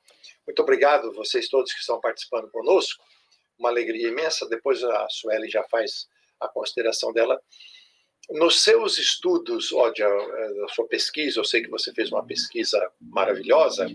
Muito 0.46 0.62
obrigado 0.62 1.12
vocês 1.12 1.48
todos 1.48 1.72
que 1.72 1.80
estão 1.80 2.00
participando 2.00 2.48
conosco. 2.50 3.04
Uma 3.58 3.68
alegria 3.68 4.08
imensa. 4.08 4.48
Depois 4.48 4.82
a 4.82 5.06
Sueli 5.10 5.48
já 5.48 5.62
faz 5.64 6.08
a 6.40 6.48
consideração 6.48 7.12
dela. 7.12 7.40
Nos 8.30 8.62
seus 8.62 8.98
estudos, 8.98 9.72
Ódia, 9.72 10.06
eh, 10.06 10.64
a 10.64 10.68
sua 10.68 10.86
pesquisa, 10.88 11.38
eu 11.38 11.44
sei 11.44 11.62
que 11.62 11.70
você 11.70 11.92
fez 11.92 12.10
uma 12.10 12.26
pesquisa 12.26 12.90
maravilhosa. 13.00 13.86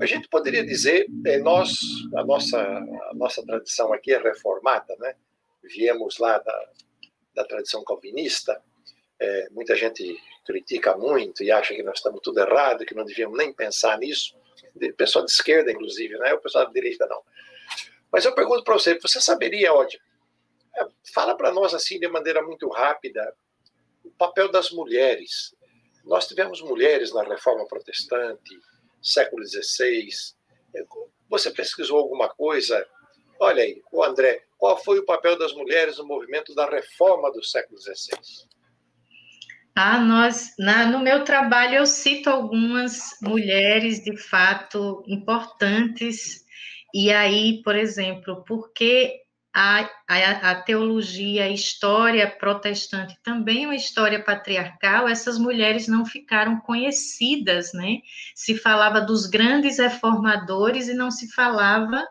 A 0.00 0.06
gente 0.06 0.28
poderia 0.28 0.64
dizer, 0.64 1.06
é, 1.26 1.38
nós, 1.38 1.76
a 2.16 2.24
nossa, 2.24 2.58
a 2.58 3.14
nossa 3.14 3.44
tradição 3.44 3.92
aqui 3.92 4.14
é 4.14 4.18
reformada, 4.18 4.96
né? 4.98 5.14
Viemos 5.62 6.18
lá 6.18 6.38
da, 6.38 6.70
da 7.34 7.44
tradição 7.44 7.84
calvinista. 7.84 8.62
É, 9.20 9.48
muita 9.50 9.74
gente 9.74 10.16
critica 10.44 10.96
muito 10.96 11.42
e 11.42 11.50
acha 11.50 11.74
que 11.74 11.82
nós 11.82 11.96
estamos 11.98 12.20
tudo 12.22 12.40
errado, 12.40 12.86
que 12.86 12.94
não 12.94 13.04
devíamos 13.04 13.36
nem 13.36 13.52
pensar 13.52 13.98
nisso 13.98 14.38
pessoal 14.96 15.24
de 15.24 15.30
esquerda, 15.30 15.72
inclusive, 15.72 16.16
não 16.16 16.26
é 16.26 16.34
o 16.34 16.40
pessoal 16.40 16.66
de 16.66 16.72
direita, 16.72 17.06
não. 17.06 17.22
Mas 18.10 18.24
eu 18.24 18.34
pergunto 18.34 18.62
para 18.62 18.74
você, 18.74 18.98
você 18.98 19.20
saberia, 19.20 19.72
Ódio, 19.72 20.00
é, 20.76 20.86
fala 21.12 21.36
para 21.36 21.52
nós 21.52 21.74
assim, 21.74 21.98
de 21.98 22.08
maneira 22.08 22.42
muito 22.42 22.68
rápida, 22.68 23.34
o 24.04 24.10
papel 24.10 24.50
das 24.50 24.70
mulheres. 24.70 25.54
Nós 26.04 26.26
tivemos 26.26 26.62
mulheres 26.62 27.12
na 27.12 27.22
Reforma 27.22 27.66
Protestante, 27.66 28.58
século 29.02 29.44
XVI. 29.46 30.08
Você 31.28 31.50
pesquisou 31.50 31.98
alguma 31.98 32.28
coisa? 32.28 32.86
Olha 33.38 33.62
aí, 33.62 33.82
o 33.92 34.02
André, 34.02 34.44
qual 34.56 34.82
foi 34.82 34.98
o 34.98 35.04
papel 35.04 35.38
das 35.38 35.52
mulheres 35.52 35.98
no 35.98 36.06
movimento 36.06 36.54
da 36.54 36.68
Reforma 36.68 37.30
do 37.30 37.44
século 37.44 37.78
XVI? 37.78 38.47
Ah, 39.80 40.00
nós, 40.00 40.56
na, 40.58 40.86
no 40.86 40.98
meu 40.98 41.22
trabalho 41.22 41.76
eu 41.76 41.86
cito 41.86 42.28
algumas 42.28 43.16
mulheres 43.22 44.02
de 44.02 44.16
fato 44.16 45.04
importantes, 45.06 46.44
e 46.92 47.12
aí, 47.12 47.62
por 47.62 47.76
exemplo, 47.76 48.42
porque 48.44 49.20
a, 49.54 49.88
a, 50.08 50.50
a 50.50 50.62
teologia, 50.62 51.44
a 51.44 51.48
história 51.48 52.28
protestante 52.28 53.16
também 53.22 53.66
uma 53.66 53.76
história 53.76 54.20
patriarcal, 54.20 55.06
essas 55.06 55.38
mulheres 55.38 55.86
não 55.86 56.04
ficaram 56.04 56.58
conhecidas, 56.58 57.72
né? 57.72 57.98
Se 58.34 58.56
falava 58.56 59.00
dos 59.00 59.26
grandes 59.26 59.78
reformadores 59.78 60.88
e 60.88 60.94
não 60.94 61.12
se 61.12 61.32
falava 61.32 62.04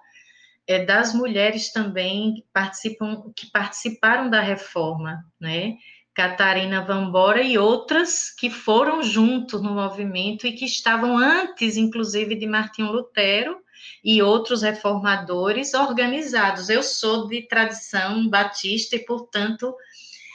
é, 0.65 0.85
das 0.85 1.13
mulheres 1.13 1.73
também 1.73 2.35
que, 2.35 2.45
participam, 2.53 3.29
que 3.35 3.51
participaram 3.51 4.29
da 4.29 4.39
reforma, 4.39 5.21
né? 5.37 5.75
Catarina 6.17 6.81
Vambora 6.81 7.43
e 7.43 7.59
outras 7.59 8.31
que 8.31 8.49
foram 8.49 9.03
juntos 9.03 9.61
no 9.61 9.75
movimento 9.75 10.47
e 10.47 10.51
que 10.51 10.65
estavam 10.65 11.15
antes, 11.15 11.77
inclusive, 11.77 12.33
de 12.33 12.47
Martinho 12.47 12.91
Lutero 12.91 13.59
e 14.03 14.19
outros 14.19 14.63
reformadores 14.63 15.75
organizados. 15.75 16.69
Eu 16.69 16.81
sou 16.81 17.27
de 17.27 17.43
tradição 17.43 18.27
batista 18.27 18.95
e, 18.95 19.05
portanto, 19.05 19.75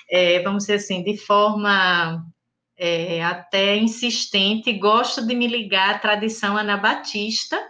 é, 0.09 0.41
vamos 0.45 0.63
dizer 0.63 0.75
assim, 0.75 1.03
de 1.03 1.17
forma 1.17 2.25
é, 2.79 3.21
até 3.25 3.77
insistente, 3.77 4.73
gosto 4.75 5.27
de 5.27 5.35
me 5.35 5.49
ligar 5.49 5.97
à 5.97 5.99
tradição 5.99 6.57
anabatista, 6.57 7.61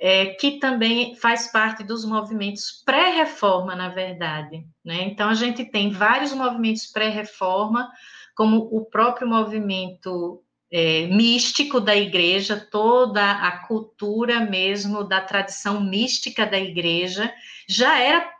é, 0.00 0.26
que 0.26 0.58
também 0.58 1.16
faz 1.16 1.50
parte 1.50 1.82
dos 1.82 2.04
movimentos 2.04 2.82
pré-reforma, 2.84 3.74
na 3.74 3.88
verdade. 3.88 4.64
Né? 4.84 5.02
Então, 5.02 5.28
a 5.28 5.34
gente 5.34 5.64
tem 5.64 5.90
vários 5.90 6.32
movimentos 6.32 6.86
pré-reforma, 6.86 7.90
como 8.36 8.68
o 8.70 8.84
próprio 8.84 9.26
movimento 9.26 10.42
é, 10.70 11.06
místico 11.06 11.80
da 11.80 11.96
igreja, 11.96 12.68
toda 12.70 13.32
a 13.32 13.66
cultura 13.66 14.40
mesmo 14.40 15.02
da 15.02 15.20
tradição 15.20 15.80
mística 15.80 16.46
da 16.46 16.58
igreja, 16.58 17.32
já 17.68 17.98
era, 17.98 18.30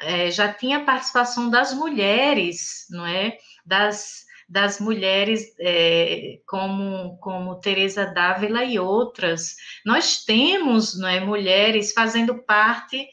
é, 0.00 0.30
já 0.30 0.52
tinha 0.52 0.84
participação 0.84 1.48
das 1.48 1.72
mulheres, 1.72 2.86
não 2.90 3.06
é? 3.06 3.38
Das 3.64 4.25
das 4.48 4.78
mulheres 4.80 5.54
é, 5.58 6.38
como, 6.46 7.18
como 7.18 7.58
Teresa 7.60 8.06
Dávila 8.06 8.64
e 8.64 8.78
outras. 8.78 9.56
Nós 9.84 10.24
temos 10.24 11.00
é, 11.00 11.20
mulheres 11.20 11.92
fazendo 11.92 12.38
parte 12.44 13.08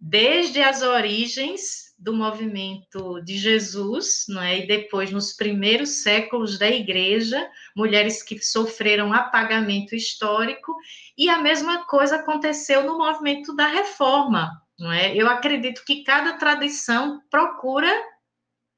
desde 0.00 0.60
as 0.62 0.82
origens 0.82 1.84
do 1.98 2.12
movimento 2.12 3.20
de 3.22 3.38
Jesus, 3.38 4.26
não 4.28 4.42
é? 4.42 4.58
E 4.58 4.66
depois 4.66 5.10
nos 5.10 5.32
primeiros 5.32 6.02
séculos 6.02 6.58
da 6.58 6.68
igreja, 6.68 7.48
mulheres 7.74 8.22
que 8.22 8.38
sofreram 8.44 9.12
apagamento 9.12 9.94
histórico, 9.94 10.76
e 11.16 11.30
a 11.30 11.38
mesma 11.38 11.86
coisa 11.86 12.16
aconteceu 12.16 12.84
no 12.84 12.98
movimento 12.98 13.56
da 13.56 13.66
reforma, 13.66 14.50
não 14.78 14.92
é? 14.92 15.16
Eu 15.16 15.28
acredito 15.28 15.82
que 15.86 16.04
cada 16.04 16.34
tradição 16.34 17.22
procura 17.30 17.90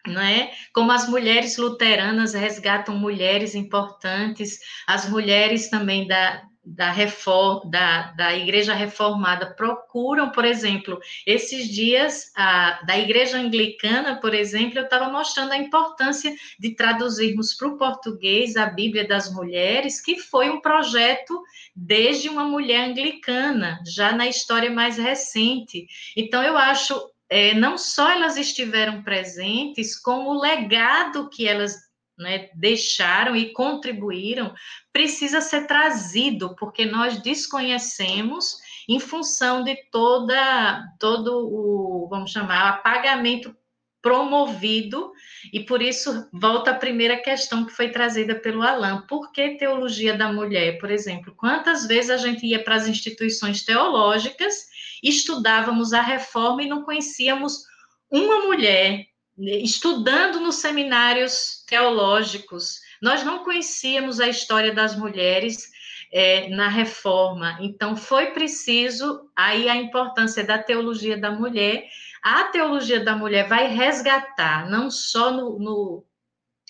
não 0.07 0.21
é? 0.21 0.51
Como 0.73 0.93
as 0.93 1.09
mulheres 1.09 1.57
luteranas 1.57 2.35
resgatam 2.35 2.97
mulheres 2.97 3.55
importantes, 3.55 4.59
as 4.87 5.09
mulheres 5.09 5.69
também 5.69 6.07
da, 6.07 6.43
da, 6.67 6.91
reforma, 6.91 7.71
da, 7.71 8.11
da 8.13 8.37
Igreja 8.37 8.75
Reformada 8.75 9.55
procuram, 9.55 10.31
por 10.31 10.45
exemplo, 10.45 10.99
esses 11.25 11.69
dias, 11.69 12.33
a, 12.37 12.83
da 12.85 12.99
Igreja 12.99 13.39
Anglicana, 13.39 14.21
por 14.21 14.35
exemplo, 14.35 14.81
eu 14.81 14.85
estava 14.85 15.09
mostrando 15.09 15.53
a 15.53 15.59
importância 15.59 16.35
de 16.59 16.75
traduzirmos 16.75 17.55
para 17.55 17.69
o 17.69 17.79
português 17.79 18.57
a 18.57 18.67
Bíblia 18.67 19.07
das 19.07 19.33
Mulheres, 19.33 20.01
que 20.01 20.19
foi 20.19 20.51
um 20.51 20.61
projeto 20.61 21.41
desde 21.75 22.29
uma 22.29 22.45
mulher 22.45 22.91
anglicana, 22.91 23.81
já 23.87 24.11
na 24.13 24.27
história 24.27 24.71
mais 24.71 24.99
recente. 24.99 25.87
Então, 26.17 26.43
eu 26.43 26.57
acho. 26.57 27.01
É, 27.29 27.55
não 27.55 27.77
só 27.77 28.11
elas 28.11 28.37
estiveram 28.37 29.03
presentes, 29.03 29.99
como 29.99 30.31
o 30.31 30.41
legado 30.41 31.29
que 31.29 31.47
elas 31.47 31.75
né, 32.19 32.49
deixaram 32.55 33.37
e 33.37 33.53
contribuíram, 33.53 34.55
precisa 34.93 35.41
ser 35.41 35.67
trazido, 35.67 36.55
porque 36.57 36.87
nós 36.87 37.21
desconhecemos 37.21 38.57
em 38.89 39.01
função 39.01 39.63
de 39.63 39.77
toda 39.91 40.83
todo 40.99 41.49
o, 41.49 42.09
vamos 42.09 42.31
chamar, 42.31 42.69
apagamento 42.69 43.55
promovido, 44.01 45.13
e 45.53 45.65
por 45.65 45.83
isso 45.83 46.29
volta 46.33 46.71
a 46.71 46.79
primeira 46.79 47.17
questão 47.17 47.67
que 47.67 47.73
foi 47.73 47.91
trazida 47.91 48.37
pelo 48.37 48.63
Alain, 48.63 49.03
por 49.09 49.33
que 49.33 49.57
teologia 49.57 50.17
da 50.17 50.33
mulher, 50.33 50.79
por 50.79 50.93
exemplo? 50.93 51.35
Quantas 51.37 51.89
vezes 51.89 52.11
a 52.11 52.17
gente 52.17 52.47
ia 52.47 52.63
para 52.63 52.77
as 52.77 52.87
instituições 52.87 53.65
teológicas, 53.65 54.69
estudávamos 55.03 55.93
a 55.93 56.01
reforma 56.01 56.63
e 56.63 56.69
não 56.69 56.83
conhecíamos 56.83 57.65
uma 58.11 58.47
mulher 58.47 59.07
estudando 59.39 60.41
nos 60.41 60.57
seminários 60.57 61.65
teológicos, 61.67 62.81
nós 63.03 63.23
não 63.23 63.45
conhecíamos 63.45 64.21
a 64.21 64.29
história 64.29 64.73
das 64.73 64.97
mulheres 64.97 65.71
é, 66.13 66.49
na 66.49 66.69
reforma, 66.69 67.59
então 67.61 67.97
foi 67.97 68.27
preciso 68.27 69.29
aí 69.37 69.69
a 69.69 69.77
importância 69.77 70.43
da 70.45 70.59
teologia 70.59 71.19
da 71.19 71.31
mulher. 71.31 71.87
A 72.23 72.45
teologia 72.45 73.05
da 73.05 73.15
mulher 73.15 73.49
vai 73.49 73.67
resgatar, 73.67 74.69
não 74.71 74.91
só 74.91 75.31
no, 75.31 75.59
no 75.59 76.05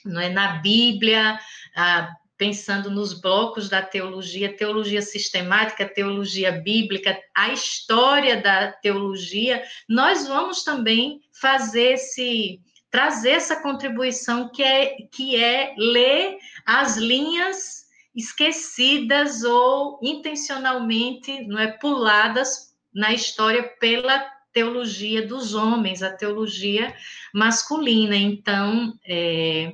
não 0.04 0.20
é, 0.20 0.28
na 0.28 0.58
Bíblia, 0.58 1.38
a, 1.74 2.08
pensando 2.36 2.90
nos 2.90 3.18
blocos 3.18 3.68
da 3.68 3.82
teologia, 3.82 4.54
teologia 4.54 5.00
sistemática, 5.00 5.88
teologia 5.88 6.52
bíblica, 6.52 7.18
a 7.34 7.52
história 7.52 8.40
da 8.40 8.72
teologia, 8.72 9.62
nós 9.88 10.26
vamos 10.26 10.62
também 10.62 11.20
fazer 11.40 11.94
esse 11.94 12.60
trazer 12.90 13.30
essa 13.30 13.60
contribuição 13.60 14.48
que 14.48 14.62
é 14.62 14.96
que 15.10 15.36
é 15.36 15.74
ler 15.76 16.38
as 16.64 16.96
linhas 16.96 17.86
esquecidas 18.14 19.42
ou 19.42 19.98
intencionalmente 20.02 21.46
não 21.46 21.58
é 21.58 21.72
puladas 21.72 22.74
na 22.94 23.12
história 23.12 23.62
pela 23.78 24.18
teologia 24.56 25.26
dos 25.26 25.52
homens, 25.52 26.02
a 26.02 26.10
teologia 26.10 26.96
masculina. 27.34 28.16
Então, 28.16 28.98
é, 29.06 29.70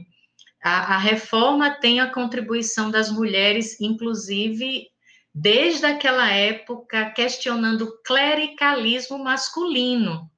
a, 0.63 0.95
a 0.95 0.99
reforma 0.99 1.71
tem 1.71 2.01
a 2.01 2.11
contribuição 2.11 2.91
das 2.91 3.11
mulheres, 3.11 3.81
inclusive 3.81 4.87
desde 5.35 5.87
aquela 5.87 6.31
época, 6.31 7.11
questionando 7.11 7.83
o 7.83 8.03
clericalismo 8.03 9.19
masculino. 9.19 10.31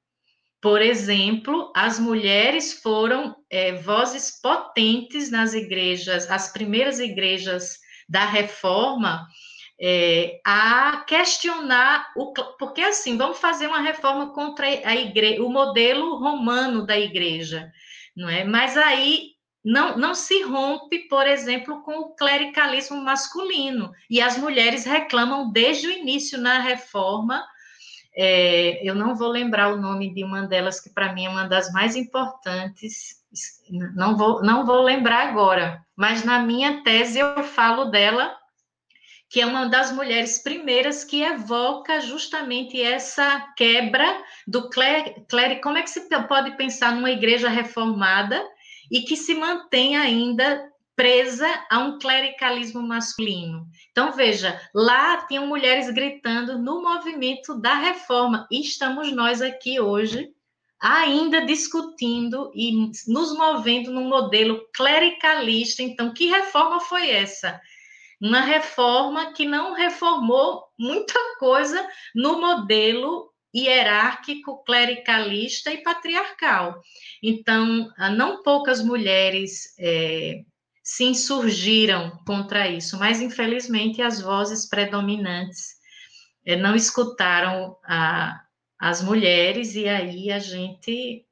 Por 0.61 0.81
exemplo, 0.81 1.71
as 1.75 1.99
mulheres 1.99 2.81
foram 2.81 3.35
é, 3.49 3.73
vozes 3.73 4.39
potentes 4.41 5.29
nas 5.29 5.53
igrejas, 5.53 6.29
as 6.31 6.51
primeiras 6.51 6.99
igrejas 6.99 7.77
da 8.09 8.25
reforma, 8.25 9.27
é, 9.79 10.39
a 10.45 11.03
questionar 11.05 12.11
o 12.15 12.33
porque 12.57 12.81
assim 12.81 13.17
vamos 13.17 13.37
fazer 13.37 13.67
uma 13.67 13.81
reforma 13.81 14.33
contra 14.33 14.65
a 14.65 14.95
igreja, 14.95 15.43
o 15.43 15.49
modelo 15.49 16.17
romano 16.17 16.85
da 16.85 16.97
igreja, 16.97 17.69
não 18.15 18.29
é? 18.29 18.45
Mas 18.45 18.77
aí 18.77 19.34
não, 19.65 19.97
não 19.97 20.13
se 20.13 20.43
rompe, 20.43 20.99
por 21.09 21.25
exemplo, 21.25 21.81
com 21.81 21.99
o 21.99 22.15
clericalismo 22.15 23.01
masculino. 23.01 23.91
E 24.07 24.21
as 24.21 24.37
mulheres 24.37 24.85
reclamam 24.85 25.51
desde 25.51 25.87
o 25.87 25.91
início 25.91 26.39
na 26.39 26.59
reforma. 26.59 27.43
É, 28.15 28.87
eu 28.87 28.93
não 28.93 29.15
vou 29.15 29.27
lembrar 29.27 29.73
o 29.73 29.81
nome 29.81 30.13
de 30.13 30.23
uma 30.23 30.43
delas, 30.43 30.79
que 30.79 30.91
para 30.91 31.11
mim 31.13 31.25
é 31.25 31.29
uma 31.29 31.47
das 31.47 31.71
mais 31.71 31.95
importantes, 31.95 33.23
não 33.95 34.15
vou, 34.15 34.41
não 34.43 34.65
vou 34.65 34.81
lembrar 34.83 35.27
agora, 35.27 35.83
mas 35.95 36.23
na 36.23 36.39
minha 36.39 36.81
tese 36.83 37.19
eu 37.19 37.43
falo 37.43 37.85
dela, 37.85 38.37
que 39.29 39.41
é 39.41 39.45
uma 39.45 39.65
das 39.67 39.91
mulheres 39.91 40.37
primeiras 40.41 41.03
que 41.03 41.23
evoca 41.23 41.99
justamente 41.99 42.81
essa 42.81 43.51
quebra 43.57 44.23
do 44.47 44.69
clérigo. 44.69 45.61
Como 45.61 45.77
é 45.77 45.81
que 45.81 45.89
se 45.89 46.07
pode 46.27 46.55
pensar 46.55 46.93
numa 46.93 47.11
igreja 47.11 47.49
reformada 47.49 48.41
e 48.91 49.01
que 49.01 49.15
se 49.15 49.33
mantém 49.33 49.97
ainda 49.97 50.71
presa 50.95 51.47
a 51.69 51.79
um 51.79 51.99
clericalismo 51.99 52.81
masculino. 52.81 53.67
Então, 53.91 54.13
veja, 54.13 54.59
lá 54.73 55.25
tinham 55.27 55.45
mulheres 55.45 55.89
gritando 55.91 56.57
no 56.57 56.81
movimento 56.81 57.59
da 57.59 57.75
reforma, 57.75 58.47
e 58.49 58.61
estamos 58.61 59.11
nós 59.11 59.41
aqui 59.41 59.79
hoje 59.79 60.31
ainda 60.79 61.45
discutindo 61.45 62.51
e 62.53 62.91
nos 63.07 63.35
movendo 63.35 63.91
num 63.91 64.07
modelo 64.07 64.67
clericalista. 64.73 65.81
Então, 65.81 66.13
que 66.13 66.27
reforma 66.27 66.79
foi 66.79 67.09
essa? 67.09 67.59
Uma 68.21 68.41
reforma 68.41 69.33
que 69.33 69.45
não 69.45 69.73
reformou 69.73 70.63
muita 70.77 71.13
coisa 71.39 71.85
no 72.13 72.39
modelo 72.39 73.33
hierárquico, 73.55 74.63
clericalista 74.65 75.71
e 75.71 75.81
patriarcal. 75.81 76.81
Então, 77.23 77.89
não 78.17 78.43
poucas 78.43 78.83
mulheres 78.83 79.73
é, 79.79 80.43
se 80.83 81.05
insurgiram 81.05 82.17
contra 82.27 82.67
isso, 82.67 82.99
mas 82.99 83.21
infelizmente 83.21 84.01
as 84.01 84.21
vozes 84.21 84.67
predominantes 84.67 85.75
é, 86.45 86.55
não 86.55 86.75
escutaram 86.75 87.77
a, 87.83 88.45
as 88.77 89.01
mulheres 89.01 89.75
e 89.75 89.87
aí 89.87 90.31
a 90.31 90.37
gente 90.37 91.25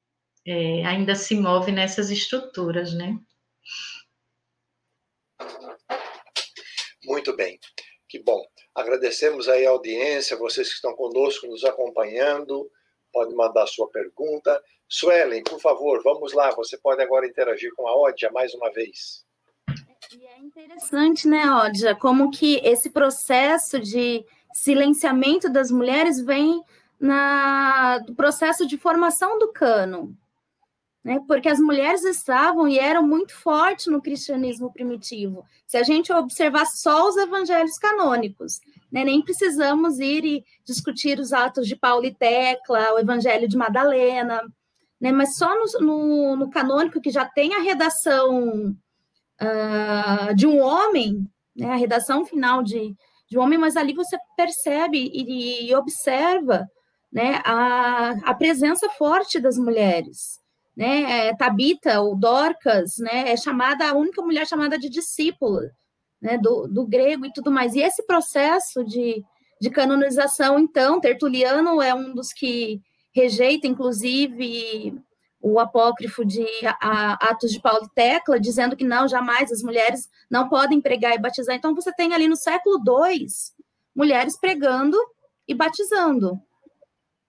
é, 0.46 0.86
ainda 0.86 1.14
se 1.16 1.36
move 1.36 1.72
nessas 1.72 2.10
estruturas, 2.10 2.94
né? 2.94 3.20
Muito 7.04 7.36
bem, 7.36 7.60
que 8.08 8.20
bom. 8.20 8.42
Agradecemos 8.76 9.48
aí 9.48 9.66
a 9.66 9.70
audiência, 9.70 10.38
vocês 10.38 10.70
que 10.70 10.76
estão 10.76 10.94
conosco, 10.96 11.48
nos 11.48 11.64
acompanhando. 11.64 12.70
Pode 13.12 13.36
mandar 13.36 13.68
sua 13.68 13.88
pergunta. 13.90 14.62
Suelen, 14.88 15.44
por 15.44 15.60
favor, 15.60 16.02
vamos 16.04 16.34
lá. 16.34 16.50
Você 16.52 16.78
pode 16.78 17.02
agora 17.02 17.28
interagir 17.28 17.74
com 17.76 17.88
a 17.88 17.96
Ódia 17.96 18.32
mais 18.32 18.54
uma 18.54 18.72
vez. 18.72 19.24
E 20.16 20.26
é 20.26 20.40
interessante, 20.40 21.28
né, 21.28 21.50
Ódia, 21.50 21.96
como 21.96 22.30
que 22.32 22.58
esse 22.64 22.90
processo 22.90 23.80
de 23.80 24.26
silenciamento 24.54 25.52
das 25.52 25.72
mulheres 25.72 26.20
vem 26.20 26.62
na, 27.00 28.00
do 28.00 28.14
processo 28.16 28.68
de 28.68 28.78
formação 28.78 29.40
do 29.40 29.52
cano 29.52 30.16
né? 31.04 31.20
Porque 31.28 31.50
as 31.50 31.60
mulheres 31.60 32.04
estavam 32.06 32.68
e 32.68 32.80
eram 32.80 33.06
muito 33.06 33.36
fortes 33.36 33.88
no 33.88 34.02
cristianismo 34.02 34.72
primitivo. 34.72 35.44
Se 35.68 35.76
a 35.76 35.84
gente 35.84 36.14
observar 36.14 36.66
só 36.66 37.10
os 37.10 37.18
evangelhos 37.18 37.78
canônicos, 37.78 38.60
né? 38.92 39.04
Nem 39.04 39.22
precisamos 39.22 40.00
ir 40.00 40.24
e 40.24 40.46
discutir 40.64 41.20
os 41.20 41.34
atos 41.34 41.68
de 41.68 41.76
Paulo 41.76 42.06
e 42.06 42.14
Tecla, 42.14 42.94
o 42.94 43.00
Evangelho 43.00 43.48
de 43.48 43.58
Madalena, 43.58 44.42
né? 45.00 45.12
Mas 45.12 45.36
só 45.36 45.54
no, 45.54 45.86
no, 45.86 46.36
no 46.38 46.50
canônico 46.50 47.02
que 47.02 47.12
já 47.12 47.26
tem 47.26 47.54
a 47.54 47.62
redação 47.62 48.74
uh, 49.42 50.34
de 50.36 50.48
um 50.48 50.60
homem, 50.60 51.28
né? 51.54 51.72
A 51.72 51.76
redação 51.76 52.26
final 52.26 52.64
de, 52.64 52.96
de 53.30 53.38
um 53.38 53.42
homem, 53.42 53.60
mas 53.60 53.76
ali 53.76 53.94
você 53.94 54.18
percebe 54.38 55.12
e, 55.14 55.70
e 55.70 55.76
observa, 55.76 56.66
né? 57.12 57.42
A, 57.44 58.12
a 58.24 58.34
presença 58.34 58.90
forte 58.92 59.38
das 59.38 59.58
mulheres 59.58 60.42
né? 60.76 61.28
É, 61.28 61.36
Tabita 61.36 62.02
ou 62.02 62.16
Dorcas, 62.16 62.98
né? 62.98 63.32
É 63.32 63.38
chamada 63.38 63.90
a 63.90 63.94
única 63.94 64.22
mulher 64.22 64.48
chamada 64.48 64.78
de 64.78 64.90
discípula, 64.90 65.72
né? 66.22 66.38
Do, 66.38 66.68
do 66.68 66.86
grego 66.86 67.26
e 67.26 67.34
tudo 67.34 67.52
mais. 67.52 67.76
E 67.76 67.82
esse 67.82 68.06
processo 68.06 68.84
de, 68.84 69.24
de 69.62 69.70
canonização, 69.70 70.58
então, 70.60 71.00
Tertuliano 71.00 71.82
é 71.82 71.94
um 71.94 72.14
dos 72.14 72.34
que 72.34 72.82
rejeita, 73.14 73.68
inclusive, 73.68 75.00
o 75.40 75.60
apócrifo 75.60 76.26
de 76.26 76.46
Atos 76.80 77.52
de 77.52 77.62
Paulo 77.62 77.86
e 77.86 77.94
Tecla, 77.94 78.40
dizendo 78.40 78.76
que 78.76 78.84
não, 78.84 79.08
jamais 79.08 79.52
as 79.52 79.62
mulheres 79.62 80.10
não 80.30 80.50
podem 80.50 80.82
pregar 80.82 81.14
e 81.14 81.20
batizar. 81.20 81.56
Então, 81.56 81.76
você 81.76 81.94
tem 81.94 82.14
ali 82.14 82.28
no 82.28 82.36
século 82.36 82.78
II 82.78 83.28
mulheres 83.96 84.40
pregando 84.40 84.98
e 85.48 85.54
batizando, 85.54 86.42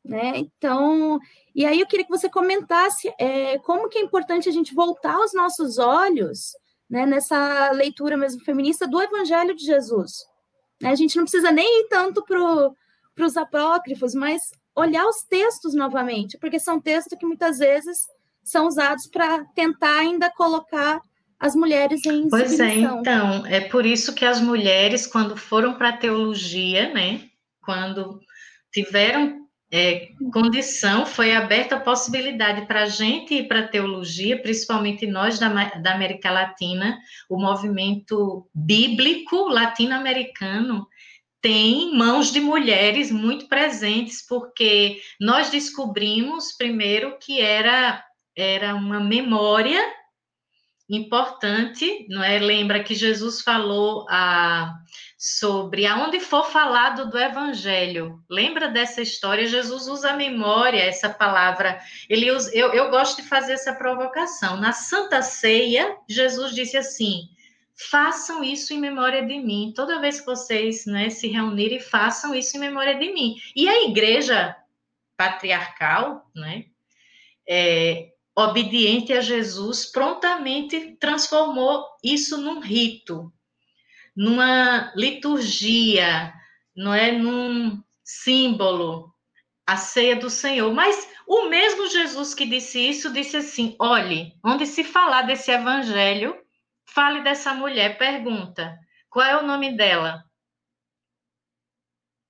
Né? 0.04 0.34
Então, 0.36 1.18
e 1.54 1.64
aí 1.64 1.80
eu 1.80 1.86
queria 1.86 2.04
que 2.04 2.10
você 2.10 2.28
comentasse 2.28 3.10
é, 3.18 3.58
como 3.60 3.88
que 3.88 3.98
é 3.98 4.02
importante 4.02 4.48
a 4.48 4.52
gente 4.52 4.74
voltar 4.74 5.18
os 5.18 5.32
nossos 5.32 5.78
olhos 5.78 6.52
né, 6.90 7.06
nessa 7.06 7.70
leitura 7.70 8.16
mesmo 8.16 8.44
feminista 8.44 8.86
do 8.86 9.00
Evangelho 9.00 9.56
de 9.56 9.64
Jesus. 9.64 10.12
Né? 10.80 10.90
A 10.90 10.94
gente 10.94 11.16
não 11.16 11.24
precisa 11.24 11.50
nem 11.50 11.80
ir 11.80 11.88
tanto 11.88 12.22
para 12.22 13.24
os 13.24 13.36
apócrifos, 13.36 14.14
mas 14.14 14.50
olhar 14.76 15.06
os 15.06 15.22
textos 15.22 15.74
novamente, 15.74 16.36
porque 16.38 16.58
são 16.58 16.80
textos 16.80 17.18
que 17.18 17.24
muitas 17.24 17.58
vezes 17.58 18.06
são 18.42 18.66
usados 18.66 19.06
para 19.06 19.44
tentar 19.54 20.00
ainda 20.00 20.30
colocar 20.30 21.00
as 21.40 21.54
mulheres 21.54 22.04
em 22.04 22.28
Pois 22.28 22.60
é, 22.60 22.74
então, 22.74 23.46
é 23.46 23.60
por 23.60 23.86
isso 23.86 24.14
que 24.14 24.24
as 24.24 24.40
mulheres, 24.40 25.06
quando 25.06 25.36
foram 25.36 25.74
para 25.74 25.90
a 25.90 25.96
teologia, 25.96 26.92
né, 26.92 27.28
quando 27.62 28.20
tiveram 28.72 29.43
é, 29.76 30.10
condição, 30.32 31.04
foi 31.04 31.34
aberta 31.34 31.74
a 31.74 31.80
possibilidade 31.80 32.64
para 32.64 32.82
a 32.82 32.86
gente 32.86 33.34
ir 33.34 33.48
para 33.48 33.58
a 33.58 33.66
teologia, 33.66 34.40
principalmente 34.40 35.04
nós 35.04 35.36
da, 35.40 35.48
da 35.48 35.94
América 35.94 36.30
Latina, 36.30 36.96
o 37.28 37.36
movimento 37.36 38.48
bíblico 38.54 39.48
latino-americano 39.48 40.86
tem 41.42 41.92
mãos 41.92 42.30
de 42.30 42.38
mulheres 42.38 43.10
muito 43.10 43.48
presentes, 43.48 44.24
porque 44.24 45.00
nós 45.20 45.50
descobrimos 45.50 46.52
primeiro 46.56 47.18
que 47.18 47.40
era, 47.40 48.00
era 48.36 48.76
uma 48.76 49.00
memória 49.00 49.84
importante, 50.88 52.06
não 52.08 52.22
é? 52.22 52.38
Lembra 52.38 52.82
que 52.82 52.94
Jesus 52.94 53.40
falou 53.40 54.06
a, 54.08 54.74
sobre 55.18 55.86
aonde 55.86 56.20
for 56.20 56.44
falado 56.44 57.10
do 57.10 57.18
evangelho. 57.18 58.22
Lembra 58.28 58.68
dessa 58.68 59.00
história? 59.00 59.46
Jesus 59.46 59.88
usa 59.88 60.10
a 60.10 60.16
memória, 60.16 60.82
essa 60.82 61.08
palavra. 61.08 61.80
Ele 62.08 62.30
usa, 62.30 62.54
eu, 62.54 62.72
eu 62.72 62.90
gosto 62.90 63.22
de 63.22 63.28
fazer 63.28 63.54
essa 63.54 63.72
provocação. 63.72 64.58
Na 64.58 64.72
Santa 64.72 65.22
Ceia, 65.22 65.96
Jesus 66.08 66.54
disse 66.54 66.76
assim: 66.76 67.28
façam 67.74 68.44
isso 68.44 68.72
em 68.72 68.78
memória 68.78 69.24
de 69.24 69.38
mim. 69.38 69.72
Toda 69.74 70.00
vez 70.00 70.20
que 70.20 70.26
vocês 70.26 70.86
né, 70.86 71.10
se 71.10 71.28
reunirem, 71.28 71.80
façam 71.80 72.34
isso 72.34 72.56
em 72.56 72.60
memória 72.60 72.98
de 72.98 73.12
mim. 73.12 73.36
E 73.56 73.68
a 73.68 73.84
igreja 73.84 74.56
patriarcal, 75.16 76.30
né? 76.34 76.66
É, 77.48 78.13
obediente 78.36 79.12
a 79.12 79.20
Jesus, 79.20 79.86
prontamente 79.86 80.96
transformou 80.98 81.84
isso 82.02 82.36
num 82.38 82.60
rito, 82.60 83.32
numa 84.16 84.92
liturgia, 84.96 86.32
não 86.76 86.92
é 86.92 87.12
num 87.12 87.82
símbolo, 88.02 89.14
a 89.66 89.76
ceia 89.76 90.16
do 90.16 90.28
Senhor. 90.28 90.72
Mas 90.72 91.08
o 91.26 91.48
mesmo 91.48 91.88
Jesus 91.88 92.34
que 92.34 92.44
disse 92.44 92.78
isso 92.78 93.12
disse 93.12 93.36
assim: 93.36 93.76
olhe, 93.78 94.32
onde 94.44 94.66
se 94.66 94.84
falar 94.84 95.22
desse 95.22 95.50
evangelho, 95.50 96.36
fale 96.84 97.22
dessa 97.22 97.54
mulher, 97.54 97.98
pergunta, 97.98 98.78
qual 99.08 99.26
é 99.26 99.36
o 99.36 99.46
nome 99.46 99.76
dela? 99.76 100.24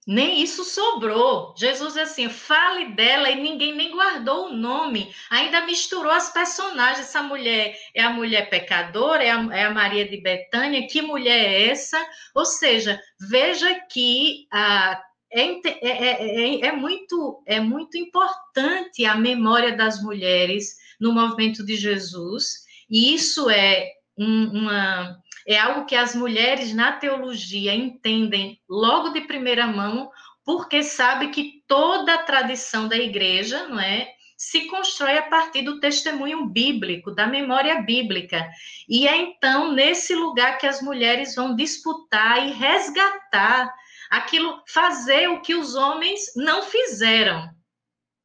Nem 0.07 0.43
isso 0.43 0.65
sobrou. 0.65 1.55
Jesus 1.57 1.97
assim, 1.97 2.29
fale 2.29 2.95
dela 2.95 3.31
e 3.31 3.41
ninguém 3.41 3.75
nem 3.75 3.91
guardou 3.91 4.47
o 4.47 4.53
nome. 4.53 5.15
Ainda 5.31 5.65
misturou 5.65 6.13
as 6.13 6.33
personagens. 6.33 7.07
Essa 7.07 7.23
mulher 7.23 7.75
é 7.95 8.03
a 8.03 8.11
mulher 8.11 8.51
pecadora, 8.51 9.25
é 9.25 9.31
a, 9.31 9.49
é 9.53 9.65
a 9.65 9.71
Maria 9.71 10.07
de 10.07 10.21
Betânia. 10.21 10.87
Que 10.87 11.01
mulher 11.01 11.39
é 11.39 11.69
essa? 11.69 12.05
Ou 12.35 12.45
seja, 12.45 13.01
veja 13.19 13.75
que 13.91 14.47
a 14.53 15.01
é, 15.37 15.51
é, 15.67 15.89
é, 15.89 16.67
é, 16.69 16.73
muito, 16.73 17.43
é 17.45 17.59
muito 17.59 17.99
importante 17.99 19.05
a 19.05 19.17
memória 19.17 19.77
das 19.77 20.01
mulheres 20.01 20.77
no 21.01 21.13
movimento 21.13 21.67
de 21.67 21.75
Jesus, 21.75 22.65
e 22.89 23.13
isso 23.15 23.51
é 23.51 23.91
um, 24.17 24.61
uma, 24.61 25.19
é 25.47 25.59
algo 25.59 25.87
que 25.87 25.95
as 25.95 26.15
mulheres 26.15 26.73
na 26.75 26.93
teologia 26.93 27.75
entendem 27.75 28.61
logo 28.69 29.11
de 29.11 29.23
primeira 29.23 29.67
mão, 29.67 30.11
porque 30.45 30.83
sabe 30.83 31.29
que 31.29 31.63
toda 31.67 32.15
a 32.15 32.23
tradição 32.23 32.89
da 32.89 32.97
igreja, 32.97 33.69
não 33.69 33.81
é, 33.81 34.09
se 34.37 34.67
constrói 34.67 35.17
a 35.19 35.23
partir 35.23 35.63
do 35.63 35.81
testemunho 35.81 36.47
bíblico, 36.47 37.11
da 37.11 37.27
memória 37.27 37.81
bíblica. 37.83 38.47
E 38.89 39.07
é 39.07 39.17
então 39.17 39.73
nesse 39.73 40.15
lugar 40.15 40.59
que 40.59 40.67
as 40.67 40.83
mulheres 40.83 41.35
vão 41.35 41.55
disputar 41.55 42.47
e 42.47 42.53
resgatar 42.53 43.73
aquilo, 44.11 44.63
fazer 44.67 45.29
o 45.29 45.41
que 45.41 45.55
os 45.55 45.75
homens 45.75 46.33
não 46.37 46.63
fizeram. 46.63 47.49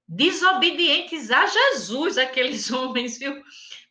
Desobedientes 0.08 1.30
a 1.32 1.46
Jesus, 1.46 2.18
aqueles 2.18 2.70
homens, 2.72 3.18
viu? 3.18 3.42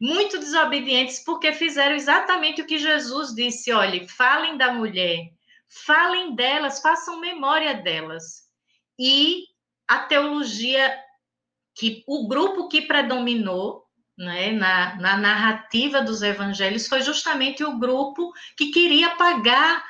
Muito 0.00 0.38
desobedientes, 0.38 1.22
porque 1.24 1.52
fizeram 1.52 1.94
exatamente 1.94 2.62
o 2.62 2.66
que 2.66 2.78
Jesus 2.78 3.34
disse: 3.34 3.72
olhe, 3.72 4.08
falem 4.08 4.56
da 4.56 4.72
mulher, 4.72 5.32
falem 5.68 6.34
delas, 6.34 6.80
façam 6.80 7.20
memória 7.20 7.74
delas. 7.74 8.48
E 8.98 9.44
a 9.86 10.00
teologia, 10.00 10.96
que 11.74 12.02
o 12.06 12.28
grupo 12.28 12.68
que 12.68 12.82
predominou 12.82 13.84
né, 14.16 14.50
na, 14.50 14.96
na 14.96 15.16
narrativa 15.16 16.02
dos 16.02 16.22
evangelhos 16.22 16.88
foi 16.88 17.02
justamente 17.02 17.62
o 17.62 17.78
grupo 17.78 18.32
que 18.56 18.70
queria 18.72 19.10
pagar 19.10 19.84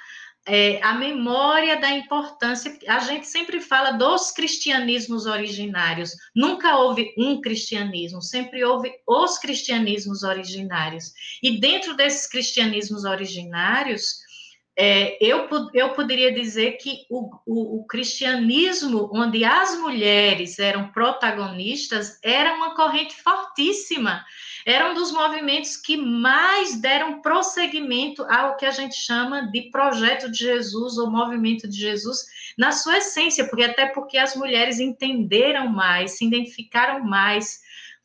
é, 0.48 0.80
a 0.82 0.94
memória 0.94 1.78
da 1.78 1.90
importância. 1.90 2.76
A 2.88 3.00
gente 3.00 3.26
sempre 3.26 3.60
fala 3.60 3.92
dos 3.92 4.30
cristianismos 4.30 5.26
originários. 5.26 6.12
Nunca 6.34 6.78
houve 6.78 7.12
um 7.18 7.40
cristianismo, 7.40 8.22
sempre 8.22 8.64
houve 8.64 8.90
os 9.06 9.38
cristianismos 9.38 10.22
originários. 10.22 11.12
E 11.42 11.60
dentro 11.60 11.94
desses 11.94 12.26
cristianismos 12.26 13.04
originários, 13.04 14.26
é, 14.74 15.18
eu, 15.20 15.48
eu 15.74 15.90
poderia 15.90 16.32
dizer 16.32 16.78
que 16.78 17.04
o, 17.10 17.28
o, 17.44 17.80
o, 17.80 17.86
cristianismo, 17.86 19.10
onde 19.12 19.44
as 19.44 19.76
mulheres 19.78 20.58
eram 20.58 20.92
protagonistas, 20.92 22.18
era 22.22 22.54
uma 22.54 22.74
corrente 22.74 23.14
fortíssima. 23.22 24.24
Era 24.70 24.90
um 24.90 24.94
dos 24.94 25.10
movimentos 25.10 25.78
que 25.78 25.96
mais 25.96 26.78
deram 26.78 27.22
prosseguimento 27.22 28.22
ao 28.24 28.54
que 28.58 28.66
a 28.66 28.70
gente 28.70 28.96
chama 28.96 29.50
de 29.50 29.70
projeto 29.70 30.30
de 30.30 30.40
Jesus 30.40 30.98
ou 30.98 31.10
movimento 31.10 31.66
de 31.66 31.78
Jesus 31.78 32.26
na 32.58 32.70
sua 32.70 32.98
essência, 32.98 33.48
porque 33.48 33.64
até 33.64 33.86
porque 33.86 34.18
as 34.18 34.36
mulheres 34.36 34.78
entenderam 34.78 35.68
mais, 35.68 36.18
se 36.18 36.26
identificaram 36.26 37.02
mais 37.02 37.60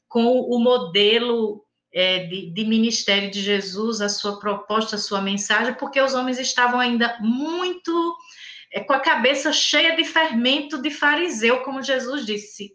com 0.07 0.39
o 0.39 0.57
modelo 0.57 1.65
é, 1.91 2.27
de, 2.27 2.49
de, 2.51 2.63
ministério 2.63 3.29
de 3.29 3.41
Jesus, 3.41 3.99
a 3.99 4.07
sua 4.07 4.39
proposta, 4.39 4.95
a 4.95 4.99
sua 4.99 5.21
mensagem, 5.21 5.73
porque 5.73 5.99
os 5.99 6.13
homens 6.13 6.39
estavam 6.39 6.79
ainda 6.79 7.17
muito 7.19 8.17
é, 8.71 8.79
com 8.79 8.93
a 8.93 9.01
cabeça 9.01 9.51
cheia 9.51 9.97
de 9.97 10.05
fermento 10.05 10.81
de 10.81 10.91
fariseu, 10.91 11.59
como 11.63 11.83
Jesus 11.83 12.25
disse. 12.25 12.73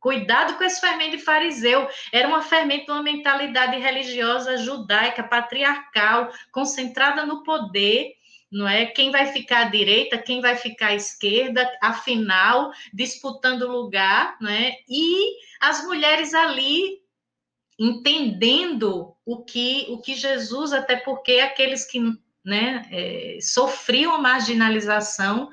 Cuidado 0.00 0.56
com 0.56 0.64
esse 0.64 0.80
fermento 0.80 1.16
de 1.16 1.22
fariseu. 1.22 1.88
Era 2.12 2.28
uma 2.28 2.42
fermento 2.42 2.86
de 2.86 2.92
uma 2.92 3.02
mentalidade 3.02 3.76
religiosa 3.78 4.56
judaica, 4.56 5.24
patriarcal, 5.24 6.30
concentrada 6.52 7.26
no 7.26 7.42
poder, 7.42 8.12
não 8.50 8.66
é? 8.68 8.86
Quem 8.86 9.10
vai 9.10 9.26
ficar 9.26 9.66
à 9.66 9.68
direita, 9.70 10.16
quem 10.16 10.40
vai 10.40 10.56
ficar 10.56 10.88
à 10.88 10.94
esquerda, 10.94 11.68
afinal, 11.82 12.70
disputando 12.92 13.70
lugar, 13.70 14.36
não 14.40 14.50
é? 14.50 14.76
E 14.88 15.36
as 15.60 15.84
mulheres 15.84 16.32
ali 16.32 17.00
entendendo 17.78 19.14
o 19.24 19.44
que, 19.44 19.86
o 19.88 20.00
que 20.00 20.14
Jesus, 20.14 20.72
até 20.72 20.96
porque 20.96 21.34
aqueles 21.40 21.84
que 21.84 22.00
né, 22.44 22.82
é, 22.90 23.38
sofriam 23.40 24.14
a 24.14 24.18
marginalização 24.18 25.50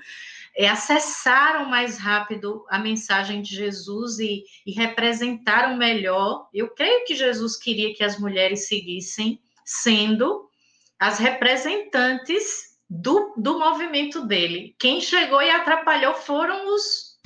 é, 0.58 0.70
acessaram 0.70 1.70
mais 1.70 1.98
rápido 1.98 2.66
a 2.70 2.80
mensagem 2.80 3.42
de 3.42 3.56
Jesus 3.56 4.20
e, 4.20 4.44
e 4.66 4.72
representaram 4.72 5.76
melhor. 5.76 6.48
Eu 6.54 6.70
creio 6.70 7.06
que 7.06 7.16
Jesus 7.16 7.58
queria 7.58 7.94
que 7.94 8.04
as 8.04 8.18
mulheres 8.18 8.68
seguissem 8.68 9.40
sendo 9.66 10.50
as 11.00 11.20
representantes 11.20 12.76
do, 12.90 13.34
do 13.36 13.60
movimento 13.60 14.26
dele. 14.26 14.76
Quem 14.80 15.02
chegou 15.02 15.42
e 15.42 15.50
atrapalhou 15.50 16.14
foram 16.14 16.74
os, 16.74 17.20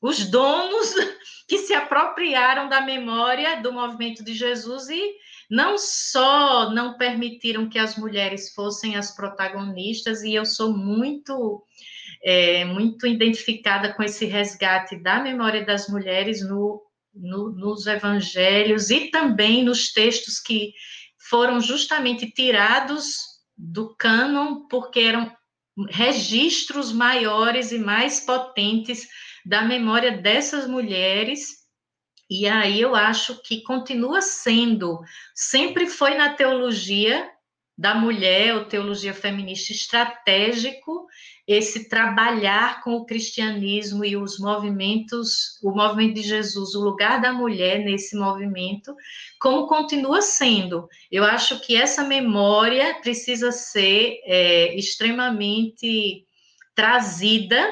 os 0.00 0.24
donos 0.30 0.94
que 1.46 1.58
se 1.58 1.74
apropriaram 1.74 2.68
da 2.68 2.80
memória 2.80 3.60
do 3.60 3.72
movimento 3.72 4.24
de 4.24 4.32
Jesus 4.34 4.88
e 4.88 5.16
não 5.50 5.76
só 5.76 6.70
não 6.70 6.96
permitiram 6.96 7.68
que 7.68 7.78
as 7.78 7.96
mulheres 7.96 8.54
fossem 8.54 8.94
as 8.96 9.14
protagonistas, 9.14 10.22
e 10.22 10.32
eu 10.32 10.46
sou 10.46 10.72
muito, 10.72 11.64
é, 12.22 12.64
muito 12.64 13.06
identificada 13.06 13.92
com 13.94 14.02
esse 14.02 14.26
resgate 14.26 14.96
da 14.96 15.20
memória 15.20 15.64
das 15.64 15.88
mulheres 15.88 16.46
no, 16.46 16.82
no, 17.14 17.50
nos 17.50 17.86
evangelhos 17.86 18.90
e 18.90 19.10
também 19.10 19.64
nos 19.64 19.92
textos 19.92 20.38
que 20.38 20.72
foram 21.28 21.60
justamente 21.60 22.30
tirados 22.30 23.18
do 23.56 23.94
cânon, 23.96 24.66
porque 24.68 25.00
eram 25.00 25.32
registros 25.88 26.92
maiores 26.92 27.72
e 27.72 27.78
mais 27.78 28.20
potentes 28.20 29.06
da 29.44 29.62
memória 29.62 30.18
dessas 30.18 30.66
mulheres. 30.66 31.60
E 32.28 32.46
aí 32.46 32.80
eu 32.80 32.94
acho 32.94 33.40
que 33.42 33.62
continua 33.62 34.20
sendo, 34.20 35.00
sempre 35.34 35.86
foi 35.86 36.14
na 36.14 36.34
teologia 36.34 37.28
da 37.80 37.94
mulher, 37.94 38.54
ou 38.56 38.66
teologia 38.66 39.14
feminista 39.14 39.72
estratégico, 39.72 41.06
esse 41.48 41.88
trabalhar 41.88 42.84
com 42.84 42.92
o 42.92 43.06
cristianismo 43.06 44.04
e 44.04 44.18
os 44.18 44.38
movimentos, 44.38 45.58
o 45.62 45.70
movimento 45.70 46.16
de 46.16 46.22
Jesus, 46.22 46.74
o 46.74 46.84
lugar 46.84 47.22
da 47.22 47.32
mulher 47.32 47.78
nesse 47.78 48.14
movimento, 48.14 48.94
como 49.40 49.66
continua 49.66 50.20
sendo. 50.20 50.86
Eu 51.10 51.24
acho 51.24 51.58
que 51.60 51.74
essa 51.74 52.04
memória 52.04 53.00
precisa 53.00 53.50
ser 53.50 54.20
é, 54.26 54.76
extremamente 54.76 56.26
trazida 56.74 57.66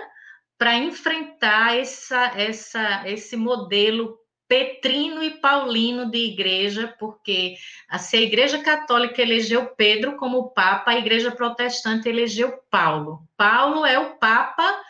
para 0.57 0.75
enfrentar 0.79 1.77
essa, 1.77 2.33
essa, 2.35 3.07
esse 3.07 3.37
modelo 3.37 4.17
petrino 4.49 5.23
e 5.23 5.31
paulino 5.31 6.11
de 6.11 6.19
igreja, 6.19 6.95
porque 6.99 7.57
se 7.99 8.17
a 8.17 8.21
igreja 8.21 8.59
católica 8.59 9.21
elegeu 9.21 9.67
Pedro 9.77 10.17
como 10.17 10.51
papa, 10.51 10.93
a 10.93 10.99
igreja 10.99 11.31
protestante 11.31 12.09
elegeu 12.09 12.59
Paulo. 12.71 13.23
Paulo 13.37 13.85
é 13.85 13.99
o 13.99 14.17
papa 14.17 14.83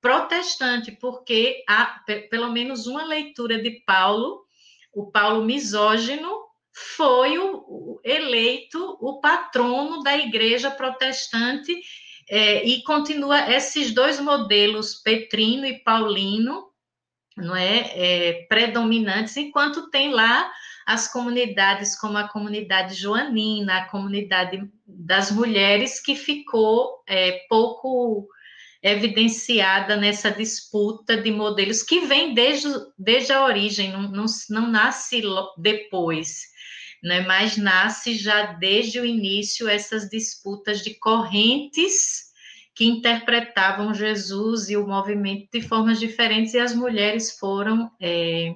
protestante, 0.00 0.90
porque 0.92 1.64
há 1.68 2.02
pelo 2.28 2.50
menos 2.50 2.86
uma 2.86 3.04
leitura 3.04 3.62
de 3.62 3.82
Paulo, 3.86 4.44
o 4.92 5.10
Paulo 5.10 5.44
misógino, 5.44 6.44
foi 6.74 7.38
o, 7.38 7.56
o 7.68 8.00
eleito 8.02 8.98
o 9.00 9.20
patrono 9.20 10.02
da 10.02 10.16
igreja 10.18 10.72
protestante 10.72 11.80
é, 12.28 12.66
e 12.66 12.82
continua 12.82 13.48
esses 13.50 13.92
dois 13.94 14.18
modelos, 14.18 14.94
petrino 14.94 15.66
e 15.66 15.78
paulino, 15.78 16.73
não 17.36 17.56
é, 17.56 17.90
é, 17.94 18.46
predominantes, 18.48 19.36
enquanto 19.36 19.90
tem 19.90 20.12
lá 20.12 20.50
as 20.86 21.10
comunidades 21.10 21.98
como 21.98 22.18
a 22.18 22.28
comunidade 22.28 22.94
joanina, 22.94 23.78
a 23.78 23.84
comunidade 23.86 24.62
das 24.86 25.30
mulheres, 25.30 26.00
que 26.00 26.14
ficou 26.14 27.02
é, 27.06 27.40
pouco 27.48 28.28
evidenciada 28.82 29.96
nessa 29.96 30.30
disputa 30.30 31.16
de 31.16 31.30
modelos 31.30 31.82
que 31.82 32.00
vem 32.00 32.34
desde, 32.34 32.68
desde 32.98 33.32
a 33.32 33.44
origem, 33.44 33.90
não, 33.90 34.02
não, 34.02 34.26
não 34.50 34.68
nasce 34.68 35.22
depois, 35.56 36.42
né, 37.02 37.22
mas 37.22 37.56
nasce 37.56 38.14
já 38.14 38.52
desde 38.52 39.00
o 39.00 39.06
início 39.06 39.68
essas 39.68 40.08
disputas 40.10 40.82
de 40.82 40.94
correntes 40.98 42.23
que 42.74 42.84
interpretavam 42.84 43.94
Jesus 43.94 44.68
e 44.68 44.76
o 44.76 44.86
movimento 44.86 45.48
de 45.52 45.62
formas 45.62 46.00
diferentes, 46.00 46.54
e 46.54 46.58
as 46.58 46.74
mulheres 46.74 47.38
foram 47.38 47.90
é, 48.00 48.54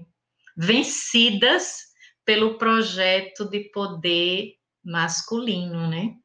vencidas 0.57 1.89
pelo 2.25 2.59
projeto 2.59 3.49
de 3.49 3.71
poder 3.71 4.55
masculino, 4.85 5.89
né? 5.89 6.17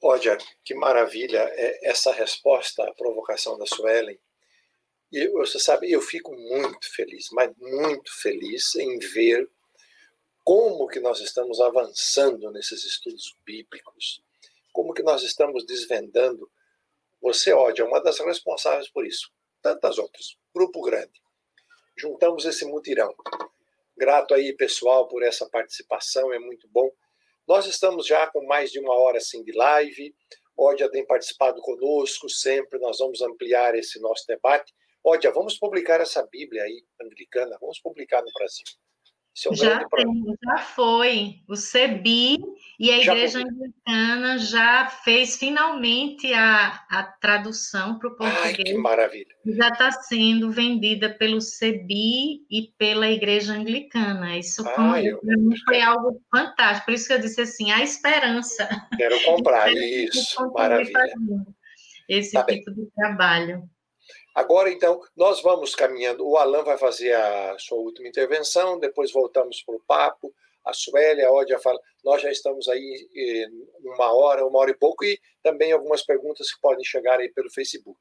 Olha, 0.00 0.38
que 0.64 0.74
maravilha 0.74 1.38
é 1.38 1.88
essa 1.90 2.12
resposta 2.12 2.84
à 2.84 2.94
provocação 2.94 3.58
da 3.58 3.66
Suelen. 3.66 4.18
E 5.10 5.26
você 5.28 5.58
sabe, 5.58 5.90
eu 5.90 6.00
fico 6.00 6.32
muito 6.32 6.94
feliz, 6.94 7.28
mas 7.32 7.52
muito 7.58 8.10
feliz 8.20 8.74
em 8.76 8.98
ver 8.98 9.50
como 10.48 10.88
que 10.88 10.98
nós 10.98 11.20
estamos 11.20 11.60
avançando 11.60 12.50
nesses 12.50 12.82
estudos 12.82 13.36
bíblicos, 13.44 14.22
como 14.72 14.94
que 14.94 15.02
nós 15.02 15.22
estamos 15.22 15.66
desvendando. 15.66 16.50
Você, 17.20 17.52
Ódio, 17.52 17.84
é 17.84 17.86
uma 17.86 18.00
das 18.00 18.18
responsáveis 18.18 18.88
por 18.88 19.06
isso. 19.06 19.30
Tantas 19.60 19.98
outras. 19.98 20.38
Grupo 20.54 20.80
grande. 20.80 21.20
Juntamos 21.94 22.46
esse 22.46 22.64
mutirão. 22.64 23.14
Grato 23.94 24.32
aí, 24.32 24.54
pessoal, 24.54 25.06
por 25.06 25.22
essa 25.22 25.46
participação, 25.50 26.32
é 26.32 26.38
muito 26.38 26.66
bom. 26.68 26.90
Nós 27.46 27.66
estamos 27.66 28.06
já 28.06 28.26
com 28.28 28.42
mais 28.46 28.72
de 28.72 28.80
uma 28.80 28.94
hora 28.94 29.18
assim 29.18 29.44
de 29.44 29.52
live. 29.52 30.16
Ódia 30.56 30.90
tem 30.90 31.04
participado 31.04 31.60
conosco 31.60 32.26
sempre. 32.30 32.78
Nós 32.78 32.96
vamos 33.00 33.20
ampliar 33.20 33.74
esse 33.74 34.00
nosso 34.00 34.26
debate. 34.26 34.74
Ódia, 35.04 35.30
vamos 35.30 35.58
publicar 35.58 36.00
essa 36.00 36.26
Bíblia 36.26 36.62
aí, 36.62 36.86
anglicana, 37.02 37.58
vvamos 37.60 37.78
publicar 37.80 38.22
no 38.22 38.32
Brasil. 38.32 38.64
É 39.46 39.50
um 39.50 39.54
já, 39.54 39.84
tem, 39.88 40.06
já 40.44 40.58
foi. 40.58 41.34
O 41.48 41.54
CEBI 41.54 42.38
e 42.78 42.90
a 42.90 43.02
já 43.02 43.12
Igreja 43.12 43.40
foi. 43.40 43.48
Anglicana 43.48 44.38
já 44.38 44.86
fez 45.04 45.36
finalmente 45.36 46.32
a, 46.32 46.84
a 46.90 47.02
tradução 47.04 47.98
para 47.98 48.08
o 48.08 48.16
português. 48.16 48.44
Ai, 48.44 48.54
que 48.54 48.74
maravilha. 48.74 49.34
Já 49.46 49.68
está 49.68 49.92
sendo 49.92 50.50
vendida 50.50 51.10
pelo 51.10 51.40
CEBI 51.40 52.46
e 52.50 52.72
pela 52.76 53.08
Igreja 53.08 53.52
Anglicana. 53.52 54.36
Isso 54.36 54.64
Ai, 54.76 55.06
eu... 55.06 55.20
foi 55.64 55.80
algo 55.80 56.20
fantástico. 56.34 56.86
Por 56.86 56.94
isso 56.94 57.06
que 57.06 57.14
eu 57.14 57.20
disse 57.20 57.40
assim, 57.40 57.70
a 57.70 57.82
esperança. 57.82 58.68
Quero 58.96 59.22
comprar, 59.24 59.70
isso. 59.72 60.52
Maravilha. 60.52 61.00
Esse 62.08 62.32
tá 62.32 62.44
tipo 62.44 62.72
bem. 62.72 62.84
de 62.84 62.90
trabalho. 62.92 63.62
Agora, 64.38 64.70
então, 64.70 65.00
nós 65.16 65.42
vamos 65.42 65.74
caminhando. 65.74 66.24
O 66.24 66.36
Alan 66.36 66.62
vai 66.62 66.78
fazer 66.78 67.12
a 67.12 67.56
sua 67.58 67.78
última 67.78 68.06
intervenção, 68.06 68.78
depois 68.78 69.10
voltamos 69.10 69.64
para 69.66 69.74
o 69.74 69.82
papo. 69.84 70.32
A 70.64 70.72
Sueli, 70.72 71.22
a 71.22 71.32
Ódia 71.32 71.58
fala. 71.58 71.80
Nós 72.04 72.22
já 72.22 72.30
estamos 72.30 72.68
aí 72.68 73.08
eh, 73.16 73.48
uma 73.82 74.14
hora, 74.14 74.46
uma 74.46 74.60
hora 74.60 74.70
e 74.70 74.76
pouco, 74.78 75.04
e 75.04 75.18
também 75.42 75.72
algumas 75.72 76.04
perguntas 76.04 76.52
que 76.52 76.60
podem 76.60 76.84
chegar 76.84 77.18
aí 77.18 77.28
pelo 77.30 77.50
Facebook. 77.50 77.98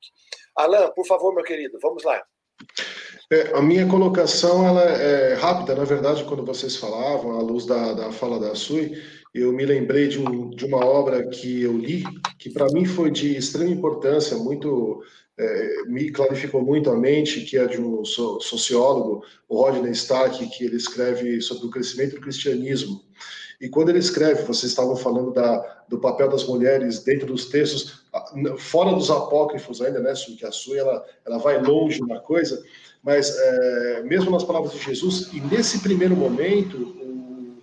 Alan, 0.55 0.91
por 0.91 1.07
favor, 1.07 1.33
meu 1.33 1.43
querido, 1.43 1.79
vamos 1.81 2.03
lá. 2.03 2.23
É, 3.31 3.57
a 3.57 3.61
minha 3.63 3.87
colocação 3.87 4.63
ela 4.63 4.83
é 4.83 5.33
rápida, 5.33 5.73
na 5.73 5.85
verdade, 5.85 6.23
quando 6.25 6.45
vocês 6.45 6.75
falavam, 6.75 7.31
à 7.31 7.41
luz 7.41 7.65
da, 7.65 7.93
da 7.93 8.11
fala 8.11 8.39
da 8.39 8.53
Sui, 8.53 9.01
eu 9.33 9.51
me 9.51 9.65
lembrei 9.65 10.07
de, 10.07 10.19
um, 10.19 10.51
de 10.51 10.65
uma 10.65 10.85
obra 10.85 11.27
que 11.27 11.63
eu 11.63 11.75
li, 11.75 12.03
que 12.37 12.51
para 12.51 12.67
mim 12.67 12.85
foi 12.85 13.09
de 13.09 13.35
extrema 13.35 13.71
importância, 13.71 14.37
muito 14.37 15.03
é, 15.37 15.83
me 15.85 16.09
clarificou 16.11 16.61
muito 16.61 16.89
a 16.89 16.97
mente, 16.97 17.41
que 17.41 17.57
é 17.57 17.65
de 17.67 17.79
um 17.79 18.03
sociólogo, 18.03 19.23
o 19.47 19.61
Rodney 19.61 19.91
Stark, 19.91 20.45
que 20.49 20.65
ele 20.65 20.77
escreve 20.77 21.39
sobre 21.41 21.67
o 21.67 21.69
crescimento 21.69 22.15
do 22.15 22.21
cristianismo. 22.21 23.03
E 23.61 23.69
quando 23.69 23.89
ele 23.89 23.99
escreve, 23.99 24.43
vocês 24.43 24.71
estavam 24.71 24.95
falando 24.95 25.31
da, 25.31 25.83
do 25.87 25.99
papel 25.99 26.29
das 26.29 26.45
mulheres 26.45 26.99
dentro 27.03 27.27
dos 27.27 27.45
textos, 27.45 28.03
fora 28.57 28.93
dos 28.93 29.09
apócrifos 29.09 29.81
ainda, 29.81 29.99
né, 29.99 30.13
que 30.37 30.45
a 30.45 30.51
sua 30.51 30.77
ela, 30.77 31.05
ela 31.25 31.37
vai 31.37 31.61
longe 31.61 32.01
na 32.01 32.19
coisa, 32.19 32.63
mas 33.03 33.35
é, 33.35 34.03
mesmo 34.03 34.29
nas 34.31 34.43
palavras 34.43 34.73
de 34.73 34.79
Jesus, 34.79 35.29
e 35.33 35.39
nesse 35.39 35.79
primeiro 35.79 36.15
momento, 36.15 36.77
o, 36.77 37.57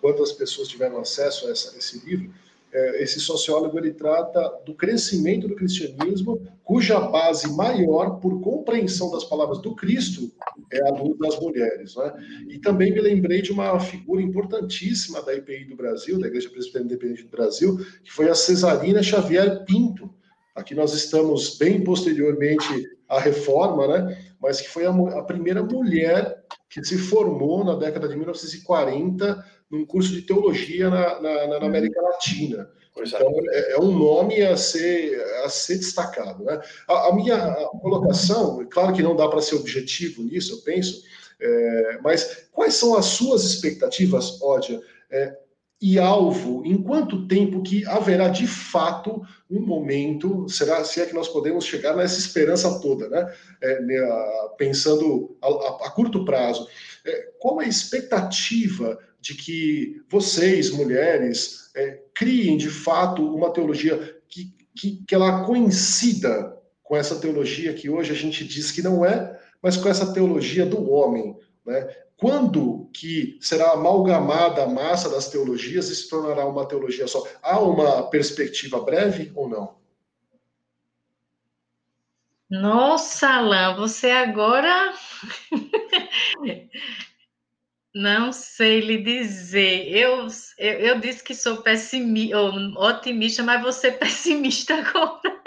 quando 0.00 0.22
as 0.22 0.32
pessoas 0.32 0.68
tiveram 0.68 0.98
acesso 0.98 1.46
a 1.46 1.50
essa, 1.50 1.76
esse 1.76 2.04
livro, 2.06 2.32
esse 2.72 3.18
sociólogo 3.18 3.78
ele 3.78 3.92
trata 3.92 4.40
do 4.64 4.74
crescimento 4.74 5.48
do 5.48 5.56
cristianismo, 5.56 6.40
cuja 6.62 7.00
base 7.00 7.52
maior, 7.52 8.20
por 8.20 8.40
compreensão 8.40 9.10
das 9.10 9.24
palavras 9.24 9.60
do 9.60 9.74
Cristo, 9.74 10.30
é 10.72 10.80
a 10.88 10.90
luz 10.90 11.18
das 11.18 11.38
mulheres. 11.40 11.96
Né? 11.96 12.12
E 12.48 12.58
também 12.58 12.92
me 12.92 13.00
lembrei 13.00 13.42
de 13.42 13.50
uma 13.50 13.78
figura 13.80 14.22
importantíssima 14.22 15.20
da 15.22 15.34
IPI 15.34 15.64
do 15.64 15.76
Brasil, 15.76 16.20
da 16.20 16.28
Igreja 16.28 16.48
Presbiteriana 16.48 16.92
Independente 16.92 17.24
do 17.24 17.30
Brasil, 17.30 17.76
que 18.04 18.12
foi 18.12 18.28
a 18.28 18.34
Cesarina 18.34 19.02
Xavier 19.02 19.64
Pinto. 19.64 20.14
Aqui 20.54 20.74
nós 20.74 20.94
estamos 20.94 21.58
bem 21.58 21.82
posteriormente 21.82 22.88
à 23.08 23.18
reforma, 23.18 23.88
né? 23.88 24.16
mas 24.40 24.60
que 24.60 24.68
foi 24.68 24.86
a, 24.86 24.90
a 24.90 25.22
primeira 25.24 25.62
mulher 25.62 26.40
que 26.68 26.84
se 26.84 26.96
formou 26.96 27.64
na 27.64 27.74
década 27.74 28.08
de 28.08 28.14
1940 28.14 29.44
num 29.70 29.86
curso 29.86 30.12
de 30.12 30.22
teologia 30.22 30.90
na, 30.90 31.20
na, 31.20 31.46
na 31.46 31.66
América 31.66 32.00
Latina. 32.00 32.68
Então, 32.96 33.32
é, 33.52 33.72
é, 33.72 33.80
um 33.80 33.96
nome 33.96 34.42
a 34.42 34.56
ser, 34.56 35.20
a 35.44 35.48
ser 35.48 35.76
destacado. 35.76 36.44
Né? 36.44 36.60
A, 36.88 37.08
a 37.08 37.14
minha 37.14 37.52
colocação, 37.80 38.66
claro 38.70 38.92
que 38.92 39.02
não 39.02 39.16
dá 39.16 39.28
para 39.28 39.40
ser 39.40 39.54
objetivo 39.56 40.22
nisso, 40.22 40.54
eu 40.54 40.58
penso, 40.58 41.02
é, 41.40 41.98
mas 42.02 42.48
quais 42.52 42.74
são 42.74 42.96
as 42.96 43.06
suas 43.06 43.44
expectativas, 43.44 44.42
Ódia, 44.42 44.80
é, 45.10 45.36
e 45.80 45.98
alvo, 45.98 46.62
em 46.66 46.82
quanto 46.82 47.26
tempo 47.26 47.62
que 47.62 47.86
haverá 47.86 48.28
de 48.28 48.46
fato 48.46 49.22
um 49.50 49.60
momento, 49.60 50.46
será 50.46 50.84
se 50.84 51.00
é 51.00 51.06
que 51.06 51.14
nós 51.14 51.26
podemos 51.26 51.64
chegar 51.64 51.96
nessa 51.96 52.18
esperança 52.18 52.78
toda, 52.80 53.08
né? 53.08 53.34
É, 53.62 53.80
né, 53.80 53.96
pensando 54.58 55.38
a, 55.40 55.46
a, 55.46 55.86
a, 55.86 55.90
curto 55.90 56.22
prazo. 56.22 56.68
É, 57.06 57.30
qual 57.38 57.62
é 57.62 57.64
a 57.64 57.68
expectativa 57.68 58.98
de 59.20 59.34
que 59.34 60.02
vocês, 60.08 60.70
mulheres, 60.70 61.70
é, 61.74 62.02
criem 62.14 62.56
de 62.56 62.70
fato 62.70 63.34
uma 63.34 63.52
teologia 63.52 64.20
que, 64.28 64.54
que, 64.74 65.04
que 65.06 65.14
ela 65.14 65.44
coincida 65.44 66.56
com 66.82 66.96
essa 66.96 67.20
teologia 67.20 67.74
que 67.74 67.88
hoje 67.88 68.12
a 68.12 68.16
gente 68.16 68.44
diz 68.44 68.72
que 68.72 68.82
não 68.82 69.04
é, 69.04 69.38
mas 69.62 69.76
com 69.76 69.88
essa 69.88 70.12
teologia 70.12 70.64
do 70.64 70.90
homem, 70.90 71.36
né? 71.64 71.88
quando 72.16 72.90
que 72.92 73.38
será 73.40 73.72
amalgamada 73.72 74.64
a 74.64 74.68
massa 74.68 75.08
das 75.08 75.28
teologias 75.30 75.88
e 75.88 75.96
se 75.96 76.08
tornará 76.08 76.46
uma 76.46 76.66
teologia 76.66 77.06
só? 77.06 77.26
Há 77.42 77.58
uma 77.60 78.10
perspectiva 78.10 78.80
breve 78.80 79.32
ou 79.34 79.48
não? 79.48 79.80
Nossa, 82.50 83.28
Alain, 83.28 83.76
você 83.76 84.10
agora. 84.10 84.92
Não 87.94 88.32
sei 88.32 88.80
lhe 88.80 89.02
dizer. 89.02 89.88
Eu, 89.88 90.26
eu, 90.58 90.72
eu 90.80 91.00
disse 91.00 91.24
que 91.24 91.34
sou 91.34 91.62
pessimista, 91.62 92.38
otimista, 92.78 93.42
mas 93.42 93.62
você 93.62 93.90
pessimista 93.92 94.74
agora. 94.74 95.42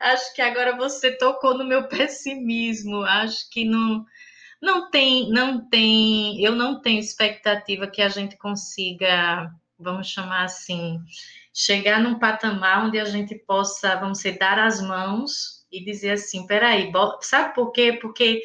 Acho 0.00 0.34
que 0.34 0.42
agora 0.42 0.76
você 0.76 1.16
tocou 1.16 1.56
no 1.56 1.64
meu 1.64 1.88
pessimismo. 1.88 3.02
Acho 3.02 3.48
que 3.50 3.64
não, 3.64 4.04
não 4.60 4.90
tem, 4.90 5.30
não 5.30 5.66
tem, 5.68 6.42
eu 6.44 6.54
não 6.54 6.80
tenho 6.80 7.00
expectativa 7.00 7.86
que 7.86 8.02
a 8.02 8.08
gente 8.08 8.36
consiga, 8.36 9.50
vamos 9.78 10.08
chamar 10.08 10.44
assim, 10.44 10.98
chegar 11.54 12.00
num 12.00 12.18
patamar 12.18 12.86
onde 12.86 12.98
a 12.98 13.04
gente 13.06 13.34
possa, 13.46 13.96
vamos 13.96 14.18
dizer, 14.18 14.38
dar 14.38 14.58
as 14.58 14.82
mãos 14.82 15.64
e 15.72 15.82
dizer 15.84 16.12
assim, 16.12 16.46
peraí, 16.46 16.92
sabe 17.22 17.54
por 17.54 17.72
quê? 17.72 17.98
Porque 18.00 18.42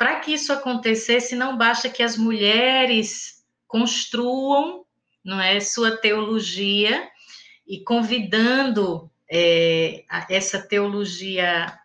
para 0.00 0.18
que 0.20 0.32
isso 0.32 0.50
acontecesse, 0.50 1.36
não 1.36 1.58
basta 1.58 1.86
que 1.90 2.02
as 2.02 2.16
mulheres 2.16 3.44
construam, 3.68 4.86
não 5.22 5.38
é, 5.38 5.60
sua 5.60 5.94
teologia 5.94 7.06
e 7.68 7.84
convidando 7.84 9.10
é, 9.30 10.02
essa 10.30 10.58
teologia 10.58 11.78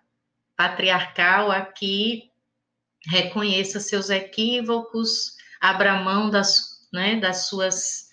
patriarcal 0.56 1.52
aqui 1.52 2.32
reconheça 3.06 3.82
seus 3.82 4.10
equívocos, 4.10 5.36
abra 5.60 6.02
mão 6.02 6.30
das, 6.30 6.88
né, 6.94 7.18
das 7.18 7.48
suas 7.50 8.08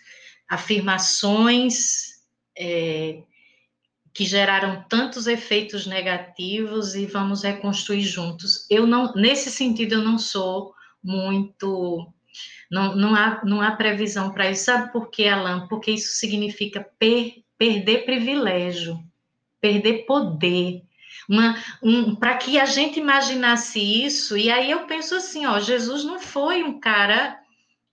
afirmações 0.49 2.25
é, 2.59 3.23
que 4.15 4.25
geraram 4.25 4.85
tantos 4.89 5.27
efeitos 5.27 5.87
negativos 5.87 6.95
e 6.95 7.07
vamos 7.07 7.43
reconstruir 7.43 8.03
juntos. 8.03 8.67
Eu 8.71 8.87
não, 8.87 9.13
nesse 9.15 9.51
sentido, 9.51 9.95
eu 9.95 10.03
não 10.03 10.19
sou 10.19 10.75
muito, 11.03 12.13
não, 12.71 12.95
não 12.95 13.15
há, 13.15 13.43
não 13.45 13.61
há 13.61 13.73
previsão 13.73 14.31
para 14.33 14.51
isso. 14.51 14.65
Sabe 14.65 14.93
por 14.93 15.11
quê, 15.11 15.27
Alan? 15.27 15.67
Porque 15.69 15.91
isso 15.91 16.15
significa 16.15 16.87
per, 16.99 17.43
perder 17.57 18.05
privilégio, 18.05 19.03
perder 19.61 20.05
poder 20.05 20.83
um, 21.83 22.15
para 22.15 22.37
que 22.37 22.59
a 22.59 22.65
gente 22.65 22.99
imaginasse 22.99 23.81
isso, 23.81 24.37
e 24.37 24.51
aí 24.51 24.71
eu 24.71 24.87
penso 24.87 25.15
assim, 25.15 25.47
ó, 25.47 25.61
Jesus 25.61 26.05
não 26.05 26.19
foi 26.19 26.63
um 26.63 26.79
cara, 26.81 27.39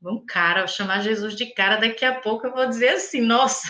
um 0.02 0.26
cara, 0.26 0.66
chamar 0.66 1.02
Jesus 1.02 1.36
de 1.36 1.48
cara, 1.54 1.78
daqui 1.78 2.06
a 2.06 2.20
pouco 2.20 2.48
eu 2.48 2.54
vou 2.54 2.66
dizer 2.68 2.90
assim, 2.90 3.22
nossa, 3.22 3.70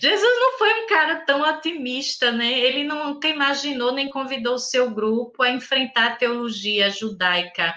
Jesus 0.00 0.38
não 0.40 0.58
foi 0.58 0.84
um 0.84 0.86
cara 0.86 1.24
tão 1.24 1.42
otimista, 1.42 2.30
né? 2.30 2.58
Ele 2.58 2.84
nunca 2.84 3.28
imaginou 3.28 3.92
nem 3.92 4.10
convidou 4.10 4.54
o 4.54 4.58
seu 4.58 4.90
grupo 4.90 5.42
a 5.42 5.50
enfrentar 5.50 6.06
a 6.06 6.16
teologia 6.16 6.90
judaica 6.90 7.74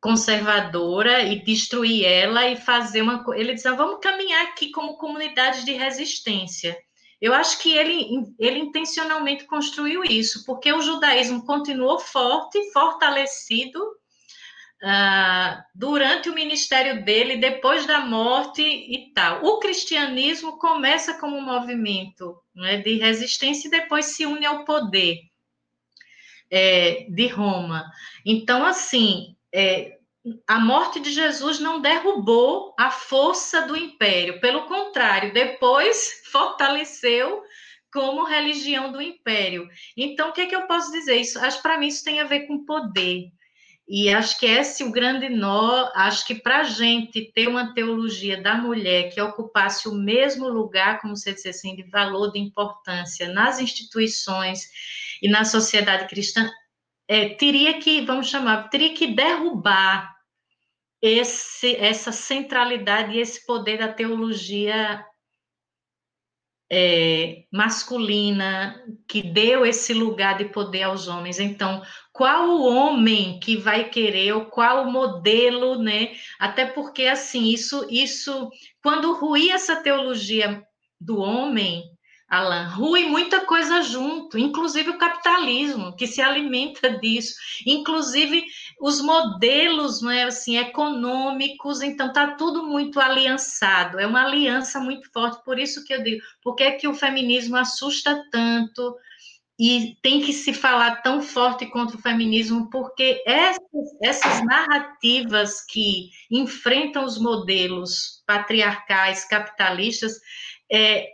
conservadora 0.00 1.22
e 1.22 1.42
destruir 1.42 2.04
ela 2.04 2.46
e 2.46 2.56
fazer 2.56 3.02
uma 3.02 3.24
ele 3.34 3.54
dizia 3.54 3.72
vamos 3.72 3.98
caminhar 4.00 4.46
aqui 4.46 4.70
como 4.70 4.98
comunidade 4.98 5.64
de 5.64 5.72
resistência 5.72 6.76
eu 7.20 7.32
acho 7.32 7.58
que 7.58 7.72
ele, 7.72 8.06
ele 8.38 8.58
intencionalmente 8.58 9.44
construiu 9.44 10.04
isso, 10.04 10.44
porque 10.44 10.72
o 10.72 10.82
judaísmo 10.82 11.44
continuou 11.46 11.98
forte, 11.98 12.70
fortalecido 12.72 13.80
uh, 14.82 15.62
durante 15.74 16.28
o 16.28 16.34
ministério 16.34 17.04
dele, 17.04 17.36
depois 17.36 17.86
da 17.86 18.00
morte 18.00 18.62
e 18.62 19.12
tal. 19.12 19.44
O 19.44 19.58
cristianismo 19.58 20.58
começa 20.58 21.14
como 21.14 21.36
um 21.36 21.44
movimento 21.44 22.36
né, 22.54 22.78
de 22.78 22.98
resistência 22.98 23.68
e 23.68 23.70
depois 23.70 24.06
se 24.06 24.26
une 24.26 24.46
ao 24.46 24.64
poder 24.64 25.20
é, 26.50 27.06
de 27.08 27.26
Roma. 27.28 27.90
Então, 28.24 28.64
assim, 28.64 29.36
é, 29.52 29.98
a 30.46 30.58
morte 30.58 31.00
de 31.00 31.12
Jesus 31.12 31.60
não 31.60 31.80
derrubou 31.80 32.74
a 32.78 32.90
força 32.90 33.62
do 33.62 33.76
império, 33.76 34.40
pelo 34.40 34.66
contrário, 34.66 35.32
depois 35.32 36.22
fortaleceu 36.30 37.42
como 37.92 38.24
religião 38.24 38.92
do 38.92 39.00
império. 39.00 39.68
Então, 39.96 40.28
o 40.28 40.32
que, 40.32 40.42
é 40.42 40.46
que 40.46 40.56
eu 40.56 40.66
posso 40.66 40.92
dizer? 40.92 41.16
Isso, 41.16 41.38
acho 41.38 41.62
para 41.62 41.78
mim 41.78 41.86
isso 41.86 42.04
tem 42.04 42.20
a 42.20 42.24
ver 42.24 42.46
com 42.46 42.64
poder. 42.64 43.30
E 43.88 44.12
acho 44.12 44.38
que 44.38 44.46
esse 44.46 44.82
é 44.82 44.86
o 44.86 44.90
grande 44.90 45.28
nó. 45.28 45.90
Acho 45.94 46.26
que 46.26 46.34
para 46.34 46.60
a 46.60 46.64
gente 46.64 47.30
ter 47.32 47.48
uma 47.48 47.72
teologia 47.72 48.40
da 48.42 48.56
mulher 48.56 49.10
que 49.14 49.20
ocupasse 49.20 49.88
o 49.88 49.94
mesmo 49.94 50.48
lugar, 50.48 51.00
como 51.00 51.16
você 51.16 51.32
disse 51.32 51.48
assim, 51.48 51.76
de 51.76 51.84
valor, 51.84 52.32
de 52.32 52.40
importância 52.40 53.28
nas 53.32 53.60
instituições 53.60 54.68
e 55.22 55.28
na 55.28 55.44
sociedade 55.44 56.08
cristã, 56.08 56.50
é, 57.06 57.28
teria 57.28 57.78
que, 57.78 58.00
vamos 58.00 58.28
chamar, 58.28 58.68
teria 58.68 58.92
que 58.92 59.06
derrubar 59.14 60.16
esse, 61.00 61.76
essa 61.76 62.10
centralidade 62.10 63.12
e 63.12 63.20
esse 63.20 63.46
poder 63.46 63.78
da 63.78 63.88
teologia 63.88 65.04
é, 66.70 67.44
masculina 67.52 68.82
que 69.08 69.22
deu 69.22 69.64
esse 69.64 69.94
lugar 69.94 70.36
de 70.36 70.46
poder 70.46 70.84
aos 70.84 71.06
homens. 71.06 71.38
Então, 71.38 71.82
qual 72.12 72.48
o 72.48 72.64
homem 72.64 73.38
que 73.40 73.56
vai 73.56 73.88
querer 73.88 74.32
ou 74.32 74.46
qual 74.46 74.84
o 74.84 74.90
modelo, 74.90 75.78
né? 75.78 76.12
Até 76.38 76.66
porque 76.66 77.04
assim, 77.04 77.48
isso 77.48 77.86
isso 77.90 78.50
quando 78.82 79.14
ruir 79.14 79.52
essa 79.52 79.76
teologia 79.76 80.62
do 81.00 81.18
homem, 81.18 81.84
Alan, 82.28 82.66
rui 82.68 83.04
muita 83.04 83.46
coisa 83.46 83.82
junto, 83.82 84.36
inclusive 84.36 84.90
o 84.90 84.98
capitalismo, 84.98 85.94
que 85.94 86.08
se 86.08 86.20
alimenta 86.20 86.98
disso, 86.98 87.34
inclusive 87.64 88.44
os 88.80 89.00
modelos, 89.00 90.02
não 90.02 90.10
é 90.10 90.24
assim, 90.24 90.58
econômicos, 90.58 91.80
então 91.80 92.12
tá 92.12 92.32
tudo 92.36 92.62
muito 92.62 93.00
aliançado, 93.00 93.98
é 93.98 94.06
uma 94.06 94.24
aliança 94.24 94.78
muito 94.78 95.10
forte, 95.12 95.42
por 95.44 95.58
isso 95.58 95.84
que 95.84 95.94
eu 95.94 96.02
digo, 96.02 96.22
por 96.42 96.54
que 96.54 96.62
é 96.62 96.72
que 96.72 96.86
o 96.86 96.94
feminismo 96.94 97.56
assusta 97.56 98.22
tanto 98.30 98.94
e 99.58 99.96
tem 100.02 100.20
que 100.20 100.34
se 100.34 100.52
falar 100.52 100.96
tão 100.96 101.22
forte 101.22 101.64
contra 101.66 101.96
o 101.96 102.02
feminismo, 102.02 102.68
porque 102.68 103.22
essas, 103.26 103.62
essas 104.02 104.44
narrativas 104.44 105.64
que 105.64 106.10
enfrentam 106.30 107.04
os 107.04 107.18
modelos 107.18 108.22
patriarcais, 108.26 109.24
capitalistas, 109.24 110.20
é, 110.70 111.08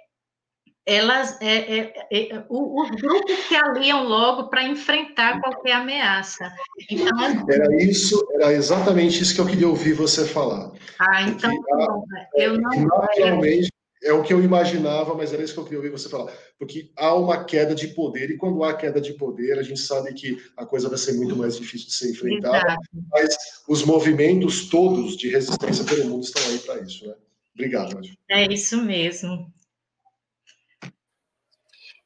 elas 0.84 1.40
é, 1.40 1.78
é, 1.78 1.94
é, 2.10 2.44
os 2.48 2.90
grupos 2.90 3.38
se 3.46 3.54
aliam 3.54 4.02
logo 4.04 4.48
para 4.48 4.64
enfrentar 4.64 5.40
qualquer 5.40 5.72
ameaça. 5.72 6.52
Então, 6.90 7.18
assim, 7.20 7.44
era 7.48 7.82
isso, 7.82 8.20
era 8.34 8.52
exatamente 8.52 9.22
isso 9.22 9.34
que 9.34 9.40
eu 9.40 9.46
queria 9.46 9.68
ouvir 9.68 9.92
você 9.92 10.26
falar. 10.26 10.72
Ah, 10.98 11.22
então 11.22 11.52
eu 12.34 12.60
não. 12.60 12.70
Naturalmente, 12.86 13.70
é 14.02 14.12
o 14.12 14.22
que 14.22 14.32
eu 14.32 14.42
imaginava, 14.42 15.14
mas 15.14 15.32
era 15.32 15.42
isso 15.42 15.54
que 15.54 15.60
eu 15.60 15.64
queria 15.64 15.78
ouvir 15.78 15.90
você 15.90 16.08
falar. 16.08 16.32
Porque 16.58 16.90
há 16.96 17.14
uma 17.14 17.44
queda 17.44 17.74
de 17.74 17.88
poder, 17.88 18.30
e 18.30 18.36
quando 18.36 18.64
há 18.64 18.74
queda 18.74 19.00
de 19.00 19.12
poder, 19.12 19.58
a 19.58 19.62
gente 19.62 19.80
sabe 19.80 20.12
que 20.12 20.36
a 20.56 20.66
coisa 20.66 20.88
vai 20.88 20.98
ser 20.98 21.12
muito 21.12 21.36
mais 21.36 21.56
difícil 21.56 21.86
de 21.86 21.94
ser 21.94 22.10
enfrentada. 22.10 22.56
Exato. 22.56 22.82
Mas 23.12 23.36
os 23.68 23.84
movimentos 23.84 24.68
todos 24.68 25.16
de 25.16 25.28
resistência 25.28 25.84
pelo 25.84 26.06
mundo 26.06 26.24
estão 26.24 26.42
aí 26.50 26.58
para 26.58 26.80
isso, 26.80 27.06
né? 27.06 27.14
Obrigado, 27.54 27.94
Nádia. 27.94 28.12
É 28.28 28.52
isso 28.52 28.82
mesmo. 28.82 29.52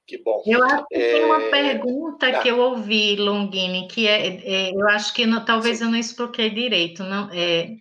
Que 0.06 0.18
bom. 0.18 0.42
Eu 0.46 0.62
acho 0.62 0.86
que 0.86 0.94
é... 0.94 1.12
tem 1.14 1.24
uma 1.24 1.40
pergunta 1.50 2.28
ah. 2.28 2.40
que 2.40 2.48
eu 2.48 2.60
ouvi, 2.60 3.16
Longini, 3.16 3.88
que 3.88 4.06
é, 4.06 4.36
é 4.36 4.74
eu 4.74 4.88
acho 4.88 5.12
que 5.12 5.26
não, 5.26 5.44
talvez 5.44 5.80
eu 5.80 5.88
não 5.88 5.98
expliquei 5.98 6.48
direito. 6.50 7.02
Não, 7.02 7.28
é, 7.32 7.76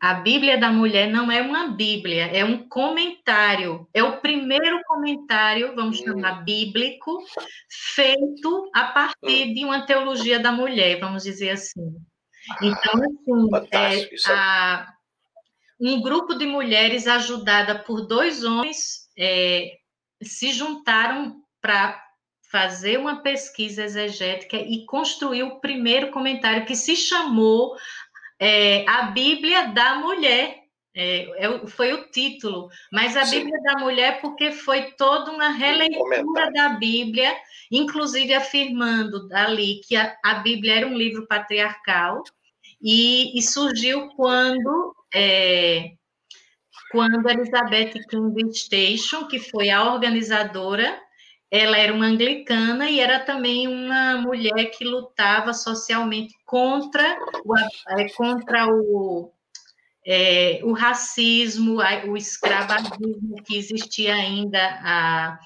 a 0.00 0.14
Bíblia 0.14 0.58
da 0.58 0.72
Mulher 0.72 1.08
não 1.08 1.30
é 1.30 1.40
uma 1.40 1.68
Bíblia, 1.68 2.26
é 2.26 2.44
um 2.44 2.68
comentário. 2.68 3.88
É 3.94 4.02
o 4.02 4.20
primeiro 4.20 4.80
comentário, 4.86 5.74
vamos 5.76 6.00
hum. 6.00 6.04
chamar 6.04 6.44
bíblico, 6.44 7.24
feito 7.68 8.70
a 8.74 8.84
partir 8.84 9.50
hum. 9.50 9.54
de 9.54 9.64
uma 9.64 9.86
teologia 9.86 10.40
da 10.40 10.50
mulher, 10.50 10.98
vamos 10.98 11.22
dizer 11.22 11.50
assim. 11.50 11.94
Então, 12.62 12.94
assim, 12.94 13.68
é, 13.70 14.32
a, 14.32 14.94
um 15.80 16.00
grupo 16.00 16.34
de 16.34 16.46
mulheres 16.46 17.06
ajudada 17.06 17.78
por 17.78 18.06
dois 18.06 18.42
homens 18.42 19.08
é, 19.16 19.78
se 20.22 20.52
juntaram 20.52 21.37
para 21.60 22.02
fazer 22.50 22.98
uma 22.98 23.22
pesquisa 23.22 23.84
exegética 23.84 24.56
e 24.56 24.84
construir 24.86 25.42
o 25.42 25.60
primeiro 25.60 26.10
comentário 26.10 26.64
que 26.64 26.74
se 26.74 26.96
chamou 26.96 27.76
é, 28.40 28.88
A 28.88 29.02
Bíblia 29.02 29.68
da 29.68 29.96
Mulher. 29.96 30.56
É, 30.94 31.46
é, 31.46 31.66
foi 31.68 31.92
o 31.92 32.10
título, 32.10 32.68
mas 32.90 33.16
a 33.16 33.24
Sim. 33.24 33.40
Bíblia 33.40 33.62
da 33.62 33.78
Mulher, 33.78 34.20
porque 34.20 34.50
foi 34.50 34.90
toda 34.92 35.30
uma 35.30 35.50
releitura 35.50 36.50
da 36.50 36.70
Bíblia, 36.70 37.32
inclusive 37.70 38.34
afirmando 38.34 39.28
ali 39.32 39.80
que 39.86 39.94
a, 39.94 40.16
a 40.24 40.34
Bíblia 40.36 40.76
era 40.76 40.86
um 40.86 40.96
livro 40.96 41.26
patriarcal 41.28 42.24
e, 42.82 43.38
e 43.38 43.42
surgiu 43.42 44.08
quando 44.16 44.96
é, 45.14 45.92
quando 46.90 47.28
Elizabeth 47.28 47.92
King 48.08 48.54
Station, 48.54 49.26
que 49.26 49.38
foi 49.38 49.70
a 49.70 49.92
organizadora, 49.92 50.98
ela 51.50 51.78
era 51.78 51.92
uma 51.92 52.06
anglicana 52.06 52.90
e 52.90 53.00
era 53.00 53.20
também 53.20 53.66
uma 53.66 54.18
mulher 54.18 54.66
que 54.66 54.84
lutava 54.84 55.54
socialmente 55.54 56.34
contra 56.44 57.18
o, 57.44 57.56
é, 57.98 58.08
contra 58.10 58.66
o, 58.66 59.32
é, 60.06 60.60
o 60.62 60.72
racismo, 60.72 61.78
o 62.06 62.16
escravagismo 62.16 63.42
que 63.46 63.56
existia 63.56 64.14
ainda 64.14 64.60
a, 64.82 65.38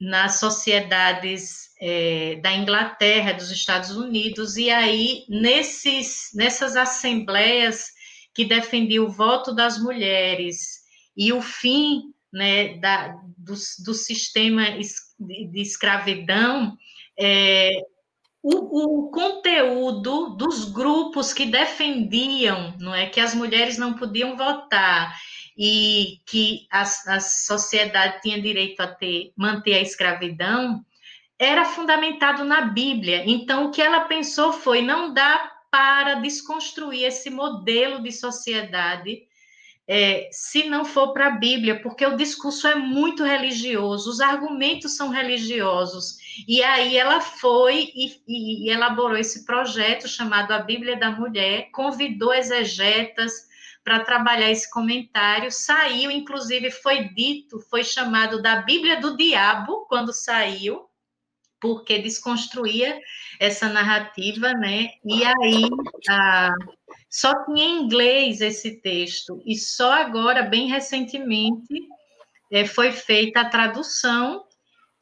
nas 0.00 0.40
sociedades 0.40 1.70
é, 1.80 2.36
da 2.36 2.52
Inglaterra, 2.52 3.34
dos 3.34 3.50
Estados 3.50 3.90
Unidos, 3.90 4.56
e 4.56 4.70
aí, 4.70 5.24
nesses, 5.28 6.30
nessas 6.34 6.74
assembleias 6.74 7.88
que 8.34 8.46
defendiam 8.46 9.04
o 9.04 9.10
voto 9.10 9.54
das 9.54 9.78
mulheres 9.78 10.80
e 11.14 11.32
o 11.32 11.42
fim 11.42 12.12
né, 12.32 12.78
da, 12.78 13.08
do, 13.36 13.54
do 13.84 13.94
sistema 13.94 14.70
de 15.26 15.60
escravidão, 15.60 16.76
é, 17.18 17.70
o, 18.42 19.06
o, 19.06 19.10
conteúdo 19.10 20.30
dos 20.36 20.64
grupos 20.64 21.32
que 21.32 21.46
defendiam 21.46 22.74
não 22.78 22.94
é 22.94 23.06
que 23.06 23.20
as 23.20 23.34
mulheres 23.34 23.78
não 23.78 23.94
podiam 23.94 24.36
votar 24.36 25.16
e 25.56 26.20
que 26.26 26.66
a, 26.70 26.82
a 26.82 27.20
sociedade 27.20 28.20
tinha 28.22 28.40
direito 28.40 28.80
a 28.80 28.88
ter 28.88 29.32
manter 29.36 29.74
a 29.74 29.80
escravidão 29.80 30.84
era 31.38 31.64
fundamentado 31.64 32.44
na 32.44 32.62
Bíblia. 32.62 33.24
Então, 33.26 33.66
o 33.66 33.70
que 33.70 33.82
ela 33.82 34.02
pensou 34.02 34.52
foi: 34.52 34.80
não 34.80 35.12
dá 35.12 35.50
para 35.70 36.14
desconstruir 36.14 37.04
esse 37.04 37.30
modelo 37.30 38.02
de 38.02 38.12
sociedade 38.12 39.22
é, 39.88 40.28
se 40.30 40.68
não 40.68 40.84
for 40.84 41.12
para 41.12 41.26
a 41.26 41.38
Bíblia, 41.38 41.80
porque 41.82 42.06
o 42.06 42.16
discurso 42.16 42.66
é 42.66 42.74
muito 42.74 43.24
religioso, 43.24 44.10
os 44.10 44.20
argumentos 44.20 44.96
são 44.96 45.08
religiosos. 45.08 46.16
E 46.46 46.62
aí 46.62 46.96
ela 46.96 47.20
foi 47.20 47.90
e, 47.94 48.22
e 48.28 48.70
elaborou 48.70 49.16
esse 49.16 49.44
projeto 49.44 50.08
chamado 50.08 50.52
A 50.52 50.60
Bíblia 50.60 50.96
da 50.96 51.10
Mulher, 51.10 51.70
convidou 51.72 52.32
exegetas 52.32 53.50
para 53.84 54.04
trabalhar 54.04 54.50
esse 54.50 54.70
comentário, 54.70 55.50
saiu, 55.50 56.10
inclusive 56.10 56.70
foi 56.70 57.08
dito, 57.08 57.58
foi 57.68 57.82
chamado 57.82 58.40
da 58.40 58.56
Bíblia 58.62 59.00
do 59.00 59.16
Diabo 59.16 59.86
quando 59.88 60.12
saiu, 60.12 60.88
porque 61.60 61.98
desconstruía 61.98 63.00
essa 63.40 63.68
narrativa, 63.68 64.52
né? 64.52 64.90
E 65.04 65.24
aí 65.24 65.68
a, 66.08 66.52
só 67.12 67.44
tinha 67.44 67.66
em 67.66 67.82
inglês 67.82 68.40
esse 68.40 68.80
texto, 68.80 69.42
e 69.44 69.54
só 69.54 69.92
agora, 69.92 70.44
bem 70.44 70.66
recentemente, 70.66 71.74
é, 72.50 72.64
foi 72.66 72.90
feita 72.90 73.42
a 73.42 73.48
tradução, 73.48 74.42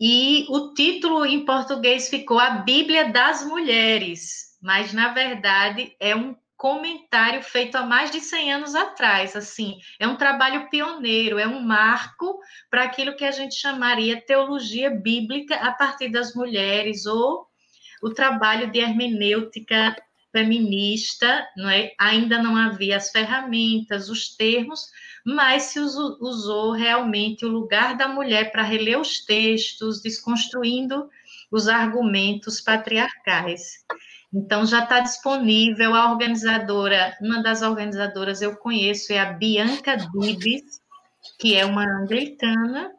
e 0.00 0.44
o 0.48 0.74
título 0.74 1.24
em 1.24 1.44
português 1.44 2.08
ficou 2.08 2.40
A 2.40 2.50
Bíblia 2.50 3.12
das 3.12 3.46
Mulheres, 3.46 4.56
mas 4.60 4.92
na 4.92 5.08
verdade 5.08 5.94
é 6.00 6.16
um 6.16 6.34
comentário 6.56 7.42
feito 7.42 7.76
há 7.76 7.86
mais 7.86 8.10
de 8.10 8.20
100 8.20 8.54
anos 8.54 8.74
atrás, 8.74 9.36
assim, 9.36 9.78
é 9.98 10.08
um 10.08 10.16
trabalho 10.16 10.68
pioneiro, 10.68 11.38
é 11.38 11.46
um 11.46 11.60
marco 11.60 12.40
para 12.68 12.82
aquilo 12.82 13.14
que 13.14 13.24
a 13.24 13.30
gente 13.30 13.54
chamaria 13.54 14.20
teologia 14.20 14.90
bíblica 14.90 15.54
a 15.54 15.72
partir 15.72 16.08
das 16.08 16.34
mulheres 16.34 17.06
ou 17.06 17.46
o 18.02 18.10
trabalho 18.10 18.70
de 18.70 18.80
hermenêutica 18.80 19.96
feminista, 20.32 21.46
não 21.56 21.68
é? 21.68 21.92
Ainda 21.98 22.42
não 22.42 22.56
havia 22.56 22.96
as 22.96 23.10
ferramentas, 23.10 24.08
os 24.08 24.36
termos, 24.36 24.80
mas 25.24 25.64
se 25.64 25.80
usou 25.80 26.72
realmente 26.72 27.44
o 27.44 27.48
lugar 27.48 27.96
da 27.96 28.08
mulher 28.08 28.50
para 28.52 28.62
reler 28.62 28.98
os 28.98 29.24
textos, 29.24 30.00
desconstruindo 30.00 31.08
os 31.50 31.68
argumentos 31.68 32.60
patriarcais. 32.60 33.84
Então, 34.32 34.64
já 34.64 34.84
está 34.84 35.00
disponível 35.00 35.94
a 35.94 36.12
organizadora, 36.12 37.16
uma 37.20 37.42
das 37.42 37.62
organizadoras 37.62 38.40
eu 38.40 38.56
conheço 38.56 39.12
é 39.12 39.18
a 39.18 39.32
Bianca 39.32 39.96
Dibes, 39.96 40.80
que 41.38 41.56
é 41.56 41.64
uma 41.64 41.84
anglicana, 41.84 42.92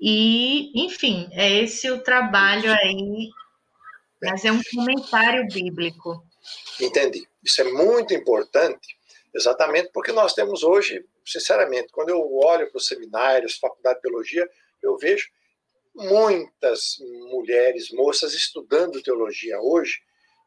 e, 0.00 0.70
enfim, 0.86 1.28
é 1.32 1.62
esse 1.62 1.90
o 1.90 2.02
trabalho 2.02 2.72
aí, 2.72 3.28
mas 4.22 4.44
é 4.44 4.52
um 4.52 4.62
comentário 4.74 5.46
bíblico. 5.52 6.24
Entendi. 6.80 7.26
Isso 7.42 7.60
é 7.60 7.64
muito 7.64 8.14
importante, 8.14 8.96
exatamente 9.34 9.90
porque 9.92 10.12
nós 10.12 10.34
temos 10.34 10.62
hoje, 10.62 11.04
sinceramente, 11.24 11.92
quando 11.92 12.10
eu 12.10 12.20
olho 12.38 12.70
para 12.70 12.78
os 12.78 12.86
seminários, 12.86 13.58
faculdade 13.58 13.96
de 13.96 14.02
teologia, 14.02 14.48
eu 14.82 14.96
vejo 14.96 15.28
muitas 15.94 16.96
mulheres, 17.30 17.90
moças 17.90 18.32
estudando 18.32 19.02
teologia 19.02 19.60
hoje, 19.60 20.00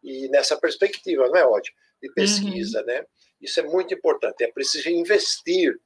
e 0.04 0.28
nessa 0.30 0.58
perspectiva, 0.58 1.30
não 1.30 1.38
é, 1.38 1.46
ódio 1.46 1.74
De 2.02 2.12
pesquisa, 2.12 2.80
uhum. 2.82 2.86
né? 2.86 3.06
Isso 3.40 3.60
é 3.60 3.64
muito 3.64 3.94
importante. 3.94 4.44
É 4.44 4.52
preciso 4.52 4.90
investir 4.90 5.78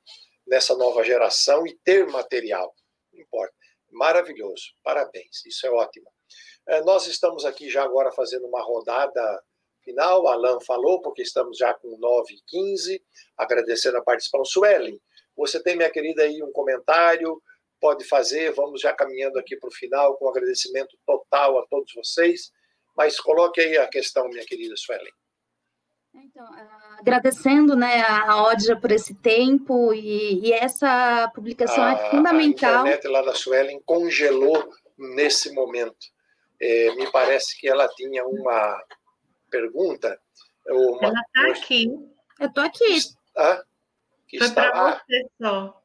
nessa 0.46 0.76
nova 0.76 1.04
geração 1.04 1.66
e 1.66 1.76
ter 1.84 2.08
material. 2.08 2.74
Não 3.12 3.20
importa. 3.20 3.54
Maravilhoso. 3.92 4.74
Parabéns. 4.84 5.46
Isso 5.46 5.66
é 5.66 5.72
ótimo. 5.72 6.08
É, 6.68 6.82
nós 6.82 7.08
estamos 7.08 7.46
aqui 7.46 7.70
já 7.70 7.84
agora 7.84 8.12
fazendo 8.12 8.46
uma 8.48 8.62
rodada 8.62 9.44
final. 9.88 10.28
Alan 10.28 10.60
falou, 10.60 11.02
porque 11.02 11.22
estamos 11.22 11.58
já 11.58 11.74
com 11.74 11.98
9 11.98 12.34
e 12.34 12.42
15. 12.46 13.02
Agradecendo 13.38 13.98
a 13.98 14.04
participação. 14.04 14.44
Suelen, 14.46 15.00
você 15.36 15.62
tem, 15.62 15.78
minha 15.78 15.90
querida, 15.90 16.24
aí 16.24 16.44
um 16.44 16.52
comentário? 16.52 17.42
Pode 17.80 18.04
fazer. 18.06 18.52
Vamos 18.52 18.82
já 18.82 18.92
caminhando 18.94 19.40
aqui 19.40 19.56
para 19.56 19.70
o 19.70 19.74
final 19.74 20.18
com 20.18 20.26
um 20.26 20.30
agradecimento 20.30 20.98
total 21.06 21.60
a 21.60 21.66
todos 21.68 21.94
vocês. 21.94 22.52
Mas 22.96 23.20
coloque 23.20 23.62
aí 23.62 23.78
a 23.78 23.88
questão, 23.88 24.28
minha 24.28 24.46
querida 24.46 24.76
Suelen. 24.76 25.14
Então, 26.16 26.46
ah, 26.46 26.98
agradecendo 27.00 27.76
né, 27.76 28.02
a 28.02 28.44
Odja 28.44 28.76
por 28.76 28.92
esse 28.92 29.14
tempo 29.14 29.94
e, 29.94 30.48
e 30.48 30.52
essa 30.52 31.32
publicação 31.36 31.84
a, 31.84 31.92
é 31.92 32.10
fundamental. 32.10 32.78
A 32.78 32.90
internet 32.90 33.08
lá 33.08 33.22
da 33.22 33.36
Suelen 33.36 33.80
congelou 33.86 34.68
nesse 34.98 35.54
momento. 35.54 36.08
É, 36.60 36.96
me 36.96 37.12
parece 37.12 37.60
que 37.60 37.70
ela 37.70 37.88
tinha 37.90 38.26
uma 38.26 38.84
pergunta. 39.58 40.20
Uma, 40.68 41.08
ela 41.08 41.22
está 41.22 41.52
aqui. 41.52 41.90
Eu 42.40 42.48
estou 42.48 42.64
aqui. 42.64 43.00
Ah, 43.36 43.64
que 44.28 44.38
Foi 44.40 44.52
para 44.52 45.02
você 45.08 45.26
só. 45.42 45.82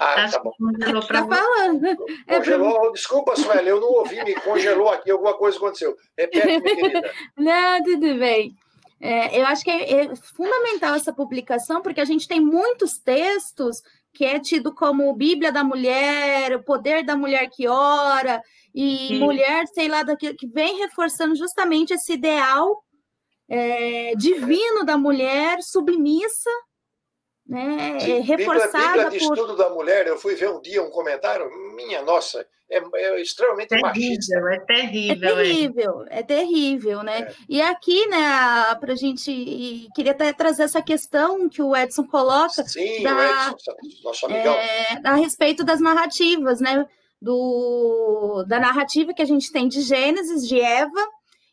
Ah, 0.00 0.24
Acho 0.24 0.36
tá 0.36 0.42
bom. 0.42 0.52
Congelou 0.58 1.06
para 1.06 1.22
tá 1.22 1.36
falando. 1.36 1.86
É 2.26 2.36
congelou, 2.38 2.80
pra... 2.80 2.92
desculpa, 2.92 3.36
Sueli, 3.36 3.68
eu 3.68 3.80
não 3.80 3.92
ouvi, 3.92 4.24
me 4.24 4.34
congelou 4.34 4.88
aqui, 4.88 5.10
alguma 5.10 5.34
coisa 5.34 5.56
aconteceu. 5.56 5.96
Repete, 6.16 6.46
minha 6.46 6.60
querida. 6.60 7.14
Não, 7.36 7.82
tudo 7.84 8.18
bem. 8.18 8.56
É, 9.00 9.40
eu 9.40 9.46
acho 9.46 9.62
que 9.62 9.70
é, 9.70 10.06
é, 10.06 10.16
fundamental 10.16 10.96
essa 10.96 11.12
publicação, 11.12 11.80
porque 11.80 12.00
a 12.00 12.04
gente 12.04 12.26
tem 12.26 12.40
muitos 12.40 12.98
textos 12.98 13.80
que 14.12 14.24
é 14.24 14.40
tido 14.40 14.74
como 14.74 15.14
Bíblia 15.14 15.52
da 15.52 15.62
mulher, 15.62 16.56
o 16.56 16.64
poder 16.64 17.04
da 17.04 17.16
mulher 17.16 17.48
que 17.48 17.68
ora, 17.68 18.42
e 18.80 19.08
Sim. 19.08 19.18
mulher, 19.18 19.66
sei 19.66 19.88
lá, 19.88 20.04
daqui, 20.04 20.32
que 20.34 20.46
vem 20.46 20.78
reforçando 20.78 21.34
justamente 21.34 21.92
esse 21.92 22.12
ideal 22.12 22.80
é, 23.48 24.12
divino 24.14 24.84
da 24.84 24.96
mulher 24.96 25.60
submissa 25.62 26.48
né, 27.44 27.98
é 28.00 28.20
reforçada 28.20 28.68
Bíblia, 28.68 29.04
Bíblia 29.04 29.10
de 29.10 29.26
por... 29.26 29.34
estudo 29.34 29.56
da 29.56 29.68
mulher, 29.70 30.06
eu 30.06 30.16
fui 30.16 30.36
ver 30.36 30.50
um 30.50 30.60
dia 30.60 30.80
um 30.80 30.90
comentário, 30.90 31.50
minha 31.74 32.02
nossa, 32.02 32.46
é, 32.70 32.80
é 32.94 33.20
extremamente 33.20 33.70
terrível, 33.70 33.88
machista. 33.88 34.38
É 34.38 34.60
terrível, 34.60 35.28
é 35.28 35.42
terrível, 35.42 36.04
é, 36.08 36.18
é 36.18 36.22
terrível, 36.22 37.02
né? 37.02 37.20
É. 37.22 37.34
E 37.48 37.60
aqui, 37.60 38.06
né, 38.06 38.76
para 38.78 38.92
a 38.92 38.96
gente, 38.96 39.88
queria 39.92 40.12
até 40.12 40.32
trazer 40.32 40.64
essa 40.64 40.80
questão 40.80 41.48
que 41.48 41.62
o 41.62 41.74
Edson 41.74 42.06
coloca, 42.06 42.62
Sim, 42.62 43.02
da, 43.02 43.16
o 43.16 43.50
Edson, 43.50 43.72
nosso 44.04 44.26
amigão. 44.26 44.54
É, 44.54 45.00
a 45.02 45.14
respeito 45.16 45.64
das 45.64 45.80
narrativas, 45.80 46.60
né, 46.60 46.86
do, 47.20 48.44
da 48.46 48.60
narrativa 48.60 49.12
que 49.12 49.22
a 49.22 49.26
gente 49.26 49.50
tem 49.52 49.68
de 49.68 49.82
Gênesis, 49.82 50.46
de 50.46 50.60
Eva, 50.60 51.06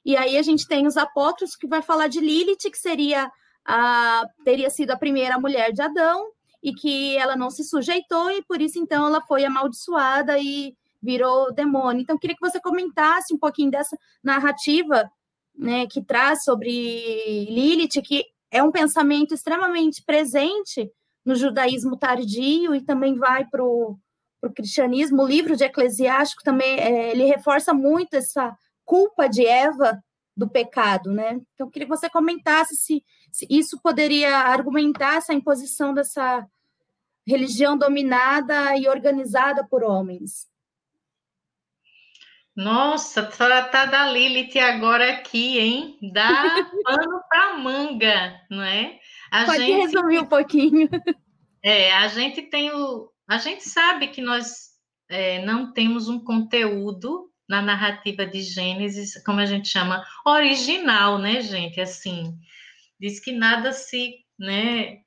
e 0.06 0.16
aí 0.16 0.38
a 0.38 0.42
gente 0.44 0.68
tem 0.68 0.86
os 0.86 0.98
apócrifos 0.98 1.56
que 1.56 1.68
vai 1.68 1.82
falar 1.82 2.08
de 2.08 2.20
Lilith, 2.20 2.70
que 2.72 2.78
seria 2.78 3.32
a, 3.66 4.24
teria 4.44 4.70
sido 4.70 4.92
a 4.92 4.98
primeira 4.98 5.40
mulher 5.40 5.72
de 5.72 5.82
Adão 5.82 6.28
e 6.62 6.74
que 6.74 7.18
ela 7.18 7.36
não 7.36 7.50
se 7.50 7.64
sujeitou 7.64 8.30
e 8.32 8.44
por 8.44 8.62
isso 8.62 8.78
então 8.78 9.08
ela 9.08 9.22
foi 9.22 9.44
amaldiçoada 9.44 10.38
e 10.38 10.76
virou 11.02 11.52
demônio. 11.54 12.02
Então 12.02 12.18
queria 12.18 12.36
que 12.36 12.48
você 12.48 12.60
comentasse 12.60 13.34
um 13.34 13.38
pouquinho 13.38 13.72
dessa 13.72 13.98
narrativa, 14.24 15.10
né, 15.58 15.88
que 15.88 16.04
traz 16.04 16.44
sobre 16.44 17.46
Lilith, 17.50 18.02
que 18.04 18.24
é 18.52 18.62
um 18.62 18.72
pensamento 18.72 19.34
extremamente 19.34 20.04
presente 20.04 20.92
no 21.26 21.36
judaísmo 21.36 21.98
tardio 21.98 22.76
e 22.76 22.82
também 22.82 23.16
vai 23.16 23.46
para 23.46 23.64
o 23.64 23.98
cristianismo. 24.52 25.22
O 25.22 25.28
livro 25.28 25.56
de 25.56 25.64
Eclesiástico 25.64 26.44
também 26.44 26.80
é, 26.80 27.12
ele 27.12 27.26
reforça 27.26 27.74
muito 27.74 28.16
essa 28.16 28.56
culpa 28.84 29.28
de 29.28 29.46
Eva 29.46 30.04
do 30.36 30.50
pecado, 30.50 31.12
né? 31.12 31.40
Então, 31.54 31.70
queria 31.70 31.88
que 31.88 31.96
você 31.96 32.10
comentasse 32.10 32.76
se, 32.76 33.04
se 33.32 33.48
isso 33.50 33.80
poderia 33.82 34.38
argumentar 34.38 35.16
essa 35.16 35.34
imposição 35.34 35.94
dessa 35.94 36.46
religião 37.26 37.78
dominada 37.78 38.76
e 38.78 38.88
organizada 38.88 39.66
por 39.66 39.84
homens. 39.84 40.48
Nossa, 42.56 43.24
tratar 43.24 43.86
da 43.86 44.10
Lilith 44.10 44.58
agora 44.58 45.12
aqui, 45.12 45.60
hein? 45.60 45.98
Dá 46.14 46.30
pano 46.86 47.22
para 47.30 47.58
manga, 47.58 48.42
não 48.50 48.64
é? 48.64 48.98
A 49.30 49.46
Pode 49.46 49.58
gente, 49.58 49.82
resumir 49.82 50.20
um 50.20 50.26
pouquinho. 50.26 50.90
É, 51.62 51.92
a 51.94 52.08
gente 52.08 52.44
tem 52.44 52.72
o. 52.72 53.10
A 53.28 53.38
gente 53.38 53.68
sabe 53.68 54.08
que 54.10 54.22
nós 54.22 54.76
é, 55.10 55.44
não 55.46 55.74
temos 55.74 56.08
um 56.08 56.20
conteúdo 56.20 57.30
na 57.48 57.62
narrativa 57.62 58.26
de 58.26 58.42
Gênesis, 58.42 59.22
como 59.24 59.40
a 59.40 59.46
gente 59.46 59.68
chama, 59.68 60.04
original, 60.26 61.18
né, 61.18 61.42
gente? 61.42 61.80
Assim, 61.80 62.38
diz 63.00 63.20
que 63.20 63.32
nada 63.32 63.72
se, 63.72 64.16
né, 64.38 65.00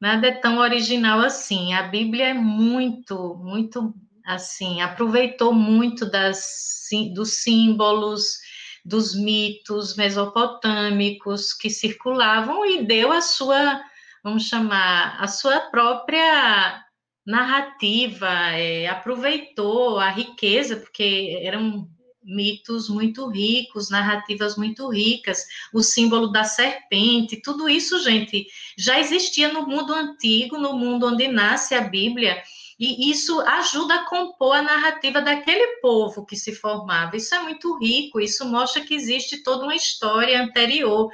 nada 0.00 0.28
é 0.28 0.32
tão 0.32 0.58
original 0.58 1.20
assim. 1.20 1.74
A 1.74 1.84
Bíblia 1.84 2.28
é 2.28 2.34
muito, 2.34 3.36
muito, 3.42 3.94
assim, 4.24 4.80
aproveitou 4.80 5.52
muito 5.52 6.10
das, 6.10 6.88
dos 7.14 7.42
símbolos, 7.42 8.38
dos 8.84 9.14
mitos 9.14 9.96
mesopotâmicos 9.96 11.52
que 11.52 11.68
circulavam 11.68 12.64
e 12.64 12.84
deu 12.84 13.10
a 13.10 13.20
sua, 13.20 13.82
vamos 14.22 14.44
chamar, 14.44 15.20
a 15.20 15.26
sua 15.26 15.60
própria 15.60 16.85
narrativa, 17.26 18.28
é, 18.52 18.86
aproveitou 18.86 19.98
a 19.98 20.10
riqueza, 20.10 20.76
porque 20.76 21.40
eram 21.42 21.88
mitos 22.22 22.88
muito 22.88 23.28
ricos, 23.28 23.90
narrativas 23.90 24.56
muito 24.56 24.88
ricas, 24.88 25.44
o 25.72 25.82
símbolo 25.82 26.28
da 26.28 26.44
serpente, 26.44 27.40
tudo 27.40 27.68
isso, 27.68 28.02
gente, 28.02 28.46
já 28.76 28.98
existia 28.98 29.52
no 29.52 29.66
mundo 29.66 29.92
antigo, 29.94 30.58
no 30.58 30.72
mundo 30.72 31.06
onde 31.06 31.28
nasce 31.28 31.74
a 31.74 31.80
Bíblia, 31.80 32.42
e 32.78 33.10
isso 33.10 33.40
ajuda 33.40 33.94
a 33.94 34.04
compor 34.04 34.54
a 34.54 34.62
narrativa 34.62 35.22
daquele 35.22 35.78
povo 35.80 36.26
que 36.26 36.36
se 36.36 36.54
formava. 36.54 37.16
Isso 37.16 37.34
é 37.34 37.38
muito 37.38 37.78
rico, 37.78 38.20
isso 38.20 38.44
mostra 38.44 38.82
que 38.82 38.94
existe 38.94 39.42
toda 39.42 39.64
uma 39.64 39.74
história 39.74 40.42
anterior. 40.42 41.10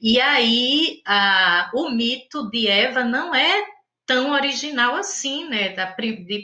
E 0.00 0.18
aí, 0.18 1.02
a, 1.04 1.70
o 1.74 1.90
mito 1.90 2.48
de 2.50 2.66
Eva 2.66 3.04
não 3.04 3.34
é 3.34 3.62
tão 4.12 4.32
original 4.32 4.94
assim, 4.94 5.48
né? 5.48 5.70
Da, 5.70 5.96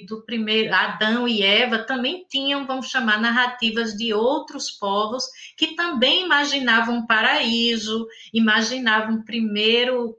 do 0.07 0.25
primeiro 0.25 0.75
Adão 0.75 1.29
e 1.29 1.43
Eva 1.43 1.81
também 1.81 2.25
tinham, 2.27 2.67
vamos 2.67 2.89
chamar, 2.89 3.21
narrativas 3.21 3.95
de 3.95 4.15
outros 4.15 4.71
povos 4.71 5.25
que 5.55 5.77
também 5.77 6.25
imaginavam 6.25 6.97
um 6.97 7.07
paraíso, 7.07 8.07
imaginavam 8.33 9.17
um 9.17 9.23
primeiro 9.23 10.17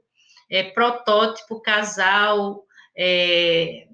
é, 0.48 0.62
protótipo 0.62 1.60
casal 1.60 2.62
é, 2.96 3.88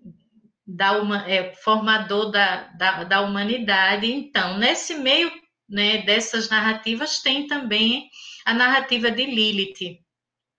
da 0.66 1.00
uma, 1.00 1.26
é, 1.26 1.54
formador 1.54 2.30
da, 2.30 2.64
da, 2.76 3.04
da 3.04 3.20
humanidade. 3.22 4.06
Então, 4.06 4.58
nesse 4.58 4.96
meio 4.96 5.32
né, 5.66 6.02
dessas 6.02 6.50
narrativas 6.50 7.22
tem 7.22 7.46
também 7.46 8.10
a 8.44 8.52
narrativa 8.52 9.10
de 9.10 9.24
Lilith 9.24 10.04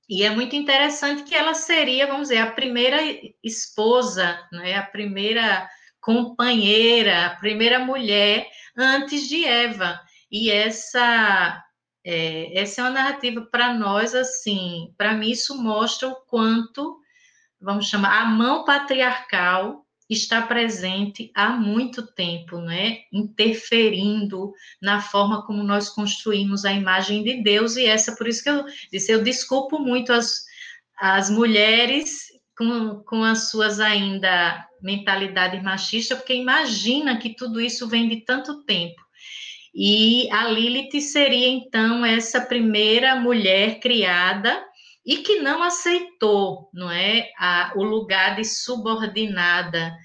e 0.10 0.24
é 0.24 0.30
muito 0.30 0.56
interessante 0.56 1.24
que 1.24 1.36
ela 1.36 1.54
seria, 1.54 2.08
vamos 2.08 2.30
dizer, 2.30 2.40
a 2.40 2.52
primeira 2.52 2.98
esposa, 3.44 4.40
né, 4.52 4.76
a 4.76 4.84
primeira 4.84 5.70
companheira, 6.00 7.26
a 7.26 7.36
primeira 7.36 7.80
mulher 7.80 8.48
antes 8.78 9.28
de 9.28 9.44
Eva. 9.44 10.00
E 10.32 10.50
essa 10.50 11.64
é, 12.06 12.58
essa 12.58 12.80
é 12.80 12.84
uma 12.86 12.92
narrativa 12.92 13.42
para 13.52 13.74
nós 13.74 14.16
assim, 14.16 14.94
para 14.98 15.14
mim 15.14 15.32
isso 15.32 15.62
mostra 15.62 16.08
o 16.08 16.16
quanto, 16.16 16.98
vamos 17.60 17.88
chamar, 17.88 18.22
a 18.22 18.26
mão 18.26 18.64
patriarcal 18.64 19.86
está 20.10 20.42
presente 20.42 21.32
há 21.36 21.50
muito 21.50 22.06
tempo, 22.14 22.60
né? 22.60 23.00
Interferindo 23.12 24.54
na 24.82 25.02
forma 25.02 25.46
como 25.46 25.64
nós 25.64 25.90
construímos 25.90 26.66
a 26.66 26.72
imagem 26.72 27.24
de 27.24 27.44
Deus, 27.44 27.76
e 27.76 27.86
essa, 27.86 28.16
por 28.16 28.28
isso 28.28 28.44
que 28.44 28.50
eu 28.50 28.66
disse, 28.92 29.12
eu 29.12 29.24
desculpo 29.24 29.80
muito 29.80 30.14
as, 30.14 30.46
as 30.98 31.30
mulheres 31.30 32.28
com, 32.58 33.04
com 33.04 33.24
as 33.24 33.50
suas 33.50 33.80
ainda 33.80 34.66
mentalidade 34.82 35.62
machista, 35.62 36.16
porque 36.16 36.34
imagina 36.34 37.18
que 37.18 37.36
tudo 37.36 37.60
isso 37.60 37.88
vem 37.88 38.08
de 38.08 38.22
tanto 38.22 38.64
tempo. 38.64 39.02
E 39.74 40.28
a 40.32 40.48
Lilith 40.48 41.00
seria, 41.02 41.48
então, 41.48 42.04
essa 42.04 42.42
primeira 42.42 43.16
mulher 43.16 43.80
criada 43.80 44.66
e 45.08 45.20
que 45.20 45.40
não 45.40 45.64
aceitou, 45.64 46.70
não 46.74 46.92
é, 46.92 47.32
a, 47.40 47.72
o 47.78 47.84
lugar 47.84 48.36
de 48.36 48.44
subordinada, 48.44 49.96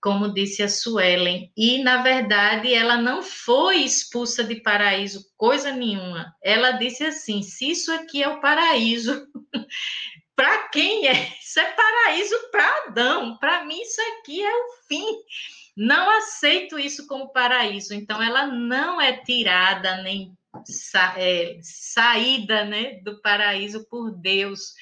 como 0.00 0.32
disse 0.32 0.62
a 0.62 0.68
Suelen, 0.68 1.52
e 1.54 1.82
na 1.82 2.02
verdade 2.02 2.72
ela 2.72 2.96
não 2.96 3.22
foi 3.22 3.78
expulsa 3.78 4.42
de 4.42 4.56
paraíso 4.62 5.26
coisa 5.36 5.72
nenhuma. 5.72 6.34
Ela 6.42 6.72
disse 6.72 7.04
assim: 7.04 7.42
se 7.42 7.70
isso 7.70 7.92
aqui 7.92 8.22
é 8.22 8.28
o 8.28 8.40
paraíso, 8.40 9.26
para 10.34 10.68
quem 10.68 11.06
é? 11.06 11.32
Isso 11.38 11.60
é 11.60 11.72
paraíso 11.72 12.34
para 12.50 12.84
Adão. 12.86 13.36
Para 13.38 13.64
mim 13.64 13.80
isso 13.80 14.00
aqui 14.00 14.42
é 14.42 14.54
o 14.54 14.66
fim. 14.88 15.04
Não 15.76 16.08
aceito 16.18 16.78
isso 16.78 17.06
como 17.06 17.32
paraíso. 17.32 17.92
Então 17.92 18.22
ela 18.22 18.46
não 18.46 19.00
é 19.00 19.12
tirada 19.12 20.02
nem 20.02 20.35
sa 20.64 21.14
é, 21.18 21.58
saída 21.62 22.64
né, 22.64 23.00
do 23.02 23.20
paraíso 23.20 23.86
por 23.88 24.10
Deus. 24.10 24.74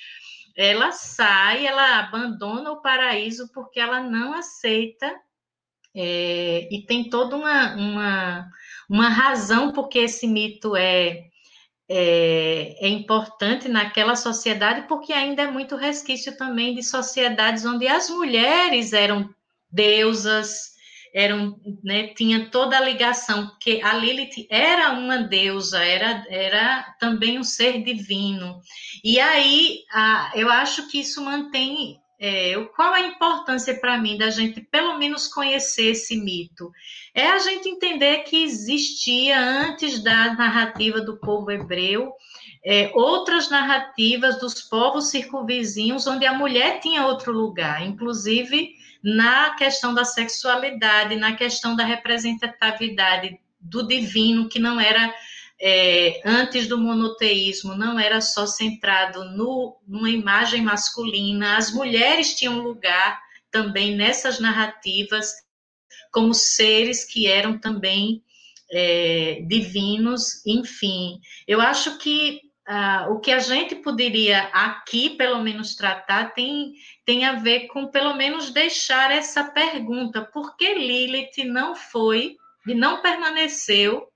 Ela 0.56 0.92
sai, 0.92 1.66
ela 1.66 1.98
abandona 1.98 2.70
o 2.70 2.80
paraíso 2.80 3.50
porque 3.52 3.80
ela 3.80 4.00
não 4.00 4.34
aceita, 4.34 5.12
é, 5.94 6.68
e 6.72 6.84
tem 6.86 7.08
toda 7.08 7.36
uma, 7.36 7.74
uma, 7.76 8.50
uma 8.90 9.08
razão 9.08 9.70
porque 9.72 10.00
esse 10.00 10.26
mito 10.26 10.74
é, 10.74 11.24
é, 11.88 12.84
é, 12.84 12.88
importante 12.88 13.68
naquela 13.68 14.16
sociedade, 14.16 14.88
porque 14.88 15.12
ainda 15.12 15.42
é 15.42 15.50
muito 15.50 15.76
resquício 15.76 16.36
também 16.36 16.74
de 16.74 16.82
sociedades 16.82 17.64
onde 17.64 17.86
as 17.86 18.10
mulheres 18.10 18.92
eram 18.92 19.32
deusas, 19.70 20.73
eram, 21.14 21.60
né, 21.84 22.08
tinha 22.08 22.50
toda 22.50 22.76
a 22.76 22.80
ligação, 22.80 23.46
porque 23.46 23.80
a 23.84 23.94
Lilith 23.94 24.48
era 24.50 24.90
uma 24.90 25.18
deusa, 25.18 25.78
era, 25.78 26.26
era 26.28 26.82
também 26.98 27.38
um 27.38 27.44
ser 27.44 27.84
divino. 27.84 28.60
E 29.04 29.20
aí, 29.20 29.84
a, 29.92 30.32
eu 30.34 30.50
acho 30.50 30.88
que 30.88 30.98
isso 30.98 31.24
mantém. 31.24 32.00
É, 32.18 32.54
qual 32.74 32.92
a 32.92 33.00
importância 33.02 33.78
para 33.78 33.98
mim 33.98 34.16
da 34.16 34.30
gente, 34.30 34.60
pelo 34.60 34.98
menos, 34.98 35.28
conhecer 35.28 35.92
esse 35.92 36.16
mito? 36.16 36.70
É 37.14 37.28
a 37.28 37.38
gente 37.38 37.68
entender 37.68 38.24
que 38.24 38.42
existia, 38.42 39.38
antes 39.38 40.02
da 40.02 40.34
narrativa 40.34 41.00
do 41.00 41.18
povo 41.18 41.50
hebreu, 41.50 42.12
é, 42.64 42.90
outras 42.94 43.50
narrativas 43.50 44.40
dos 44.40 44.62
povos 44.62 45.10
circunvizinhos, 45.10 46.06
onde 46.06 46.24
a 46.26 46.32
mulher 46.32 46.80
tinha 46.80 47.06
outro 47.06 47.30
lugar, 47.30 47.86
inclusive 47.86 48.74
na 49.04 49.54
questão 49.54 49.92
da 49.92 50.02
sexualidade, 50.02 51.16
na 51.16 51.36
questão 51.36 51.76
da 51.76 51.84
representatividade 51.84 53.38
do 53.60 53.86
divino, 53.86 54.48
que 54.48 54.58
não 54.58 54.80
era 54.80 55.14
é, 55.60 56.22
antes 56.24 56.66
do 56.66 56.78
monoteísmo, 56.78 57.74
não 57.74 57.98
era 57.98 58.22
só 58.22 58.46
centrado 58.46 59.24
no, 59.36 59.76
numa 59.86 60.08
imagem 60.08 60.62
masculina, 60.62 61.58
as 61.58 61.70
mulheres 61.70 62.34
tinham 62.34 62.62
lugar 62.62 63.20
também 63.50 63.94
nessas 63.94 64.40
narrativas 64.40 65.32
como 66.10 66.32
seres 66.32 67.04
que 67.04 67.26
eram 67.26 67.58
também 67.58 68.22
é, 68.72 69.42
divinos, 69.46 70.44
enfim. 70.46 71.20
Eu 71.46 71.60
acho 71.60 71.98
que 71.98 72.40
Uh, 72.66 73.12
o 73.12 73.20
que 73.20 73.30
a 73.30 73.38
gente 73.38 73.74
poderia 73.74 74.44
aqui, 74.44 75.10
pelo 75.10 75.42
menos, 75.42 75.74
tratar 75.74 76.32
tem, 76.32 76.72
tem 77.04 77.26
a 77.26 77.34
ver 77.34 77.66
com, 77.66 77.88
pelo 77.88 78.14
menos, 78.14 78.50
deixar 78.50 79.10
essa 79.10 79.44
pergunta: 79.44 80.22
por 80.22 80.56
que 80.56 80.72
Lilith 80.72 81.44
não 81.44 81.76
foi 81.76 82.38
e 82.66 82.72
não 82.72 83.02
permaneceu 83.02 84.08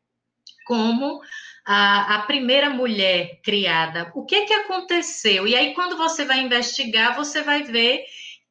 como 0.67 1.21
a, 1.67 2.17
a 2.17 2.23
primeira 2.23 2.71
mulher 2.71 3.39
criada? 3.43 4.11
O 4.15 4.25
que, 4.25 4.47
que 4.47 4.55
aconteceu? 4.55 5.47
E 5.47 5.55
aí, 5.55 5.75
quando 5.75 5.99
você 5.99 6.25
vai 6.25 6.41
investigar, 6.41 7.15
você 7.15 7.43
vai 7.43 7.65
ver 7.65 8.07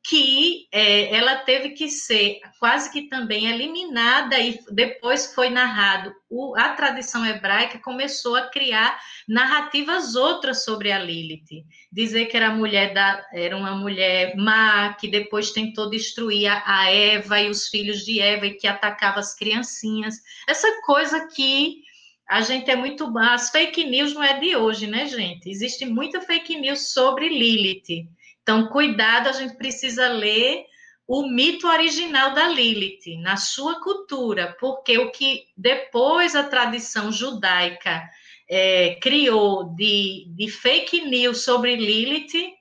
que 0.08 0.68
é, 0.72 1.14
ela 1.14 1.36
teve 1.36 1.72
que 1.72 1.90
ser 1.90 2.40
quase 2.60 2.90
que 2.94 3.10
também 3.10 3.48
eliminada 3.48 4.40
e 4.40 4.58
depois 4.72 5.34
foi 5.36 5.50
narrado. 5.50 6.14
O, 6.30 6.56
a 6.58 6.70
tradição 6.70 7.26
hebraica 7.26 7.78
começou 7.80 8.38
a 8.38 8.48
criar 8.48 8.98
narrativas 9.28 10.16
outras 10.16 10.64
sobre 10.64 10.94
a 10.94 11.00
Lilith, 11.00 11.66
dizer 11.92 12.28
que 12.28 12.38
era 12.38 12.52
mulher 12.52 12.94
da, 12.94 13.26
era 13.34 13.58
uma 13.58 13.76
mulher 13.76 14.34
má 14.38 14.94
que 14.94 15.10
depois 15.10 15.52
tentou 15.52 15.90
destruir 15.90 16.48
a, 16.48 16.90
Eva 16.90 17.42
e 17.42 17.50
os 17.50 17.68
filhos 17.68 18.06
de 18.06 18.22
Eva 18.22 18.46
e 18.46 18.54
que 18.54 18.68
atacava 18.68 19.20
as 19.20 19.36
criancinhas. 19.36 20.16
Essa 20.48 20.70
coisa 20.86 21.28
que 21.28 21.82
a 22.30 22.40
gente 22.42 22.72
é 22.72 22.76
muito. 22.78 23.12
As 23.18 23.50
fake 23.50 23.84
news 23.84 24.14
não 24.14 24.24
é 24.24 24.40
de 24.40 24.56
hoje, 24.56 24.88
né, 24.88 25.06
gente? 25.06 25.50
Existe 25.50 25.86
muita 25.86 26.22
fake 26.22 26.58
news 26.58 26.94
sobre 26.94 27.28
Lilith. 27.28 28.08
Então, 28.48 28.68
cuidado, 28.68 29.28
a 29.28 29.34
gente 29.34 29.58
precisa 29.58 30.08
ler 30.08 30.64
o 31.06 31.28
mito 31.28 31.68
original 31.68 32.34
da 32.34 32.48
Lilith, 32.48 33.20
na 33.20 33.36
sua 33.36 33.82
cultura, 33.82 34.56
porque 34.58 34.98
o 34.98 35.12
que 35.12 35.44
depois 35.58 36.34
a 36.34 36.44
tradição 36.44 37.12
judaica 37.12 38.10
é, 38.50 38.96
criou 39.02 39.76
de, 39.76 40.28
de 40.30 40.50
fake 40.50 41.02
news 41.02 41.44
sobre 41.44 41.76
Lilith, 41.76 42.54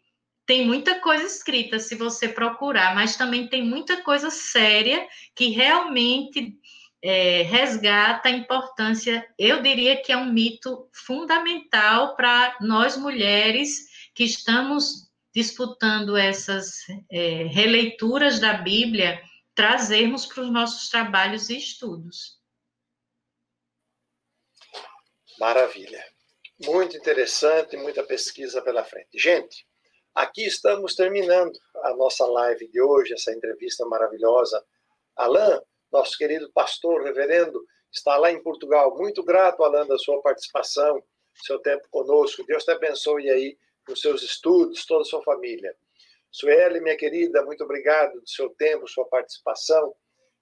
tem 0.45 0.67
muita 0.67 0.99
coisa 0.99 1.25
escrita 1.25 1.79
se 1.79 1.95
você 1.95 2.29
procurar, 2.29 2.93
mas 2.93 3.17
também 3.17 3.47
tem 3.47 3.63
muita 3.63 4.03
coisa 4.03 4.29
séria 4.29 5.07
que 5.37 5.51
realmente 5.51 6.53
é, 7.01 7.43
resgata 7.43 8.29
a 8.29 8.33
importância, 8.33 9.25
eu 9.39 9.63
diria 9.63 10.03
que 10.03 10.11
é 10.11 10.17
um 10.17 10.33
mito 10.33 10.89
fundamental 10.93 12.17
para 12.17 12.57
nós 12.61 12.97
mulheres 12.97 13.87
que 14.13 14.25
estamos 14.25 15.06
disputando 15.37 16.17
essas 16.17 16.79
é, 17.13 17.43
releituras 17.45 18.41
da 18.41 18.55
Bíblia, 18.55 19.21
trazermos 19.55 20.25
para 20.25 20.43
os 20.43 20.51
nossos 20.51 20.89
trabalhos 20.89 21.51
e 21.51 21.59
estudos. 21.59 22.41
Maravilha. 25.39 26.03
Muito 26.65 26.97
interessante, 26.97 27.77
muita 27.77 28.03
pesquisa 28.03 28.63
pela 28.63 28.83
frente. 28.83 29.19
Gente, 29.19 29.67
aqui 30.15 30.47
estamos 30.47 30.95
terminando 30.95 31.53
a 31.85 31.95
nossa 31.95 32.25
live 32.25 32.67
de 32.69 32.81
hoje, 32.81 33.13
essa 33.13 33.31
entrevista 33.31 33.85
maravilhosa. 33.85 34.65
Alain, 35.15 35.61
nosso 35.93 36.17
querido 36.17 36.51
pastor, 36.55 37.03
reverendo, 37.03 37.63
está 37.93 38.17
lá 38.17 38.33
em 38.33 38.43
Portugal. 38.43 38.97
Muito 38.97 39.23
grato, 39.23 39.63
Alain, 39.63 39.87
da 39.87 39.99
sua 39.99 40.19
participação, 40.23 41.05
seu 41.35 41.59
tempo 41.59 41.87
conosco. 41.91 42.43
Deus 42.47 42.65
te 42.65 42.71
abençoe 42.71 43.29
aí 43.29 43.59
nos 43.89 44.01
seus 44.01 44.23
estudos, 44.23 44.85
toda 44.87 45.03
a 45.03 45.05
sua 45.05 45.23
família. 45.23 45.75
Sueli, 46.31 46.81
minha 46.81 46.97
querida, 46.97 47.45
muito 47.45 47.65
obrigado 47.65 48.21
do 48.21 48.29
seu 48.29 48.51
tempo, 48.51 48.89
sua 48.89 49.07
participação. 49.07 49.95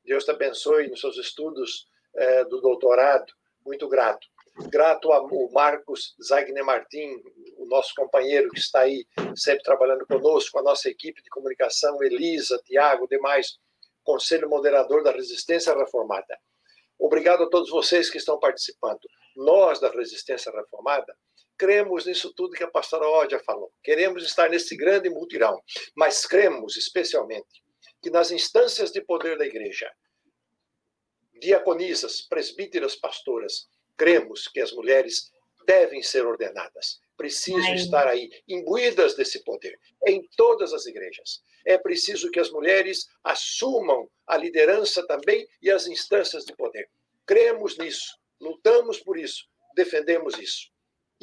Deus 0.04 0.24
te 0.24 0.30
abençoe 0.30 0.88
nos 0.88 1.00
seus 1.00 1.16
estudos 1.16 1.86
eh, 2.14 2.44
do 2.44 2.60
doutorado. 2.60 3.32
Muito 3.64 3.88
grato. 3.88 4.26
Grato 4.70 5.12
ao 5.12 5.28
Marcos 5.50 6.14
Zagner 6.22 6.64
Martim, 6.64 7.20
o 7.56 7.66
nosso 7.66 7.92
companheiro 7.94 8.50
que 8.50 8.58
está 8.58 8.80
aí 8.80 9.04
sempre 9.34 9.64
trabalhando 9.64 10.06
conosco, 10.06 10.58
a 10.58 10.62
nossa 10.62 10.88
equipe 10.88 11.22
de 11.22 11.30
comunicação, 11.30 12.00
Elisa, 12.02 12.60
Tiago, 12.64 13.08
demais, 13.08 13.58
Conselho 14.04 14.48
Moderador 14.48 15.02
da 15.02 15.10
Resistência 15.10 15.74
Reformada. 15.74 16.38
Obrigado 16.98 17.44
a 17.44 17.50
todos 17.50 17.70
vocês 17.70 18.08
que 18.08 18.18
estão 18.18 18.38
participando. 18.38 19.00
Nós, 19.34 19.80
da 19.80 19.90
Resistência 19.90 20.52
Reformada, 20.52 21.16
cremos 21.56 22.06
nisso 22.06 22.32
tudo 22.34 22.54
que 22.54 22.64
a 22.64 22.70
pastora 22.70 23.06
Ódia 23.06 23.38
falou. 23.40 23.72
Queremos 23.82 24.24
estar 24.24 24.48
nesse 24.50 24.76
grande 24.76 25.08
multirão, 25.08 25.60
mas 25.94 26.26
cremos 26.26 26.76
especialmente 26.76 27.62
que 28.02 28.10
nas 28.10 28.30
instâncias 28.30 28.90
de 28.90 29.00
poder 29.00 29.38
da 29.38 29.46
igreja, 29.46 29.90
diaconisas, 31.40 32.22
presbíteras, 32.22 32.96
pastoras, 32.96 33.66
cremos 33.96 34.46
que 34.48 34.60
as 34.60 34.72
mulheres 34.72 35.32
devem 35.66 36.02
ser 36.02 36.26
ordenadas. 36.26 37.00
Precisam 37.16 37.70
Ai. 37.70 37.76
estar 37.76 38.06
aí, 38.06 38.28
imbuídas 38.46 39.14
desse 39.14 39.42
poder, 39.44 39.78
em 40.06 40.26
todas 40.36 40.72
as 40.72 40.84
igrejas. 40.84 41.42
É 41.64 41.78
preciso 41.78 42.30
que 42.30 42.40
as 42.40 42.50
mulheres 42.50 43.06
assumam 43.22 44.08
a 44.26 44.36
liderança 44.36 45.06
também 45.06 45.46
e 45.62 45.70
as 45.70 45.86
instâncias 45.86 46.44
de 46.44 46.54
poder. 46.54 46.90
Cremos 47.24 47.78
nisso, 47.78 48.18
lutamos 48.40 48.98
por 48.98 49.18
isso, 49.18 49.46
defendemos 49.74 50.38
isso. 50.38 50.73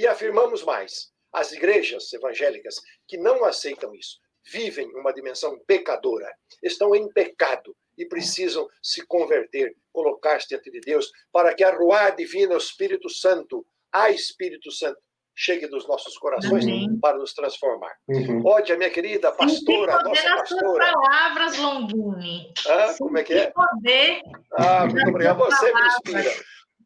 E 0.01 0.07
afirmamos 0.07 0.63
mais: 0.63 1.11
as 1.31 1.51
igrejas 1.51 2.11
evangélicas 2.11 2.75
que 3.07 3.17
não 3.17 3.45
aceitam 3.45 3.93
isso 3.93 4.17
vivem 4.51 4.89
uma 4.95 5.13
dimensão 5.13 5.59
pecadora, 5.67 6.27
estão 6.63 6.95
em 6.95 7.07
pecado 7.13 7.77
e 7.95 8.07
precisam 8.07 8.67
se 8.81 9.05
converter, 9.05 9.75
colocar-se 9.93 10.47
diante 10.47 10.71
de 10.71 10.79
Deus, 10.79 11.11
para 11.31 11.53
que 11.53 11.63
a 11.63 11.69
ruá 11.69 12.09
divina, 12.09 12.55
o 12.55 12.57
Espírito 12.57 13.07
Santo, 13.11 13.63
a 13.91 14.09
Espírito 14.09 14.71
Santo, 14.71 14.99
chegue 15.35 15.67
dos 15.67 15.87
nossos 15.87 16.17
corações 16.17 16.63
Amém. 16.63 16.99
para 16.99 17.19
nos 17.19 17.33
transformar. 17.35 17.93
Uhum. 18.07 18.43
Ódia, 18.43 18.75
minha 18.75 18.89
querida 18.89 19.31
pastora, 19.31 19.99
Sim, 19.99 20.03
nossa 20.03 20.35
pastora. 20.35 20.91
palavras, 20.91 21.57
Longini. 21.59 22.51
Ah, 22.67 22.95
como 22.97 23.17
é 23.19 23.23
que 23.23 23.33
é? 23.33 23.51
Poder. 23.51 24.21
Ah, 24.53 24.87
muito 24.87 25.09
obrigado. 25.09 25.37
Você 25.37 25.71
me 25.71 25.87
inspira. 25.87 26.31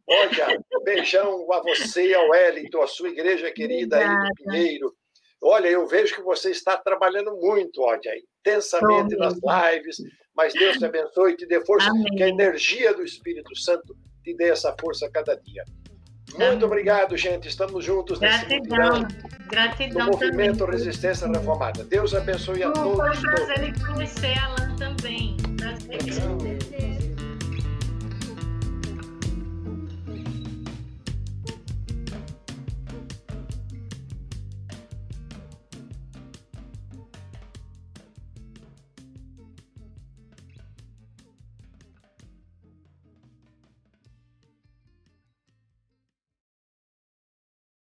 Olha, 0.07 0.59
beijão 0.83 1.51
a 1.51 1.61
você, 1.61 2.13
ao 2.13 2.29
Wellington, 2.29 2.81
a 2.81 2.87
sua 2.87 3.09
igreja 3.09 3.51
querida 3.51 3.97
Obrigada. 3.97 4.23
aí 4.23 4.29
do 4.29 4.51
Pinheiro. 4.51 4.95
Olha, 5.41 5.67
eu 5.67 5.87
vejo 5.87 6.15
que 6.15 6.21
você 6.21 6.51
está 6.51 6.77
trabalhando 6.77 7.35
muito, 7.37 7.81
olha, 7.81 8.11
intensamente 8.39 9.15
nas 9.15 9.33
lives, 9.33 9.97
mas 10.35 10.53
Deus 10.53 10.77
te 10.77 10.85
abençoe 10.85 11.33
e 11.33 11.37
te 11.37 11.45
dê 11.45 11.63
força, 11.65 11.89
Amém. 11.89 12.05
que 12.15 12.23
a 12.23 12.29
energia 12.29 12.93
do 12.93 13.03
Espírito 13.03 13.55
Santo 13.55 13.95
te 14.23 14.33
dê 14.35 14.49
essa 14.49 14.75
força 14.79 15.05
a 15.05 15.11
cada 15.11 15.35
dia. 15.35 15.63
Muito 16.31 16.43
Amém. 16.43 16.63
obrigado, 16.63 17.15
gente. 17.15 17.47
Estamos 17.47 17.85
juntos 17.85 18.17
Gratidão. 18.19 19.03
nesse 19.03 19.47
Gratidão. 19.47 20.05
No 20.07 20.11
movimento 20.11 20.57
também. 20.59 20.75
Resistência 20.75 21.27
Reformada. 21.27 21.83
Deus 21.83 22.13
abençoe 22.15 22.63
a 22.63 22.71
todos. 22.71 22.97
Foi 22.97 23.09
um 23.09 23.21
prazer 23.21 23.63
em 23.63 23.73
conhecer 23.73 24.37
a 24.39 24.45
Alan 24.45 24.75
também. 24.75 25.37
Prazer 25.57 25.93
em 25.93 26.37
conhecer. 26.37 26.94